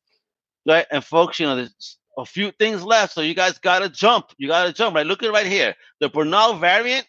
Right. 0.68 0.86
And 0.92 1.06
folks, 1.06 1.40
you 1.40 1.46
know, 1.46 1.56
there's 1.56 1.98
a 2.18 2.26
few 2.26 2.52
things 2.52 2.84
left. 2.84 3.14
So 3.14 3.22
you 3.22 3.34
guys 3.34 3.58
got 3.58 3.80
to 3.80 3.90
jump. 3.90 4.28
You 4.38 4.48
got 4.48 4.66
to 4.66 4.74
jump. 4.74 4.96
Right. 4.96 5.06
Look 5.06 5.24
at 5.24 5.30
it 5.30 5.34
right 5.34 5.46
here. 5.46 5.76
The 6.00 6.10
Bernal 6.10 6.56
variant, 6.56 7.06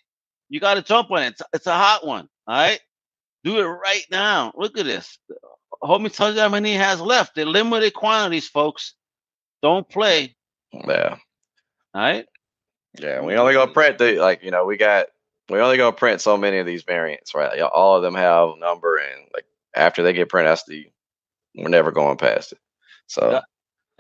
you 0.49 0.61
got 0.61 0.75
to 0.75 0.83
jump 0.83 1.11
on 1.11 1.23
it. 1.23 1.29
It's, 1.29 1.43
it's 1.53 1.67
a 1.67 1.75
hot 1.75 2.07
one. 2.07 2.29
All 2.47 2.55
right. 2.55 2.81
Do 3.45 3.59
it 3.59 3.65
right 3.65 4.05
now. 4.11 4.53
Look 4.57 4.79
at 4.79 4.85
this. 4.85 5.19
Homie 5.83 6.15
tells 6.15 6.37
you 6.37 6.41
how 6.41 6.49
many 6.49 6.71
he 6.71 6.77
has 6.77 7.01
left. 7.01 7.35
They're 7.35 7.45
limited 7.45 7.95
quantities, 7.95 8.49
folks. 8.49 8.95
Don't 9.63 9.89
play. 9.89 10.37
Yeah. 10.73 11.17
All 11.95 12.03
right. 12.03 12.27
Yeah, 12.99 13.23
we 13.23 13.35
only 13.37 13.55
gonna 13.55 13.73
print 13.73 13.99
the 13.99 14.19
like 14.19 14.43
you 14.43 14.51
know 14.51 14.67
we 14.67 14.77
got 14.77 15.07
we 15.49 15.59
only 15.59 15.79
gonna 15.79 15.97
print 15.97 16.21
so 16.21 16.37
many 16.37 16.59
of 16.59 16.67
these 16.67 16.83
variants, 16.83 17.35
right? 17.35 17.59
Like, 17.59 17.71
all 17.75 17.97
of 17.97 18.03
them 18.03 18.15
have 18.15 18.51
number 18.59 18.99
and 18.99 19.27
like 19.33 19.47
after 19.75 20.03
they 20.03 20.13
get 20.13 20.29
printed, 20.29 20.51
that's 20.51 20.65
the 20.65 20.87
we're 21.55 21.69
never 21.69 21.91
going 21.91 22.19
past 22.19 22.53
it. 22.53 22.59
So. 23.07 23.41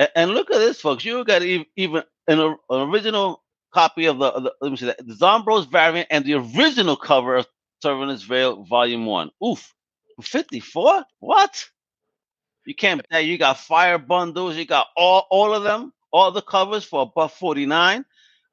And, 0.02 0.10
and, 0.16 0.30
look 0.32 0.50
at 0.50 0.58
this, 0.58 0.80
folks. 0.80 1.04
You 1.04 1.24
got 1.24 1.42
even 1.42 2.02
an, 2.28 2.40
an 2.40 2.56
original 2.70 3.42
copy 3.72 4.06
of 4.06 4.18
the, 4.18 4.32
the, 4.32 4.52
let 4.60 4.70
me 4.70 4.76
see 4.76 4.86
that 4.86 4.98
the 5.06 5.14
Zombros 5.14 5.70
variant 5.70 6.08
and 6.10 6.24
the 6.24 6.34
original 6.34 6.96
cover 6.96 7.36
of 7.36 7.46
Servant's 7.82 8.22
Veil 8.22 8.64
Volume 8.64 9.06
One. 9.06 9.30
Oof, 9.44 9.74
fifty 10.20 10.60
four. 10.60 11.04
What? 11.20 11.64
You 12.66 12.74
can't. 12.74 13.02
You 13.10 13.38
got 13.38 13.58
fire 13.58 13.98
bundles. 13.98 14.56
You 14.56 14.64
got 14.64 14.88
all 14.96 15.26
all 15.30 15.54
of 15.54 15.62
them, 15.64 15.92
all 16.12 16.32
the 16.32 16.42
covers 16.42 16.84
for 16.84 17.02
a 17.02 17.06
buck 17.06 17.32
forty 17.32 17.66
nine. 17.66 18.04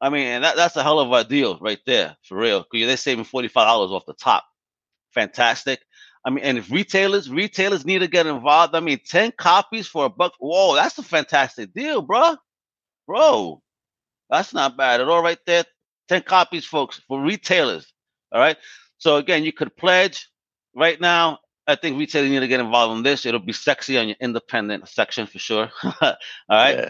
I 0.02 0.10
mean, 0.10 0.42
that, 0.42 0.56
that's 0.56 0.76
a 0.78 0.84
hell 0.84 1.00
of 1.00 1.12
a 1.12 1.28
deal 1.28 1.58
right 1.60 1.80
there, 1.86 2.16
for 2.24 2.38
real. 2.38 2.66
Because 2.72 2.88
they're 2.88 2.98
saving 2.98 3.26
$45 3.26 3.56
off 3.58 4.06
the 4.06 4.14
top. 4.14 4.46
Fantastic. 5.12 5.82
I 6.26 6.30
mean, 6.32 6.44
and 6.44 6.58
if 6.58 6.70
retailers, 6.70 7.30
retailers 7.30 7.86
need 7.86 8.00
to 8.00 8.08
get 8.08 8.28
involved. 8.28 8.76
I 8.76 8.82
mean, 8.82 9.00
10 9.06 9.34
copies 9.38 9.88
for 9.88 10.06
a 10.06 10.10
buck. 10.10 10.34
Whoa, 10.40 10.76
that's 10.76 10.98
a 10.98 11.04
fantastic 11.04 11.74
deal, 11.74 12.02
bro. 12.02 12.36
Bro, 13.08 13.62
that's 14.30 14.54
not 14.54 14.78
bad 14.78 15.02
at 15.02 15.08
all 15.08 15.24
right 15.24 15.40
there. 15.46 15.64
10 16.10 16.24
copies, 16.24 16.66
folks, 16.66 17.02
for 17.08 17.22
retailers. 17.22 17.92
All 18.32 18.42
right. 18.42 18.58
So 18.98 19.16
again, 19.16 19.44
you 19.44 19.54
could 19.54 19.76
pledge 19.76 20.30
right 20.76 21.00
now. 21.00 21.40
I 21.66 21.76
think 21.76 21.98
retailers 22.00 22.30
need 22.30 22.40
to 22.42 22.48
get 22.48 22.60
involved 22.60 22.98
in 22.98 23.04
this. 23.04 23.26
It'll 23.26 23.40
be 23.40 23.54
sexy 23.54 23.98
on 23.98 24.08
your 24.08 24.18
independent 24.20 24.88
section 24.90 25.28
for 25.28 25.40
sure. 25.40 25.70
all 25.84 26.16
right. 26.50 26.78
Yeah 26.78 26.90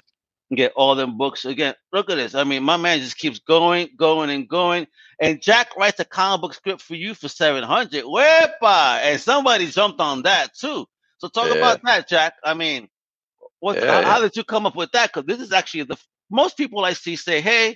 get 0.55 0.73
all 0.75 0.95
them 0.95 1.17
books 1.17 1.45
again. 1.45 1.75
Look 1.93 2.09
at 2.09 2.15
this. 2.15 2.35
I 2.35 2.43
mean, 2.43 2.63
my 2.63 2.77
man 2.77 2.99
just 2.99 3.17
keeps 3.17 3.39
going, 3.39 3.89
going, 3.97 4.29
and 4.29 4.47
going. 4.47 4.87
And 5.19 5.41
Jack 5.41 5.75
writes 5.77 5.99
a 5.99 6.05
comic 6.05 6.41
book 6.41 6.53
script 6.53 6.81
for 6.81 6.95
you 6.95 7.13
for 7.13 7.27
seven 7.27 7.63
hundred. 7.63 8.05
Wepa! 8.05 8.99
And 9.01 9.19
somebody 9.19 9.67
jumped 9.67 9.99
on 9.99 10.23
that 10.23 10.55
too. 10.55 10.85
So 11.17 11.27
talk 11.27 11.49
yeah. 11.49 11.55
about 11.55 11.81
that, 11.83 12.07
Jack. 12.07 12.33
I 12.43 12.53
mean, 12.53 12.87
what? 13.59 13.77
Yeah, 13.77 14.01
how, 14.01 14.09
how, 14.09 14.21
did 14.21 14.35
you 14.35 14.43
come 14.43 14.65
up 14.65 14.75
with 14.75 14.91
that? 14.93 15.11
Because 15.13 15.27
this 15.27 15.45
is 15.45 15.51
actually 15.51 15.83
the 15.83 15.97
most 16.31 16.57
people 16.57 16.83
I 16.85 16.93
see 16.93 17.15
say, 17.15 17.41
"Hey, 17.41 17.75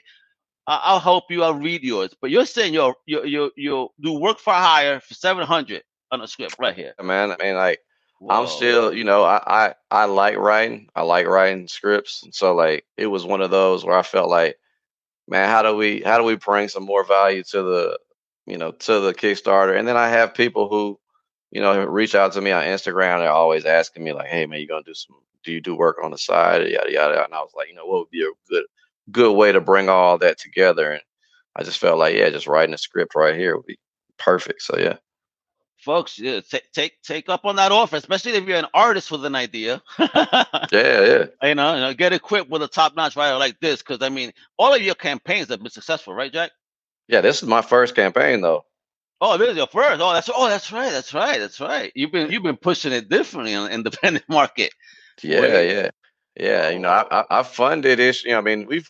I'll 0.65 0.99
help 0.99 1.25
you. 1.29 1.43
I'll 1.43 1.53
read 1.53 1.83
yours." 1.83 2.15
But 2.21 2.31
you're 2.31 2.45
saying 2.45 2.73
you'll 2.73 2.95
you'll 3.05 3.25
you 3.25 3.51
you 3.57 3.89
do 4.01 4.13
work 4.13 4.39
for 4.39 4.53
hire 4.53 4.99
for 5.01 5.13
seven 5.13 5.45
hundred 5.45 5.83
on 6.12 6.21
a 6.21 6.27
script 6.27 6.55
right 6.59 6.75
here. 6.75 6.93
Man, 7.01 7.31
I 7.31 7.43
mean, 7.43 7.55
like 7.55 7.79
Whoa. 8.23 8.33
I'm 8.41 8.47
still, 8.47 8.93
you 8.93 9.03
know, 9.03 9.23
I, 9.25 9.41
I 9.45 9.75
I 9.91 10.05
like 10.05 10.38
writing. 10.38 10.88
I 10.95 11.01
like 11.01 11.27
writing 11.27 11.67
scripts. 11.67 12.23
And 12.23 12.33
so 12.33 12.55
like 12.55 12.86
it 12.95 13.07
was 13.07 13.25
one 13.25 13.41
of 13.41 13.51
those 13.51 13.83
where 13.83 13.97
I 13.97 14.01
felt 14.01 14.29
like, 14.29 14.55
man, 15.27 15.49
how 15.49 15.62
do 15.62 15.75
we 15.75 16.01
how 16.01 16.17
do 16.17 16.23
we 16.23 16.36
bring 16.38 16.69
some 16.69 16.86
more 16.86 17.03
value 17.05 17.43
to 17.51 17.62
the, 17.63 17.99
you 18.45 18.57
know, 18.57 18.71
to 18.71 19.01
the 19.01 19.13
Kickstarter? 19.13 19.77
And 19.77 19.86
then 19.88 19.97
I 19.97 20.07
have 20.07 20.33
people 20.33 20.69
who, 20.69 20.97
you 21.51 21.62
know, 21.62 21.83
reach 21.86 22.15
out 22.15 22.31
to 22.33 22.41
me 22.41 22.51
on 22.51 22.63
Instagram. 22.63 23.19
They're 23.19 23.29
always 23.31 23.65
asking 23.65 24.05
me 24.05 24.13
like, 24.13 24.27
hey 24.29 24.45
man, 24.45 24.62
you 24.62 24.67
gonna 24.67 24.83
do 24.86 24.93
some? 24.93 25.17
Do 25.43 25.51
you 25.51 25.59
do 25.62 25.75
work 25.75 25.97
on 26.01 26.12
the 26.12 26.17
side? 26.17 26.65
Yada 26.69 26.91
yada. 26.93 27.25
And 27.25 27.33
I 27.33 27.39
was 27.41 27.51
like, 27.57 27.67
you 27.67 27.75
know, 27.75 27.86
what 27.86 27.99
would 27.99 28.09
be 28.09 28.23
a 28.23 28.31
good 28.49 28.63
good 29.12 29.33
way 29.33 29.51
to 29.51 29.59
bring 29.62 29.89
all 29.89 30.17
that 30.19 30.39
together? 30.39 30.93
And 30.93 31.01
I 31.57 31.63
just 31.63 31.79
felt 31.79 31.99
like, 31.99 32.15
yeah, 32.15 32.29
just 32.29 32.47
writing 32.47 32.73
a 32.73 32.77
script 32.77 33.15
right 33.15 33.36
here 33.36 33.57
would 33.57 33.65
be 33.65 33.79
perfect. 34.17 34.62
So 34.62 34.77
yeah 34.79 34.97
folks, 35.83 36.17
yeah, 36.17 36.39
take 36.41 36.71
take 36.71 37.01
take 37.03 37.29
up 37.29 37.45
on 37.45 37.57
that 37.57 37.71
offer, 37.71 37.95
especially 37.95 38.33
if 38.33 38.45
you're 38.45 38.57
an 38.57 38.67
artist 38.73 39.11
with 39.11 39.25
an 39.25 39.35
idea. 39.35 39.81
yeah, 39.99 40.55
yeah. 40.71 41.25
You 41.43 41.55
know, 41.55 41.75
you 41.75 41.81
know, 41.81 41.93
get 41.93 42.13
equipped 42.13 42.49
with 42.49 42.63
a 42.63 42.67
top-notch 42.67 43.15
writer 43.15 43.37
like 43.37 43.59
this, 43.59 43.81
because 43.81 44.01
I 44.01 44.09
mean, 44.09 44.33
all 44.57 44.73
of 44.73 44.81
your 44.81 44.95
campaigns 44.95 45.49
have 45.49 45.59
been 45.59 45.69
successful, 45.69 46.13
right, 46.13 46.31
Jack? 46.31 46.51
Yeah, 47.07 47.21
this 47.21 47.43
is 47.43 47.47
my 47.47 47.61
first 47.61 47.95
campaign 47.95 48.41
though. 48.41 48.65
Oh, 49.21 49.37
this 49.37 49.51
is 49.51 49.57
your 49.57 49.67
first. 49.67 50.01
Oh, 50.01 50.13
that's 50.13 50.29
oh, 50.33 50.49
that's 50.49 50.71
right, 50.71 50.91
that's 50.91 51.13
right, 51.13 51.39
that's 51.39 51.59
right. 51.59 51.91
You've 51.95 52.11
been 52.11 52.31
you've 52.31 52.43
been 52.43 52.57
pushing 52.57 52.91
it 52.91 53.09
differently 53.09 53.55
on 53.55 53.65
the 53.65 53.73
independent 53.73 54.25
market. 54.29 54.73
Yeah, 55.21 55.61
yeah, 55.61 55.89
yeah. 56.35 56.69
You 56.69 56.79
know, 56.79 56.89
I, 56.89 57.05
I, 57.09 57.39
I 57.39 57.43
funded 57.43 57.99
issue. 57.99 58.33
I 58.33 58.41
mean, 58.41 58.65
we've 58.67 58.89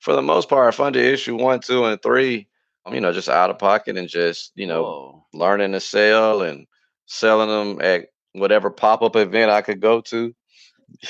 for 0.00 0.14
the 0.14 0.22
most 0.22 0.48
part 0.48 0.74
funded 0.74 1.04
issue 1.04 1.36
one, 1.36 1.60
two, 1.60 1.84
and 1.84 2.02
three 2.02 2.48
you 2.90 3.00
know, 3.00 3.12
just 3.12 3.28
out 3.28 3.50
of 3.50 3.58
pocket 3.58 3.96
and 3.96 4.08
just, 4.08 4.52
you 4.54 4.66
know, 4.66 4.82
Whoa. 4.82 5.26
learning 5.32 5.72
to 5.72 5.80
sell 5.80 6.42
and 6.42 6.66
selling 7.06 7.48
them 7.48 7.84
at 7.84 8.06
whatever 8.32 8.70
pop 8.70 9.02
up 9.02 9.16
event 9.16 9.50
I 9.50 9.62
could 9.62 9.80
go 9.80 10.00
to. 10.02 10.34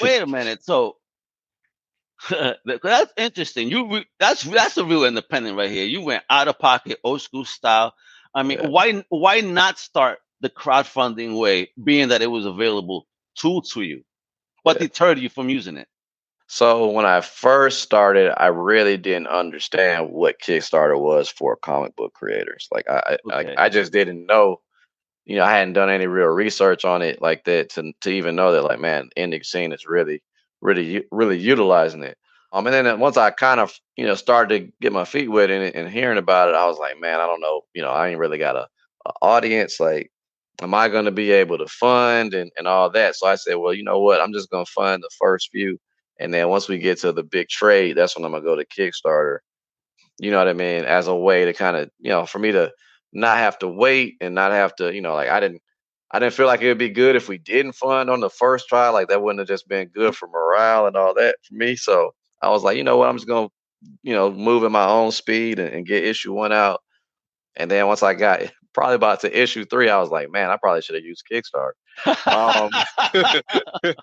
Wait 0.01 0.23
a 0.23 0.27
minute. 0.27 0.65
So 0.65 0.97
that's 2.31 3.13
interesting. 3.17 3.71
You 3.71 3.91
re- 3.91 4.07
that's 4.19 4.43
that's 4.43 4.77
a 4.77 4.85
real 4.85 5.05
independent 5.05 5.57
right 5.57 5.71
here. 5.71 5.87
You 5.87 6.03
went 6.03 6.25
out 6.29 6.49
of 6.49 6.59
pocket, 6.59 6.99
old 7.05 7.23
school 7.23 7.45
style. 7.45 7.95
I 8.35 8.43
mean, 8.43 8.59
yeah. 8.61 8.69
why 8.69 9.05
why 9.09 9.41
not 9.41 9.79
start 9.79 10.19
the 10.41 10.51
crowdfunding 10.51 11.39
way, 11.39 11.71
being 11.83 12.09
that 12.09 12.23
it 12.23 12.31
was 12.31 12.47
available 12.47 13.07
tool 13.37 13.63
to 13.63 13.83
you? 13.83 14.03
What 14.63 14.77
yeah. 14.77 14.87
deterred 14.87 15.19
you 15.19 15.29
from 15.29 15.49
using 15.49 15.77
it? 15.77 15.89
So 16.53 16.91
when 16.91 17.07
I 17.07 17.21
first 17.21 17.81
started, 17.81 18.35
I 18.37 18.49
really 18.49 18.97
didn't 18.97 19.29
understand 19.29 20.11
what 20.11 20.41
Kickstarter 20.41 20.99
was 21.01 21.29
for 21.29 21.55
comic 21.55 21.95
book 21.95 22.13
creators. 22.13 22.67
Like 22.73 22.91
I, 22.91 23.19
okay. 23.33 23.55
I, 23.57 23.67
I 23.67 23.69
just 23.69 23.93
didn't 23.93 24.27
know. 24.27 24.61
You 25.27 25.37
know, 25.37 25.45
I 25.45 25.53
hadn't 25.53 25.75
done 25.75 25.91
any 25.91 26.09
real 26.09 26.27
research 26.27 26.85
on 26.85 27.03
it 27.03 27.23
like 27.23 27.45
that 27.45 27.71
to 27.75 27.93
to 28.01 28.11
even 28.11 28.35
know 28.35 28.51
that, 28.51 28.65
like, 28.65 28.81
man, 28.81 29.11
indie 29.17 29.47
scene 29.47 29.71
is 29.71 29.87
really, 29.87 30.25
really, 30.61 31.05
really 31.13 31.39
utilizing 31.39 32.03
it. 32.03 32.19
Um, 32.53 32.67
and 32.67 32.75
then 32.75 32.99
once 32.99 33.17
I 33.17 33.31
kind 33.31 33.61
of, 33.61 33.73
you 33.97 34.05
know, 34.05 34.17
started 34.17 34.59
to 34.59 34.73
get 34.81 34.93
my 34.93 35.05
feet 35.05 35.31
wet 35.31 35.51
in 35.51 35.63
it 35.63 35.77
and 35.77 35.89
hearing 35.89 36.19
about 36.19 36.49
it, 36.49 36.57
I 36.57 36.67
was 36.67 36.79
like, 36.79 36.99
man, 36.99 37.21
I 37.21 37.27
don't 37.27 37.41
know, 37.41 37.63
you 37.75 37.83
know, 37.83 37.91
I 37.91 38.09
ain't 38.09 38.19
really 38.19 38.39
got 38.39 38.57
a, 38.57 38.67
a 39.07 39.13
audience. 39.23 39.79
Like, 39.79 40.11
am 40.61 40.75
I 40.75 40.89
going 40.89 41.05
to 41.05 41.13
be 41.13 41.31
able 41.31 41.59
to 41.59 41.69
fund 41.69 42.35
and 42.35 42.51
and 42.59 42.67
all 42.67 42.91
that? 42.91 43.15
So 43.15 43.29
I 43.29 43.37
said, 43.37 43.55
well, 43.55 43.73
you 43.73 43.85
know 43.85 44.01
what, 44.01 44.21
I'm 44.21 44.33
just 44.33 44.51
going 44.51 44.67
to 44.67 44.73
fund 44.73 45.01
the 45.05 45.11
first 45.17 45.51
few 45.53 45.79
and 46.21 46.33
then 46.33 46.49
once 46.51 46.69
we 46.69 46.79
get 46.79 46.99
to 47.01 47.13
the 47.13 47.25
big 47.25 47.49
trade, 47.49 47.97
that's 47.97 48.15
when 48.15 48.25
I'm 48.25 48.33
gonna 48.33 48.45
go 48.45 48.55
to 48.55 48.67
Kickstarter. 48.67 49.39
You 50.19 50.31
know 50.31 50.39
what 50.39 50.49
I 50.49 50.53
mean? 50.53 50.85
As 50.85 51.09
a 51.09 51.15
way 51.15 51.47
to 51.47 51.55
kind 51.55 51.77
of, 51.77 51.91
you 51.99 52.11
know, 52.11 52.27
for 52.27 52.39
me 52.39 52.53
to 52.53 52.71
not 53.13 53.39
have 53.39 53.59
to 53.61 53.69
wait 53.69 54.17
and 54.21 54.35
not 54.35 54.53
have 54.53 54.77
to, 54.77 54.95
you 54.95 55.01
know, 55.01 55.15
like 55.15 55.31
I 55.31 55.41
didn't 55.41 55.63
I 56.11 56.19
didn't 56.19 56.35
feel 56.35 56.47
like 56.47 56.61
it 56.61 56.69
would 56.69 56.79
be 56.79 56.91
good 56.91 57.17
if 57.17 57.29
we 57.29 57.39
didn't 57.39 57.73
fund 57.73 58.11
on 58.11 58.21
the 58.21 58.29
first 58.31 58.69
try. 58.69 58.91
Like 58.91 59.09
that 59.09 59.23
wouldn't 59.23 59.39
have 59.41 59.49
just 59.49 59.67
been 59.67 59.89
good 59.89 60.15
for 60.15 60.29
morale 60.29 60.87
and 60.87 60.97
all 60.97 61.15
that 61.15 61.37
for 61.43 61.55
me. 61.55 61.75
So 61.77 62.13
I 62.43 62.51
was 62.51 62.63
like, 62.63 62.77
you 62.77 62.85
know 62.85 62.99
what, 62.99 63.09
I'm 63.09 63.17
just 63.17 63.29
gonna, 63.29 63.49
you 64.03 64.13
know, 64.13 64.31
move 64.31 64.65
at 64.65 64.71
my 64.71 64.87
own 64.87 65.13
speed 65.13 65.59
and, 65.59 65.73
and 65.73 65.87
get 65.87 66.05
issue 66.05 66.35
one 66.35 66.53
out. 66.53 66.83
And 67.57 67.71
then 67.71 67.87
once 67.87 68.03
I 68.03 68.15
got 68.15 68.43
probably 68.75 68.97
about 68.97 69.21
to 69.21 69.43
issue 69.43 69.65
three, 69.65 69.89
I 69.89 69.99
was 69.99 70.11
like, 70.11 70.31
man, 70.31 70.51
I 70.51 70.59
probably 70.59 70.83
should 70.83 70.97
have 70.97 71.05
used 71.05 71.25
Kickstarter. 71.31 71.73
um, 72.27 72.71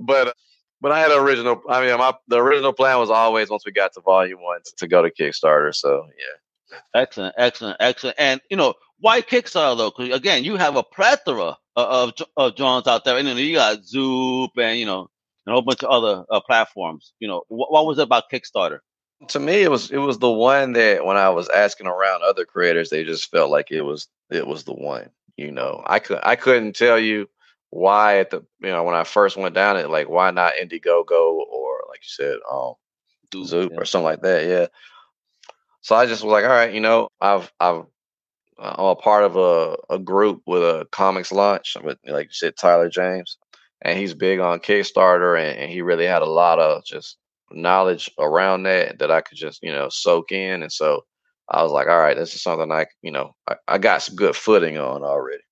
but 0.00 0.36
but 0.80 0.92
I 0.92 1.00
had 1.00 1.10
an 1.10 1.18
original. 1.18 1.62
I 1.68 1.86
mean, 1.86 1.96
my 1.98 2.14
the 2.28 2.38
original 2.38 2.72
plan 2.72 2.98
was 2.98 3.10
always 3.10 3.50
once 3.50 3.64
we 3.66 3.72
got 3.72 3.92
to 3.94 4.00
volume 4.00 4.40
one 4.42 4.60
to, 4.78 4.88
go 4.88 5.02
to 5.02 5.10
Kickstarter. 5.10 5.74
So 5.74 6.06
yeah. 6.18 6.78
Excellent, 6.94 7.34
excellent, 7.36 7.76
excellent. 7.80 8.16
And 8.18 8.40
you 8.50 8.56
know 8.56 8.74
why 9.00 9.22
Kickstarter 9.22 9.76
though? 9.76 9.92
Because 9.96 10.16
again, 10.16 10.44
you 10.44 10.56
have 10.56 10.76
a 10.76 10.82
plethora 10.82 11.56
of, 11.76 12.12
of, 12.20 12.26
of 12.36 12.56
Johns 12.56 12.86
out 12.86 13.04
there, 13.04 13.16
and 13.16 13.26
you, 13.26 13.34
know, 13.34 13.40
you 13.40 13.54
got 13.54 13.84
Zoop 13.84 14.52
and 14.56 14.78
you 14.78 14.86
know 14.86 15.10
and 15.46 15.52
a 15.52 15.56
whole 15.56 15.62
bunch 15.62 15.82
of 15.82 15.90
other 15.90 16.24
uh, 16.30 16.40
platforms. 16.40 17.12
You 17.18 17.28
know, 17.28 17.42
what, 17.48 17.72
what 17.72 17.86
was 17.86 17.98
it 17.98 18.02
about 18.02 18.30
Kickstarter? 18.30 18.80
To 19.28 19.38
me, 19.38 19.62
it 19.62 19.70
was 19.70 19.90
it 19.90 19.98
was 19.98 20.18
the 20.18 20.30
one 20.30 20.72
that 20.74 21.04
when 21.04 21.16
I 21.16 21.28
was 21.30 21.48
asking 21.48 21.86
around 21.86 22.22
other 22.22 22.44
creators, 22.44 22.90
they 22.90 23.04
just 23.04 23.30
felt 23.30 23.50
like 23.50 23.70
it 23.70 23.82
was 23.82 24.08
it 24.30 24.46
was 24.46 24.64
the 24.64 24.72
one. 24.72 25.10
You 25.36 25.52
know, 25.52 25.82
I 25.86 25.98
could 25.98 26.20
I 26.22 26.36
couldn't 26.36 26.74
tell 26.74 26.98
you 26.98 27.28
why 27.70 28.18
at 28.18 28.30
the 28.30 28.44
you 28.60 28.68
know 28.68 28.82
when 28.82 28.94
I 28.94 29.04
first 29.04 29.36
went 29.36 29.54
down 29.54 29.76
it, 29.76 29.90
like 29.90 30.08
why 30.08 30.30
not 30.30 30.54
Indiegogo 30.60 31.10
or 31.10 31.84
like 31.88 32.00
you 32.00 32.08
said, 32.08 32.36
um, 32.50 32.74
Zoop 33.44 33.72
yeah. 33.72 33.78
or 33.78 33.84
something 33.84 34.04
like 34.04 34.22
that. 34.22 34.46
Yeah. 34.46 34.66
So 35.80 35.96
I 35.96 36.06
just 36.06 36.22
was 36.22 36.32
like, 36.32 36.44
all 36.44 36.50
right, 36.50 36.72
you 36.72 36.80
know, 36.80 37.08
I've 37.20 37.52
I've 37.60 37.84
I'm 38.58 38.84
a 38.84 38.96
part 38.96 39.24
of 39.24 39.36
a, 39.36 39.76
a 39.88 39.98
group 39.98 40.42
with 40.46 40.62
a 40.62 40.86
ComixLaunch 40.92 41.82
with 41.82 41.98
like 42.06 42.26
you 42.26 42.32
said, 42.32 42.56
Tyler 42.56 42.90
James, 42.90 43.38
and 43.82 43.98
he's 43.98 44.12
big 44.12 44.40
on 44.40 44.58
Kickstarter, 44.60 45.38
and, 45.38 45.58
and 45.58 45.70
he 45.70 45.80
really 45.80 46.06
had 46.06 46.22
a 46.22 46.26
lot 46.26 46.58
of 46.58 46.84
just 46.84 47.16
knowledge 47.52 48.10
around 48.18 48.64
that 48.64 48.98
that 48.98 49.10
I 49.10 49.20
could 49.22 49.38
just 49.38 49.62
you 49.62 49.72
know 49.72 49.88
soak 49.88 50.32
in, 50.32 50.62
and 50.62 50.72
so 50.72 51.04
I 51.48 51.62
was 51.62 51.72
like, 51.72 51.86
all 51.86 51.98
right, 51.98 52.16
this 52.16 52.34
is 52.34 52.42
something 52.42 52.70
I 52.70 52.86
you 53.02 53.12
know 53.12 53.34
I, 53.48 53.56
I 53.68 53.78
got 53.78 54.02
some 54.02 54.16
good 54.16 54.36
footing 54.36 54.76
on 54.76 55.04
already. 55.04 55.42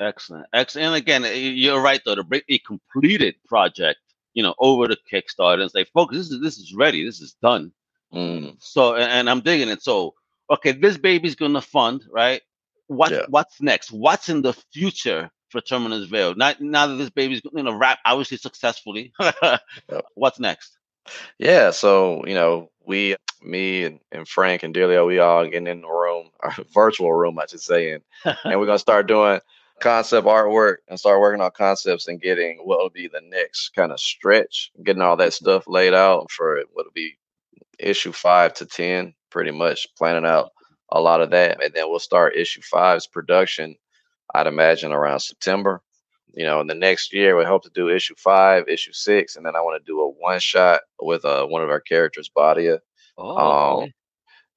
Excellent, 0.00 0.46
excellent. 0.52 0.86
And 0.86 0.94
again, 0.94 1.24
you're 1.34 1.80
right 1.80 2.00
though. 2.04 2.14
To 2.14 2.24
bring 2.24 2.42
a 2.48 2.58
completed 2.58 3.34
project, 3.46 3.98
you 4.34 4.42
know, 4.42 4.54
over 4.58 4.86
to 4.86 4.96
Kickstarter 5.12 5.62
and 5.62 5.70
say, 5.70 5.84
"Folks, 5.84 6.16
this 6.16 6.30
is 6.30 6.40
this 6.40 6.58
is 6.58 6.74
ready. 6.74 7.04
This 7.04 7.20
is 7.20 7.34
done." 7.42 7.72
Mm. 8.14 8.56
So, 8.60 8.94
and, 8.94 9.10
and, 9.10 9.30
I'm 9.30 9.40
digging 9.40 9.68
it. 9.68 9.82
So, 9.82 10.14
okay, 10.50 10.72
this 10.72 10.96
baby's 10.96 11.34
gonna 11.34 11.60
fund, 11.60 12.04
right? 12.10 12.40
What 12.86 13.10
yeah. 13.10 13.26
what's 13.28 13.60
next? 13.60 13.90
What's 13.90 14.28
in 14.28 14.42
the 14.42 14.54
future 14.72 15.30
for 15.50 15.60
Terminus 15.60 16.06
Veil? 16.06 16.34
Not 16.34 16.60
now 16.60 16.86
that 16.86 16.96
this 16.96 17.10
baby's 17.10 17.40
gonna 17.40 17.76
wrap 17.76 17.98
obviously 18.04 18.36
successfully. 18.38 19.12
yep. 19.42 19.60
What's 20.14 20.38
next? 20.38 20.78
Yeah, 21.38 21.70
so 21.70 22.24
you 22.26 22.34
know, 22.34 22.70
we, 22.86 23.16
me 23.42 23.84
and, 23.84 24.00
and 24.12 24.28
Frank 24.28 24.62
and 24.62 24.74
Delio, 24.74 25.06
we 25.06 25.18
all 25.18 25.44
getting 25.44 25.66
in 25.66 25.82
the 25.82 25.88
room, 25.88 26.30
our 26.40 26.54
virtual 26.74 27.12
room, 27.12 27.38
I 27.38 27.46
should 27.46 27.60
say, 27.60 27.92
and 27.92 28.02
and 28.44 28.58
we're 28.58 28.66
gonna 28.66 28.78
start 28.78 29.06
doing 29.06 29.40
concept 29.80 30.26
artwork 30.26 30.76
and 30.88 30.98
start 30.98 31.20
working 31.20 31.40
on 31.40 31.50
concepts 31.56 32.08
and 32.08 32.20
getting 32.20 32.58
what 32.64 32.78
will 32.78 32.90
be 32.90 33.08
the 33.08 33.20
next 33.22 33.70
kind 33.70 33.92
of 33.92 34.00
stretch, 34.00 34.70
getting 34.84 35.02
all 35.02 35.16
that 35.16 35.32
stuff 35.32 35.64
laid 35.66 35.94
out 35.94 36.30
for 36.30 36.62
what 36.72 36.86
will 36.86 36.92
be 36.94 37.16
issue 37.78 38.12
five 38.12 38.54
to 38.54 38.66
10, 38.66 39.14
pretty 39.30 39.50
much 39.50 39.86
planning 39.96 40.26
out 40.26 40.50
a 40.90 41.00
lot 41.00 41.20
of 41.20 41.30
that. 41.30 41.62
And 41.62 41.72
then 41.74 41.88
we'll 41.88 41.98
start 41.98 42.36
issue 42.36 42.62
five's 42.62 43.06
production, 43.06 43.76
I'd 44.34 44.46
imagine 44.46 44.92
around 44.92 45.20
September. 45.20 45.82
You 46.34 46.44
know, 46.44 46.60
in 46.60 46.66
the 46.66 46.74
next 46.74 47.12
year, 47.12 47.36
we 47.36 47.44
hope 47.44 47.64
to 47.64 47.70
do 47.74 47.88
issue 47.88 48.14
five, 48.16 48.68
issue 48.68 48.92
six, 48.92 49.36
and 49.36 49.46
then 49.46 49.56
I 49.56 49.60
want 49.60 49.82
to 49.82 49.90
do 49.90 50.00
a 50.00 50.08
one 50.08 50.38
shot 50.40 50.82
with 51.00 51.24
uh, 51.24 51.46
one 51.46 51.62
of 51.62 51.70
our 51.70 51.80
characters, 51.80 52.30
Badia. 52.32 52.80
Oh, 53.16 53.82
um, 53.82 53.92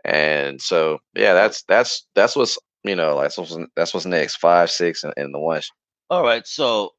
and 0.04 0.62
so 0.62 1.00
yeah, 1.16 1.34
that's 1.34 1.64
that's 1.64 2.06
that's 2.14 2.36
what's 2.36 2.58
you 2.84 2.96
know, 2.96 3.16
like 3.16 3.26
that's 3.26 3.38
what's, 3.38 3.58
that's 3.76 3.94
what's 3.94 4.06
next. 4.06 4.38
Five, 4.38 4.72
six, 4.72 5.04
and, 5.04 5.14
and 5.18 5.34
the 5.34 5.40
one. 5.40 5.62
All 6.10 6.24
right. 6.24 6.46
So, 6.46 6.92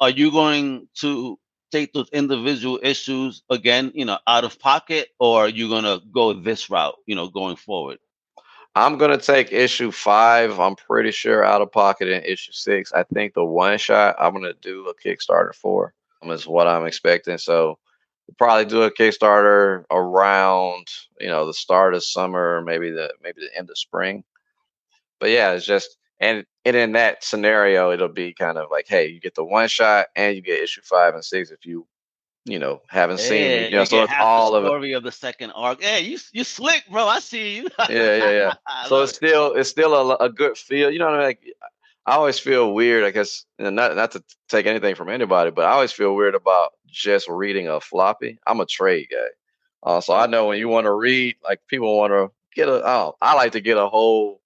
are 0.00 0.10
you 0.10 0.30
going 0.30 0.88
to 1.00 1.38
take 1.70 1.92
those 1.92 2.08
individual 2.10 2.80
issues 2.82 3.42
again, 3.50 3.92
you 3.94 4.04
know, 4.04 4.18
out 4.26 4.44
of 4.44 4.58
pocket, 4.58 5.08
or 5.18 5.44
are 5.44 5.48
you 5.48 5.68
gonna 5.68 6.00
go 6.12 6.32
this 6.32 6.68
route, 6.68 6.96
you 7.06 7.14
know, 7.14 7.28
going 7.28 7.56
forward? 7.56 7.98
I'm 8.74 8.98
gonna 8.98 9.18
take 9.18 9.52
issue 9.52 9.90
five. 9.90 10.58
I'm 10.58 10.76
pretty 10.76 11.10
sure 11.10 11.44
out 11.44 11.62
of 11.62 11.72
pocket 11.72 12.08
in 12.08 12.22
issue 12.24 12.52
six. 12.52 12.92
I 12.92 13.04
think 13.04 13.34
the 13.34 13.44
one 13.44 13.78
shot 13.78 14.16
I'm 14.18 14.32
gonna 14.32 14.54
do 14.60 14.88
a 14.88 14.94
Kickstarter 14.94 15.54
for 15.54 15.94
Um, 16.22 16.30
is 16.30 16.46
what 16.46 16.66
I'm 16.66 16.86
expecting. 16.86 17.38
So 17.38 17.78
we'll 18.26 18.34
probably 18.38 18.66
do 18.66 18.82
a 18.82 18.90
Kickstarter 18.90 19.84
around 19.90 20.86
you 21.20 21.28
know 21.28 21.46
the 21.46 21.54
start 21.54 21.94
of 21.94 22.04
summer, 22.04 22.62
maybe 22.62 22.90
the 22.90 23.12
maybe 23.22 23.40
the 23.40 23.56
end 23.56 23.70
of 23.70 23.78
spring 23.78 24.24
but 25.20 25.30
yeah, 25.30 25.52
it's 25.52 25.66
just 25.66 25.96
and 26.18 26.44
and 26.64 26.76
in 26.76 26.92
that 26.92 27.22
scenario, 27.22 27.92
it'll 27.92 28.08
be 28.08 28.34
kind 28.34 28.58
of 28.58 28.70
like, 28.70 28.86
hey, 28.88 29.06
you 29.08 29.20
get 29.20 29.34
the 29.34 29.44
one 29.44 29.68
shot 29.68 30.06
and 30.16 30.34
you 30.34 30.42
get 30.42 30.62
issue 30.62 30.82
five 30.82 31.14
and 31.14 31.24
six 31.24 31.50
if 31.50 31.64
you 31.64 31.86
you 32.44 32.58
know 32.58 32.80
haven't 32.88 33.20
seen 33.20 33.42
it. 33.42 33.70
You 33.70 33.76
know, 33.76 33.84
so 33.84 34.02
it's 34.02 34.12
all 34.18 34.54
of 34.54 34.64
it. 34.64 34.92
Of 34.92 35.02
the 35.02 35.12
second 35.12 35.52
arc. 35.52 35.82
Hey, 35.82 36.00
you 36.00 36.18
you 36.32 36.44
slick, 36.44 36.84
bro. 36.90 37.06
I 37.06 37.20
see 37.20 37.56
you. 37.56 37.68
yeah, 37.88 38.16
yeah, 38.16 38.30
yeah. 38.30 38.54
so 38.86 39.02
it's 39.02 39.14
still 39.14 39.54
it's 39.54 39.70
still 39.70 39.94
a, 39.94 40.16
a 40.16 40.28
good 40.28 40.56
feel. 40.56 40.90
You 40.90 40.98
know, 40.98 41.06
what 41.06 41.20
I 41.20 41.24
like 41.24 41.42
I 42.06 42.14
always 42.14 42.38
feel 42.38 42.72
weird. 42.72 43.04
I 43.04 43.10
guess 43.10 43.44
not 43.58 43.94
not 43.94 44.12
to 44.12 44.24
take 44.48 44.66
anything 44.66 44.94
from 44.94 45.08
anybody, 45.08 45.50
but 45.50 45.66
I 45.66 45.72
always 45.72 45.92
feel 45.92 46.14
weird 46.14 46.34
about 46.34 46.72
just 46.86 47.28
reading 47.28 47.68
a 47.68 47.80
floppy. 47.80 48.38
I'm 48.46 48.60
a 48.60 48.66
trade 48.66 49.08
guy, 49.10 49.28
uh, 49.82 50.00
so 50.00 50.14
I 50.14 50.26
know 50.26 50.46
when 50.46 50.58
you 50.58 50.68
want 50.68 50.86
to 50.86 50.92
read, 50.92 51.36
like 51.44 51.60
people 51.68 51.96
want 51.96 52.12
to 52.12 52.30
get 52.54 52.68
a. 52.68 52.82
Oh, 52.84 53.16
I 53.20 53.34
like 53.34 53.52
to 53.52 53.60
get 53.60 53.76
a 53.76 53.86
whole 53.86 54.39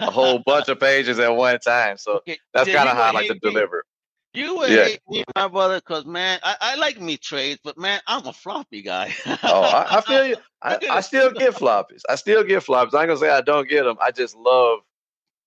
a 0.00 0.10
whole 0.10 0.38
bunch 0.38 0.68
of 0.68 0.80
pages 0.80 1.18
at 1.18 1.34
one 1.34 1.58
time. 1.60 1.96
So 1.96 2.22
that's 2.52 2.70
kind 2.70 2.88
of 2.88 2.96
how 2.96 3.02
I 3.02 3.10
like 3.12 3.28
to 3.28 3.34
me. 3.34 3.40
deliver. 3.42 3.84
You 4.32 4.56
would 4.58 4.70
yeah. 4.70 4.84
hate 4.84 5.00
me, 5.08 5.24
my 5.34 5.48
brother, 5.48 5.80
because 5.80 6.04
man, 6.06 6.38
I, 6.44 6.54
I, 6.60 6.74
like 6.76 7.00
me 7.00 7.16
trades, 7.16 7.58
but 7.64 7.76
man, 7.76 8.00
I'm 8.06 8.24
a 8.26 8.32
floppy 8.32 8.80
guy. 8.80 9.12
oh, 9.42 9.62
I, 9.62 9.96
I, 9.96 10.00
feel 10.06 10.26
you. 10.26 10.36
I, 10.62 10.78
I 10.88 11.00
still 11.00 11.32
get 11.32 11.54
floppies. 11.54 12.02
I 12.08 12.14
still 12.14 12.44
get 12.44 12.62
floppies. 12.62 12.94
I 12.94 13.00
ain't 13.00 13.08
gonna 13.08 13.16
say 13.16 13.28
I 13.28 13.40
don't 13.40 13.68
get 13.68 13.84
them. 13.84 13.96
I 14.00 14.12
just 14.12 14.36
love, 14.36 14.80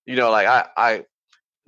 you 0.06 0.18
know, 0.18 0.32
like 0.32 0.48
I, 0.48 0.66
I, 0.76 1.06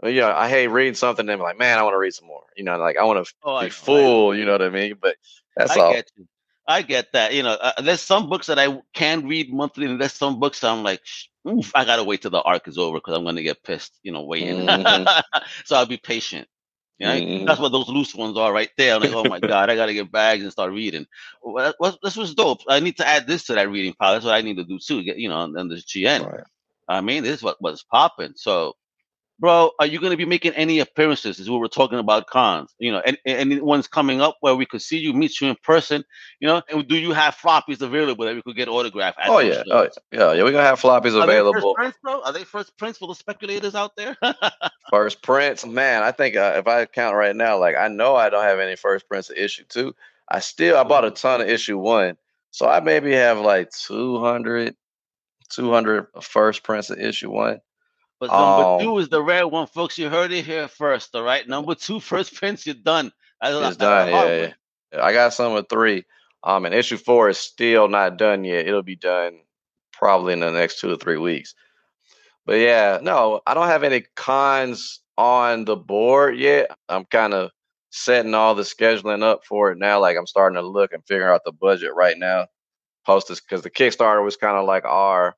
uh, 0.03 0.09
you 0.09 0.19
know, 0.19 0.31
I 0.31 0.49
hate 0.49 0.67
reading 0.67 0.93
something 0.93 1.23
and 1.23 1.31
I'm 1.31 1.39
like, 1.39 1.57
man, 1.57 1.79
I 1.79 1.83
want 1.83 1.93
to 1.93 1.99
read 1.99 2.13
some 2.13 2.27
more. 2.27 2.43
You 2.57 2.65
know, 2.65 2.77
like 2.77 2.97
I 2.97 3.03
want 3.05 3.25
to 3.25 3.33
oh, 3.43 3.61
be 3.61 3.69
full. 3.69 4.35
You 4.35 4.43
know 4.43 4.51
what 4.51 4.61
I 4.61 4.69
mean? 4.69 4.95
But 5.01 5.15
that's 5.55 5.77
all. 5.77 5.93
Get 5.93 6.11
you. 6.17 6.27
I 6.68 6.82
get 6.82 7.11
that. 7.13 7.34
You 7.34 7.43
know, 7.43 7.51
uh, 7.53 7.82
there's 7.82 8.01
some 8.01 8.30
books 8.30 8.47
that 8.47 8.59
I 8.59 8.82
can 8.93 9.28
read 9.28 9.53
monthly, 9.53 9.86
and 9.86 9.99
there's 9.99 10.13
some 10.13 10.39
books 10.39 10.63
I'm 10.63 10.84
like, 10.84 11.01
oof, 11.47 11.72
I 11.76 11.86
gotta 11.86 12.03
wait 12.03 12.22
till 12.22 12.32
the 12.32 12.41
arc 12.41 12.68
is 12.68 12.78
over 12.78 12.97
because 12.97 13.16
I'm 13.16 13.24
gonna 13.24 13.43
get 13.43 13.63
pissed. 13.63 13.99
You 14.03 14.11
know, 14.11 14.24
waiting. 14.24 14.66
Mm-hmm. 14.66 15.39
so 15.66 15.76
I'll 15.76 15.86
be 15.86 15.97
patient. 15.97 16.47
You 16.97 17.07
know, 17.07 17.13
mm-hmm. 17.13 17.45
that's 17.45 17.59
what 17.59 17.74
those 17.74 17.89
loose 17.89 18.16
ones 18.16 18.38
are 18.38 18.53
right 18.53 18.70
there. 18.78 18.95
I'm 18.95 19.01
like, 19.01 19.13
oh 19.13 19.26
my 19.26 19.39
god, 19.41 19.70
I 19.70 19.76
gotta 19.76 19.93
get 19.93 20.11
bags 20.11 20.43
and 20.43 20.51
start 20.51 20.72
reading. 20.72 21.05
Well, 21.41 21.74
this 22.01 22.16
was 22.16 22.34
dope. 22.34 22.61
I 22.68 22.80
need 22.80 22.97
to 22.97 23.07
add 23.07 23.28
this 23.28 23.45
to 23.45 23.53
that 23.53 23.70
reading 23.70 23.93
pile. 23.99 24.13
That's 24.13 24.26
what 24.26 24.34
I 24.34 24.41
need 24.41 24.57
to 24.57 24.63
do 24.63 24.80
too. 24.80 25.03
Get 25.03 25.18
you 25.18 25.30
know, 25.30 25.43
and 25.43 25.72
the 25.72 25.76
GN. 25.76 26.26
Right. 26.26 26.43
I 26.88 27.01
mean, 27.01 27.24
this 27.24 27.38
is 27.38 27.43
what 27.43 27.61
was 27.61 27.84
popping. 27.84 28.34
So 28.36 28.76
bro, 29.39 29.71
are 29.79 29.86
you 29.86 29.99
going 29.99 30.11
to 30.11 30.17
be 30.17 30.25
making 30.25 30.53
any 30.53 30.79
appearances? 30.79 31.39
As 31.39 31.49
we 31.49 31.57
were 31.57 31.67
talking 31.67 31.99
about 31.99 32.27
cons, 32.27 32.73
you 32.79 32.91
know, 32.91 33.01
and 33.05 33.17
any 33.25 33.59
ones 33.59 33.88
coming 33.88 34.21
up 34.21 34.38
where 34.41 34.55
we 34.55 34.65
could 34.65 34.81
see 34.81 34.97
you, 34.97 35.13
meet 35.13 35.39
you 35.41 35.49
in 35.49 35.55
person, 35.63 36.03
you 36.39 36.47
know, 36.47 36.61
and 36.69 36.88
do 36.88 36.95
you 36.95 37.11
have 37.11 37.36
floppies 37.36 37.81
available 37.81 38.25
that 38.25 38.36
we 38.36 38.41
could 38.41 38.55
get 38.55 38.67
autographed? 38.67 39.17
Oh 39.27 39.39
yeah, 39.39 39.63
oh 39.71 39.89
yeah, 40.11 40.33
yeah, 40.33 40.43
we're 40.43 40.51
gonna 40.51 40.63
have 40.63 40.79
floppies 40.79 41.19
are 41.19 41.23
available. 41.23 41.73
They 41.73 41.83
prints, 41.83 41.97
bro? 42.03 42.21
Are 42.21 42.33
they 42.33 42.43
first 42.43 42.77
prints 42.77 42.99
for 42.99 43.07
the 43.07 43.15
speculators 43.15 43.75
out 43.75 43.95
there? 43.95 44.15
first 44.89 45.21
prints, 45.21 45.65
man. 45.65 46.03
I 46.03 46.11
think 46.11 46.36
uh, 46.36 46.53
if 46.57 46.67
I 46.67 46.86
count 46.86 47.15
right 47.15 47.36
now, 47.36 47.59
like 47.59 47.75
I 47.75 47.88
know 47.88 48.15
I 48.15 48.29
don't 48.29 48.43
have 48.43 48.59
any 48.59 48.75
first 48.75 49.07
prints 49.07 49.29
of 49.29 49.38
issue 49.38 49.63
two. 49.67 49.95
I 50.29 50.39
still 50.39 50.77
I 50.77 50.83
bought 50.83 51.05
a 51.05 51.11
ton 51.11 51.41
of 51.41 51.47
issue 51.47 51.77
one, 51.77 52.17
so 52.51 52.67
I 52.67 52.79
maybe 52.79 53.11
have 53.13 53.39
like 53.39 53.69
200, 53.71 54.75
200 55.49 56.07
first 56.21 56.63
prints 56.63 56.89
of 56.89 56.99
issue 56.99 57.29
one. 57.29 57.59
But 58.28 58.38
number 58.38 58.67
um, 58.67 58.80
two 58.82 58.97
is 58.99 59.09
the 59.09 59.21
rare 59.21 59.47
one, 59.47 59.67
folks. 59.67 59.97
You 59.97 60.09
heard 60.09 60.32
it 60.32 60.45
here 60.45 60.67
first, 60.67 61.15
all 61.15 61.23
right? 61.23 61.47
Number 61.47 61.76
two, 61.76 61.99
first 62.11 62.36
prints, 62.36 62.65
you're 62.65 62.76
done. 62.76 63.11
That's, 63.41 63.67
it's 63.67 63.78
done, 63.78 64.09
yeah, 64.09 64.51
yeah, 64.93 65.03
I 65.03 65.13
got 65.13 65.34
some 65.34 65.53
with 65.53 65.69
three. 65.69 66.03
Um, 66.43 66.65
and 66.65 66.73
issue 66.73 66.97
four 66.97 67.30
is 67.30 67.38
still 67.38 67.88
not 67.88 68.17
done 68.17 68.43
yet. 68.43 68.67
It'll 68.67 68.84
be 68.84 68.95
done 68.95 69.39
probably 69.91 70.34
in 70.34 70.39
the 70.39 70.51
next 70.51 70.80
two 70.80 70.91
or 70.91 70.97
three 70.97 71.17
weeks. 71.17 71.55
But 72.45 72.59
yeah, 72.59 72.99
no, 73.01 73.41
I 73.47 73.53
don't 73.53 73.67
have 73.67 73.84
any 73.84 74.05
cons 74.15 75.01
on 75.17 75.65
the 75.65 75.76
board 75.76 76.38
yet. 76.38 76.69
I'm 76.88 77.05
kind 77.05 77.34
of 77.34 77.51
setting 77.89 78.34
all 78.34 78.53
the 78.53 78.63
scheduling 78.63 79.23
up 79.23 79.43
for 79.45 79.71
it 79.71 79.80
now. 79.80 79.99
Like 79.99 80.17
I'm 80.17 80.28
starting 80.28 80.55
to 80.55 80.67
look 80.67 80.93
and 80.93 81.05
figure 81.05 81.32
out 81.32 81.41
the 81.45 81.51
budget 81.51 81.95
right 81.95 82.17
now. 82.17 82.47
Post 83.05 83.30
this 83.30 83.41
because 83.41 83.61
the 83.61 83.69
Kickstarter 83.69 84.23
was 84.23 84.38
kind 84.38 84.57
of 84.57 84.65
like 84.65 84.86
our 84.86 85.36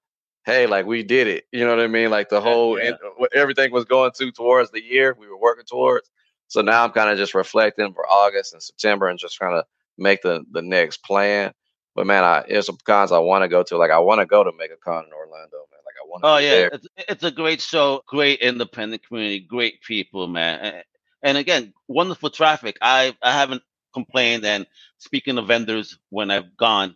hey, 0.48 0.66
like 0.66 0.86
we 0.86 1.04
did 1.04 1.28
it. 1.28 1.46
You 1.52 1.66
know 1.66 1.76
what 1.76 1.84
I 1.84 1.88
mean? 1.88 2.10
Like 2.10 2.30
the 2.30 2.42
whole 2.42 2.80
yeah. 2.80 2.92
Uh, 2.92 3.26
everything 3.36 3.72
was 3.72 3.86
going 3.86 4.12
to 4.14 4.32
towards 4.32 4.72
the 4.72 4.82
year 4.82 5.16
we 5.20 5.28
were 5.28 5.38
working 5.38 5.66
towards. 5.66 6.10
So 6.48 6.62
now 6.62 6.84
I'm 6.84 6.92
kind 6.92 7.10
of 7.10 7.18
just 7.18 7.36
reflecting 7.36 7.94
for 7.94 8.08
August 8.08 8.54
and 8.54 8.64
September 8.64 9.10
and 9.10 9.20
just 9.20 9.36
trying 9.36 9.60
to 9.60 9.66
make 9.98 10.22
the 10.22 10.44
the 10.52 10.62
next 10.62 11.04
plan. 11.04 11.54
But 11.94 12.08
man, 12.08 12.24
I 12.24 12.46
there's 12.48 12.66
some 12.66 12.78
cons 12.86 13.12
I 13.12 13.20
want 13.20 13.44
to 13.44 13.50
go 13.50 13.62
to. 13.64 13.78
Like 13.78 13.92
I 13.92 14.00
want 14.00 14.22
to 14.22 14.26
go 14.26 14.44
to 14.44 14.52
MegaCon 14.52 15.06
in 15.06 15.14
Orlando, 15.14 15.58
man. 15.70 15.82
Like 15.86 15.98
I 16.02 16.06
want 16.08 16.24
to. 16.24 16.30
Oh 16.30 16.38
yeah, 16.38 16.70
it's, 16.72 16.88
it's, 16.98 17.24
a 17.24 17.32
great 17.32 17.60
show, 17.62 18.02
great 18.08 18.40
independent 18.40 19.06
community, 19.06 19.42
great 19.42 19.82
people, 19.82 20.28
man. 20.28 20.60
And, 20.60 20.84
and 21.24 21.38
again, 21.38 21.74
wonderful 21.88 22.30
traffic. 22.30 22.78
I 22.82 23.16
I 23.22 23.34
haven't 23.34 23.64
complained. 23.94 24.46
And 24.46 24.66
speaking 25.00 25.38
of 25.38 25.48
vendors, 25.48 26.00
when 26.10 26.32
I've 26.32 26.56
gone, 26.56 26.96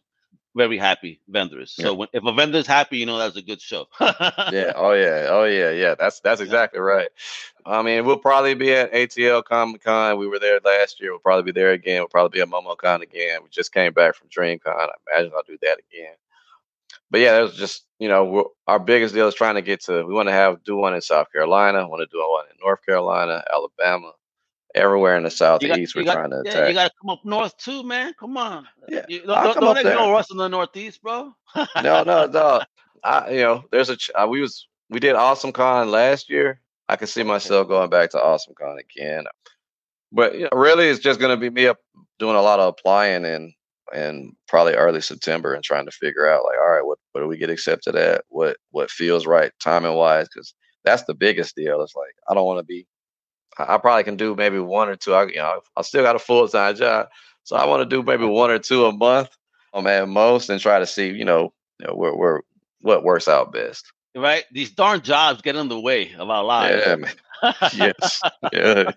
very 0.56 0.78
happy 0.78 1.20
vendors. 1.28 1.72
So 1.72 1.84
yeah. 1.84 1.90
when, 1.92 2.08
if 2.14 2.24
a 2.26 2.34
vendor's 2.34 2.68
happy, 2.68 2.98
you 2.98 3.06
know 3.06 3.18
that's 3.18 3.36
a 3.38 3.42
good 3.42 3.62
show. 3.62 3.88
yeah. 4.00 4.74
Oh 4.76 4.94
yeah. 4.94 5.28
Oh 5.30 5.46
yeah. 5.46 5.72
Yeah. 5.72 5.96
That's 5.96 6.20
that's 6.20 6.42
exactly 6.42 6.80
right. 6.80 7.10
I 7.66 7.82
mean, 7.82 8.06
we'll 8.06 8.18
probably 8.18 8.56
be 8.56 8.74
at 8.74 8.92
ATL 8.92 9.44
Comic 9.44 9.84
Con. 9.84 10.18
We 10.18 10.28
were 10.28 10.40
there 10.40 10.60
last 10.64 11.00
year. 11.00 11.12
We'll 11.12 11.20
probably 11.20 11.52
be 11.52 11.60
there 11.60 11.72
again. 11.72 12.02
We'll 12.02 12.08
probably 12.08 12.38
be 12.38 12.42
at 12.42 12.50
MomoCon 12.50 13.02
again. 13.02 13.42
We 13.44 13.50
just 13.50 13.74
came 13.74 13.94
back 13.94 14.16
from 14.16 14.30
DreamCon. 14.30 14.68
I 14.68 14.88
imagine 15.12 15.32
I'll 15.36 15.44
do 15.44 15.58
that 15.62 15.80
again. 15.92 16.16
But 17.10 17.20
yeah, 17.20 17.34
that 17.34 17.42
was 17.42 17.56
just 17.56 17.86
you 18.00 18.08
know 18.08 18.52
our 18.68 18.80
biggest 18.80 19.14
deal 19.14 19.28
is 19.28 19.36
trying 19.36 19.56
to 19.56 19.62
get 19.62 19.82
to. 19.84 20.04
We 20.04 20.14
want 20.14 20.30
to 20.30 20.34
have 20.34 20.64
do 20.64 20.76
one 20.76 20.94
in 20.96 21.02
South 21.02 21.32
Carolina. 21.32 21.88
Want 21.88 22.02
to 22.02 22.08
do 22.12 22.20
one 22.28 22.46
in 22.50 22.58
North 22.64 22.86
Carolina, 22.86 23.44
Alabama, 23.52 24.14
everywhere 24.76 25.18
in 25.18 25.24
the 25.24 25.30
got, 25.30 25.34
southeast. 25.34 25.96
We're 25.96 26.04
got, 26.04 26.14
trying 26.14 26.32
to 26.32 26.44
yeah, 26.46 26.68
you 26.68 26.74
got 26.74 26.88
to 26.88 26.94
come 27.02 27.10
up 27.10 27.26
north 27.26 27.58
too, 27.58 27.84
man. 27.84 28.14
Come 28.20 28.38
on. 28.38 28.68
Yeah, 28.90 29.06
You, 29.08 29.20
don't, 29.20 29.44
don't, 29.44 29.54
come 29.54 29.64
don't 29.64 29.78
up 29.78 29.84
there. 29.84 29.94
ignore 29.94 30.24
in 30.30 30.38
the 30.38 30.48
northeast, 30.48 31.02
bro. 31.02 31.34
No, 31.82 32.04
no, 32.04 32.26
no. 32.34 32.62
I, 33.04 33.32
you 33.32 33.42
know, 33.42 33.64
there's 33.72 33.90
a 33.90 33.98
ch- 33.98 34.12
uh, 34.16 34.28
we 34.28 34.42
was 34.42 34.68
we 34.90 35.00
did 35.00 35.16
Awesome 35.16 35.52
Con 35.52 35.90
last 35.90 36.30
year. 36.30 36.60
I 36.90 36.96
can 36.98 37.08
see 37.08 37.24
myself 37.24 37.68
going 37.68 37.90
back 37.90 38.12
to 38.12 38.22
Awesome 38.22 38.54
Con 38.60 38.78
again. 38.78 39.26
But 40.12 40.36
you 40.36 40.42
know, 40.42 40.58
really, 40.58 40.88
it's 40.88 41.00
just 41.00 41.20
going 41.20 41.32
to 41.32 41.38
be 41.38 41.50
me 41.50 41.68
up 41.68 41.78
doing 42.20 42.36
a 42.36 42.42
lot 42.42 42.60
of 42.60 42.68
applying 42.70 43.26
in 43.26 43.54
in 43.94 44.34
probably 44.48 44.74
early 44.74 45.02
September 45.02 45.54
and 45.54 45.64
trying 45.64 45.86
to 45.86 45.92
figure 45.92 46.30
out 46.30 46.46
like, 46.46 46.58
all 46.60 46.70
right, 46.70 46.86
what 46.86 47.00
what 47.14 47.22
do 47.22 47.28
we 47.28 47.38
get 47.38 47.50
accepted 47.50 47.96
at? 47.96 48.24
What 48.30 48.58
what 48.72 48.92
feels 48.92 49.26
right 49.26 49.52
timing 49.62 49.94
wise? 49.96 50.28
Because 50.34 50.54
that's 50.84 51.04
the 51.04 51.14
biggest 51.14 51.56
deal. 51.56 51.82
It's 51.82 51.96
like 51.96 52.14
I 52.30 52.34
don't 52.34 52.46
want 52.46 52.60
to 52.60 52.66
be. 52.66 52.86
I 53.58 53.78
probably 53.78 54.04
can 54.04 54.16
do 54.16 54.36
maybe 54.36 54.60
one 54.60 54.90
or 54.90 54.96
two. 54.96 55.14
I 55.14 55.26
you 55.28 55.36
know 55.36 55.62
I 55.76 55.82
still 55.82 56.04
got 56.04 56.16
a 56.16 56.20
full 56.20 56.48
time 56.48 56.76
job, 56.76 57.08
so 57.44 57.56
I 57.56 57.66
want 57.66 57.82
to 57.82 57.96
do 57.96 58.04
maybe 58.04 58.26
one 58.26 58.52
or 58.52 58.60
two 58.60 58.86
a 58.86 58.92
month, 58.92 59.30
um, 59.74 59.88
at 59.88 60.08
most, 60.08 60.50
and 60.50 60.60
try 60.60 60.80
to 60.80 60.86
see 60.86 61.10
you 61.10 61.26
know, 61.26 61.54
you 61.80 61.88
know 61.88 61.96
where 61.96 62.16
where 62.16 62.42
what 62.82 63.04
works 63.04 63.28
out 63.28 63.52
best. 63.52 63.92
right? 64.16 64.46
These 64.52 64.72
darn 64.72 65.02
jobs 65.02 65.42
get 65.42 65.56
in 65.56 65.70
the 65.70 65.80
way 65.80 66.14
of 66.16 66.30
our 66.30 66.44
lives. 66.44 66.84
Yeah, 66.86 66.96
man. 66.96 67.14
Yes. 67.74 68.22
Yeah. 68.54 68.92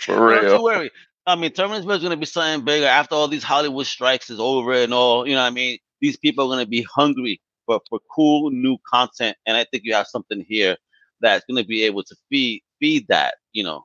For 0.00 0.28
real. 0.28 0.42
Don't 0.42 0.58
you 0.58 0.62
worry. 0.62 0.90
I 1.26 1.34
mean, 1.36 1.52
Terminus 1.52 1.80
is 1.80 1.86
going 1.86 2.10
to 2.10 2.16
be 2.16 2.24
something 2.24 2.64
bigger 2.64 2.86
after 2.86 3.14
all 3.14 3.28
these 3.28 3.42
Hollywood 3.42 3.86
strikes 3.86 4.30
is 4.30 4.40
over 4.40 4.72
and 4.72 4.94
all. 4.94 5.26
You 5.26 5.34
know, 5.34 5.42
what 5.42 5.48
I 5.48 5.50
mean, 5.50 5.78
these 6.00 6.16
people 6.16 6.44
are 6.44 6.48
going 6.48 6.64
to 6.64 6.70
be 6.70 6.82
hungry 6.82 7.40
for 7.66 7.80
for 7.90 8.00
cool 8.14 8.50
new 8.50 8.78
content, 8.88 9.36
and 9.46 9.56
I 9.56 9.64
think 9.64 9.84
you 9.84 9.94
have 9.94 10.06
something 10.06 10.44
here 10.48 10.76
that's 11.20 11.44
going 11.44 11.62
to 11.62 11.68
be 11.68 11.82
able 11.82 12.02
to 12.04 12.16
feed 12.30 12.62
feed 12.80 13.06
that. 13.08 13.34
You 13.52 13.64
know, 13.64 13.84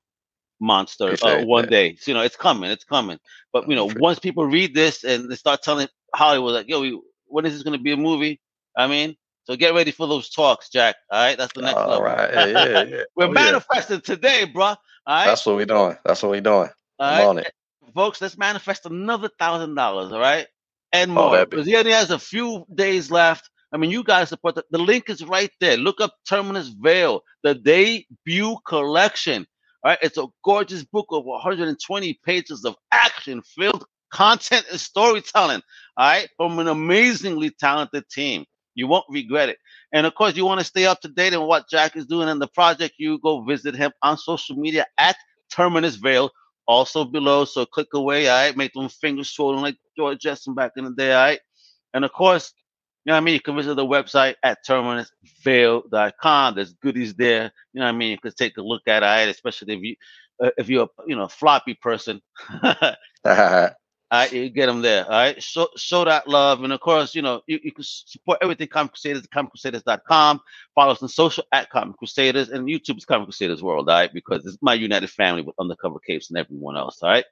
monster 0.64 1.18
uh, 1.22 1.38
one 1.38 1.70
day. 1.70 1.95
So, 1.97 2.11
you 2.11 2.16
know, 2.16 2.24
it's 2.24 2.38
coming, 2.38 2.72
it's 2.72 2.86
coming. 2.86 3.20
But 3.53 3.70
you 3.70 3.76
know, 3.76 3.86
once 3.97 4.20
people 4.20 4.45
read 4.47 4.76
this 4.76 5.03
and 5.03 5.30
they 5.32 5.36
start 5.36 5.64
telling 5.64 5.89
Hollywood 6.16 6.53
like, 6.55 6.70
"Yo, 6.70 6.82
we, 6.82 7.01
when 7.28 7.45
is 7.45 7.53
this 7.53 7.64
going 7.64 7.78
to 7.78 7.84
be 7.84 7.93
a 7.93 7.97
movie?" 7.97 8.41
I 8.78 8.88
mean, 8.88 9.16
so 9.45 9.55
get 9.57 9.74
ready 9.76 9.91
for 9.91 10.07
those 10.07 10.30
talks, 10.30 10.70
Jack. 10.70 10.95
All 11.11 11.20
right, 11.24 11.38
that's 11.38 11.53
the 11.53 11.61
next 11.61 11.86
All 11.88 11.88
level. 11.88 12.03
right. 12.03 12.34
Yeah, 12.34 12.47
yeah, 12.47 12.84
yeah. 12.97 13.03
We're 13.16 13.28
Oh, 13.28 13.32
manifesting 13.34 14.01
today, 14.01 14.45
bro. 14.45 14.66
All 14.66 14.78
right. 15.07 15.28
That's 15.28 15.45
what 15.45 15.55
we're 15.57 15.66
doing. 15.66 15.97
That's 16.05 16.24
what 16.24 16.32
we're 16.32 16.41
doing. 16.41 16.70
All 16.99 17.30
on 17.30 17.39
it. 17.39 17.51
folks, 17.93 18.22
let's 18.22 18.38
manifest 18.38 18.86
another 18.86 19.30
thousand 19.39 19.76
dollars, 19.76 20.11
all 20.11 20.20
right, 20.20 20.47
and 20.93 21.11
Oh, 21.16 21.30
more. 21.30 21.45
be 21.45 21.57
Because 21.57 21.68
he 21.68 21.76
only 21.76 21.91
has 21.91 22.11
a 22.11 22.20
few 22.20 22.66
days 22.74 23.11
left. 23.11 23.49
I 23.74 23.78
mean, 23.78 23.91
you 23.91 24.03
guys 24.03 24.30
support 24.30 24.55
the, 24.55 24.64
the 24.72 24.80
link 24.80 25.09
is 25.09 25.24
right 25.24 25.51
there. 25.59 25.78
Look 25.78 26.01
up 26.01 26.14
Terminus 26.28 26.70
Veil, 26.70 27.22
the 27.43 27.55
debut 27.55 28.57
collection. 28.68 29.45
Right, 29.86 29.97
it's 30.01 30.17
a 30.17 30.27
gorgeous 30.45 30.84
book 30.84 31.07
of 31.11 31.25
120 31.25 32.19
pages 32.25 32.63
of 32.63 32.75
action-filled 32.91 33.86
content 34.11 34.65
and 34.71 34.79
storytelling. 34.79 35.61
All 35.97 36.05
right, 36.07 36.29
from 36.38 36.59
an 36.59 36.67
amazingly 36.69 37.49
talented 37.59 38.07
team. 38.09 38.45
You 38.75 38.88
won't 38.88 39.05
regret 39.09 39.49
it. 39.49 39.57
And 39.91 40.07
of 40.07 40.15
course, 40.15 40.36
you 40.36 40.45
want 40.45 40.59
to 40.59 40.65
stay 40.65 40.86
up 40.86 41.01
to 41.01 41.07
date 41.07 41.34
on 41.34 41.47
what 41.47 41.69
Jack 41.69 41.95
is 41.95 42.05
doing 42.05 42.29
in 42.29 42.39
the 42.39 42.47
project. 42.47 42.95
You 42.97 43.19
go 43.19 43.41
visit 43.43 43.75
him 43.75 43.91
on 44.01 44.17
social 44.17 44.55
media 44.55 44.86
at 44.97 45.15
Terminus 45.51 45.95
Veil 45.95 46.31
also 46.65 47.05
below. 47.05 47.45
So 47.45 47.65
click 47.65 47.89
away, 47.93 48.29
all 48.29 48.38
right? 48.38 48.57
Make 48.57 48.73
them 48.73 48.89
fingers 48.89 49.29
swollen 49.29 49.61
like 49.61 49.75
George 49.95 50.19
Jetson 50.19 50.55
back 50.55 50.71
in 50.77 50.86
the 50.86 50.91
day, 50.91 51.13
all 51.13 51.21
right? 51.21 51.39
And 51.93 52.03
of 52.03 52.13
course, 52.13 52.53
you 53.06 53.12
know 53.12 53.16
what 53.16 53.22
I 53.22 53.24
mean? 53.26 53.34
You 53.34 53.41
can 53.41 53.56
visit 53.56 53.76
the 53.76 53.86
website 53.86 54.36
at 54.43 54.66
terminusveil.com. 54.66 56.56
There's 56.56 56.74
goodies 56.74 57.14
there. 57.16 57.51
You 57.74 57.80
know 57.80 57.86
what 57.86 57.95
I 57.95 57.97
mean? 57.97 58.12
You 58.12 58.18
can 58.18 58.32
take 58.32 58.58
a 58.58 58.62
look 58.62 58.88
at 58.88 59.04
it. 59.04 59.30
Especially 59.30 59.74
if 59.74 59.82
you 59.82 59.95
uh, 60.41 60.51
if 60.58 60.70
you're 60.70 60.84
a 60.86 60.88
you 61.08 61.16
know 61.16 61.28
floppy 61.28 61.74
person. 61.74 62.22
All 64.14 64.20
right, 64.20 64.32
you 64.32 64.49
get 64.49 64.68
them 64.68 64.84
there. 64.84 65.06
All 65.06 65.12
right, 65.12 65.41
show 65.41 65.68
show 65.76 66.06
that 66.06 66.28
love, 66.28 66.64
and 66.64 66.72
of 66.72 66.80
course, 66.82 67.16
you 67.16 67.24
know 67.24 67.41
you, 67.47 67.60
you 67.64 67.72
can 67.72 67.84
support 67.84 68.38
everything 68.43 68.68
Comic 68.68 68.91
Crusaders 68.91 69.24
at 69.24 69.32
ComicCrusaders.com. 69.32 70.39
Follow 70.76 70.91
us 70.91 71.01
on 71.01 71.10
social 71.10 71.43
at 71.51 71.72
Comic 71.72 71.97
Crusaders, 71.97 72.49
and 72.49 72.68
YouTube 72.68 72.97
is 72.97 73.06
Comic 73.06 73.26
Crusaders 73.26 73.64
World. 73.64 73.89
All 73.89 73.95
right, 73.95 74.14
because 74.14 74.45
it's 74.45 74.60
my 74.62 74.76
united 74.76 75.10
family 75.10 75.41
with 75.41 75.56
Undercover 75.60 75.97
Capes 75.99 76.30
and 76.30 76.38
everyone 76.38 76.78
else. 76.78 76.99
All 77.01 77.10
right, 77.10 77.26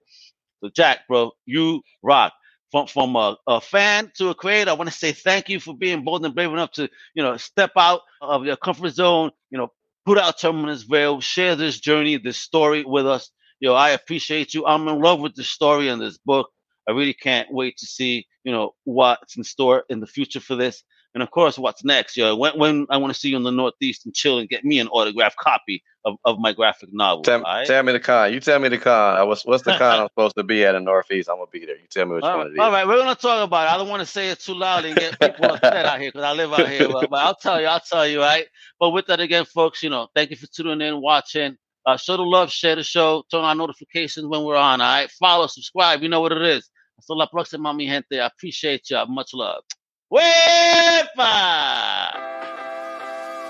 so 0.63 0.69
Jack, 0.75 1.07
bro, 1.07 1.31
you 1.45 1.81
rock. 2.01 2.33
From 2.71 2.87
from 2.87 3.15
a, 3.15 3.37
a 3.47 3.61
fan 3.61 4.11
to 4.17 4.29
a 4.29 4.35
creator, 4.35 4.71
I 4.71 4.75
want 4.75 4.89
to 4.89 4.95
say 4.95 5.11
thank 5.11 5.49
you 5.49 5.59
for 5.59 5.75
being 5.75 6.03
bold 6.03 6.25
and 6.25 6.35
brave 6.35 6.51
enough 6.51 6.71
to 6.73 6.89
you 7.15 7.23
know 7.23 7.37
step 7.37 7.71
out 7.77 8.01
of 8.21 8.45
your 8.45 8.57
comfort 8.57 8.91
zone. 8.91 9.31
You 9.51 9.59
know, 9.59 9.69
put 10.05 10.17
out 10.17 10.39
Terminus 10.39 10.83
Veil, 10.83 11.21
share 11.21 11.55
this 11.55 11.79
journey, 11.79 12.17
this 12.17 12.37
story 12.37 12.83
with 12.85 13.07
us. 13.07 13.29
Yo, 13.59 13.73
I 13.73 13.91
appreciate 13.91 14.53
you. 14.53 14.65
I'm 14.65 14.87
in 14.87 15.01
love 15.01 15.19
with 15.21 15.35
the 15.35 15.43
story 15.43 15.89
in 15.89 15.99
this 15.99 16.17
book. 16.19 16.49
I 16.87 16.91
really 16.91 17.13
can't 17.13 17.51
wait 17.51 17.77
to 17.77 17.85
see, 17.85 18.25
you 18.43 18.51
know, 18.51 18.71
what's 18.85 19.37
in 19.37 19.43
store 19.43 19.83
in 19.89 19.99
the 19.99 20.07
future 20.07 20.39
for 20.39 20.55
this. 20.55 20.83
And 21.13 21.21
of 21.21 21.29
course, 21.31 21.57
what's 21.57 21.83
next? 21.83 22.15
Yo, 22.15 22.35
when, 22.35 22.57
when 22.57 22.87
I 22.89 22.97
want 22.97 23.13
to 23.13 23.19
see 23.19 23.29
you 23.29 23.37
in 23.37 23.43
the 23.43 23.51
Northeast 23.51 24.05
and 24.05 24.13
chill 24.13 24.39
and 24.39 24.47
get 24.47 24.63
me 24.63 24.79
an 24.79 24.87
autographed 24.87 25.37
copy 25.37 25.83
of, 26.05 26.15
of 26.25 26.39
my 26.39 26.53
graphic 26.53 26.89
novel. 26.93 27.23
tell, 27.23 27.41
right? 27.41 27.67
tell 27.67 27.83
me 27.83 27.91
the 27.91 27.99
con. 27.99 28.33
You 28.33 28.39
tell 28.39 28.59
me 28.59 28.69
the 28.69 28.77
con. 28.77 29.17
I 29.17 29.23
was, 29.23 29.43
what's 29.43 29.63
the 29.63 29.77
con 29.77 29.99
I'm 29.99 30.07
supposed 30.15 30.35
to 30.37 30.43
be 30.43 30.63
at 30.65 30.73
in 30.73 30.85
Northeast? 30.85 31.29
I'm 31.29 31.37
gonna 31.37 31.47
be 31.51 31.65
there. 31.65 31.75
You 31.75 31.87
tell 31.89 32.05
me 32.05 32.15
which 32.15 32.23
All 32.23 32.37
one 32.37 32.39
right, 32.39 32.47
it 32.47 32.53
is. 32.53 32.59
all 32.59 32.71
right, 32.71 32.87
we're 32.87 32.97
gonna 32.97 33.15
talk 33.15 33.45
about 33.45 33.67
it. 33.67 33.71
I 33.71 33.77
don't 33.77 33.89
want 33.89 34.01
to 34.01 34.05
say 34.05 34.29
it 34.29 34.39
too 34.39 34.53
loud 34.53 34.85
and 34.85 34.95
get 34.95 35.19
people 35.19 35.45
upset 35.45 35.85
out 35.85 35.99
here 35.99 36.11
because 36.11 36.23
I 36.23 36.31
live 36.33 36.53
out 36.53 36.69
here. 36.69 36.87
But, 36.87 37.09
but 37.09 37.17
I'll 37.17 37.35
tell 37.35 37.59
you, 37.59 37.67
I'll 37.67 37.81
tell 37.81 38.07
you, 38.07 38.21
right? 38.21 38.47
But 38.79 38.91
with 38.91 39.07
that 39.07 39.19
again, 39.19 39.45
folks, 39.45 39.83
you 39.83 39.89
know, 39.89 40.07
thank 40.15 40.29
you 40.29 40.37
for 40.37 40.47
tuning 40.47 40.81
in, 40.81 41.01
watching. 41.01 41.57
Uh, 41.85 41.97
show 41.97 42.15
the 42.15 42.23
love, 42.23 42.51
share 42.51 42.75
the 42.75 42.83
show, 42.83 43.23
turn 43.31 43.43
on 43.43 43.57
notifications 43.57 44.25
when 44.27 44.43
we're 44.43 44.55
on. 44.55 44.81
All 44.81 44.87
right, 44.87 45.11
follow, 45.11 45.47
subscribe. 45.47 46.01
You 46.01 46.09
know 46.09 46.21
what 46.21 46.31
it 46.31 46.41
is. 46.41 46.69
Hasta 46.97 47.13
la 47.13 47.27
próxima, 47.27 47.75
mi 47.75 47.87
gente. 47.87 48.19
I 48.19 48.27
appreciate 48.27 48.89
you. 48.91 49.03
Much 49.07 49.33
love. 49.33 49.63
Wepa! 50.11 52.11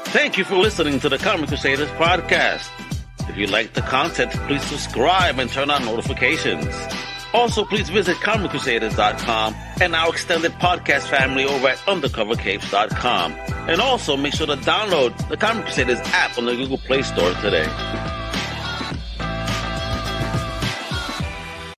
Thank 0.06 0.38
you 0.38 0.44
for 0.44 0.56
listening 0.56 1.00
to 1.00 1.10
the 1.10 1.18
Comic 1.18 1.48
Crusaders 1.48 1.90
podcast. 1.92 2.70
If 3.30 3.38
you 3.38 3.48
like 3.48 3.74
the 3.74 3.82
content, 3.82 4.32
please 4.48 4.62
subscribe 4.64 5.40
and 5.40 5.50
turn 5.50 5.72
on 5.72 5.86
notifications. 5.86 6.68
Also, 7.34 7.64
please 7.64 7.90
visit 7.90 8.18
ComicCrusaders.com 8.18 9.56
and 9.82 9.96
our 9.96 10.10
extended 10.10 10.52
podcast 10.54 11.08
family 11.08 11.46
over 11.46 11.70
at 11.70 11.78
UndercoverCapes.com. 11.78 13.32
And 13.70 13.82
also, 13.82 14.18
make 14.18 14.34
sure 14.34 14.48
to 14.48 14.58
download 14.58 15.30
the 15.30 15.38
Comic 15.38 15.66
Crusaders 15.66 16.00
app 16.00 16.38
on 16.38 16.46
the 16.46 16.56
Google 16.56 16.78
Play 16.78 17.04
Store 17.04 17.34
today. 17.36 17.66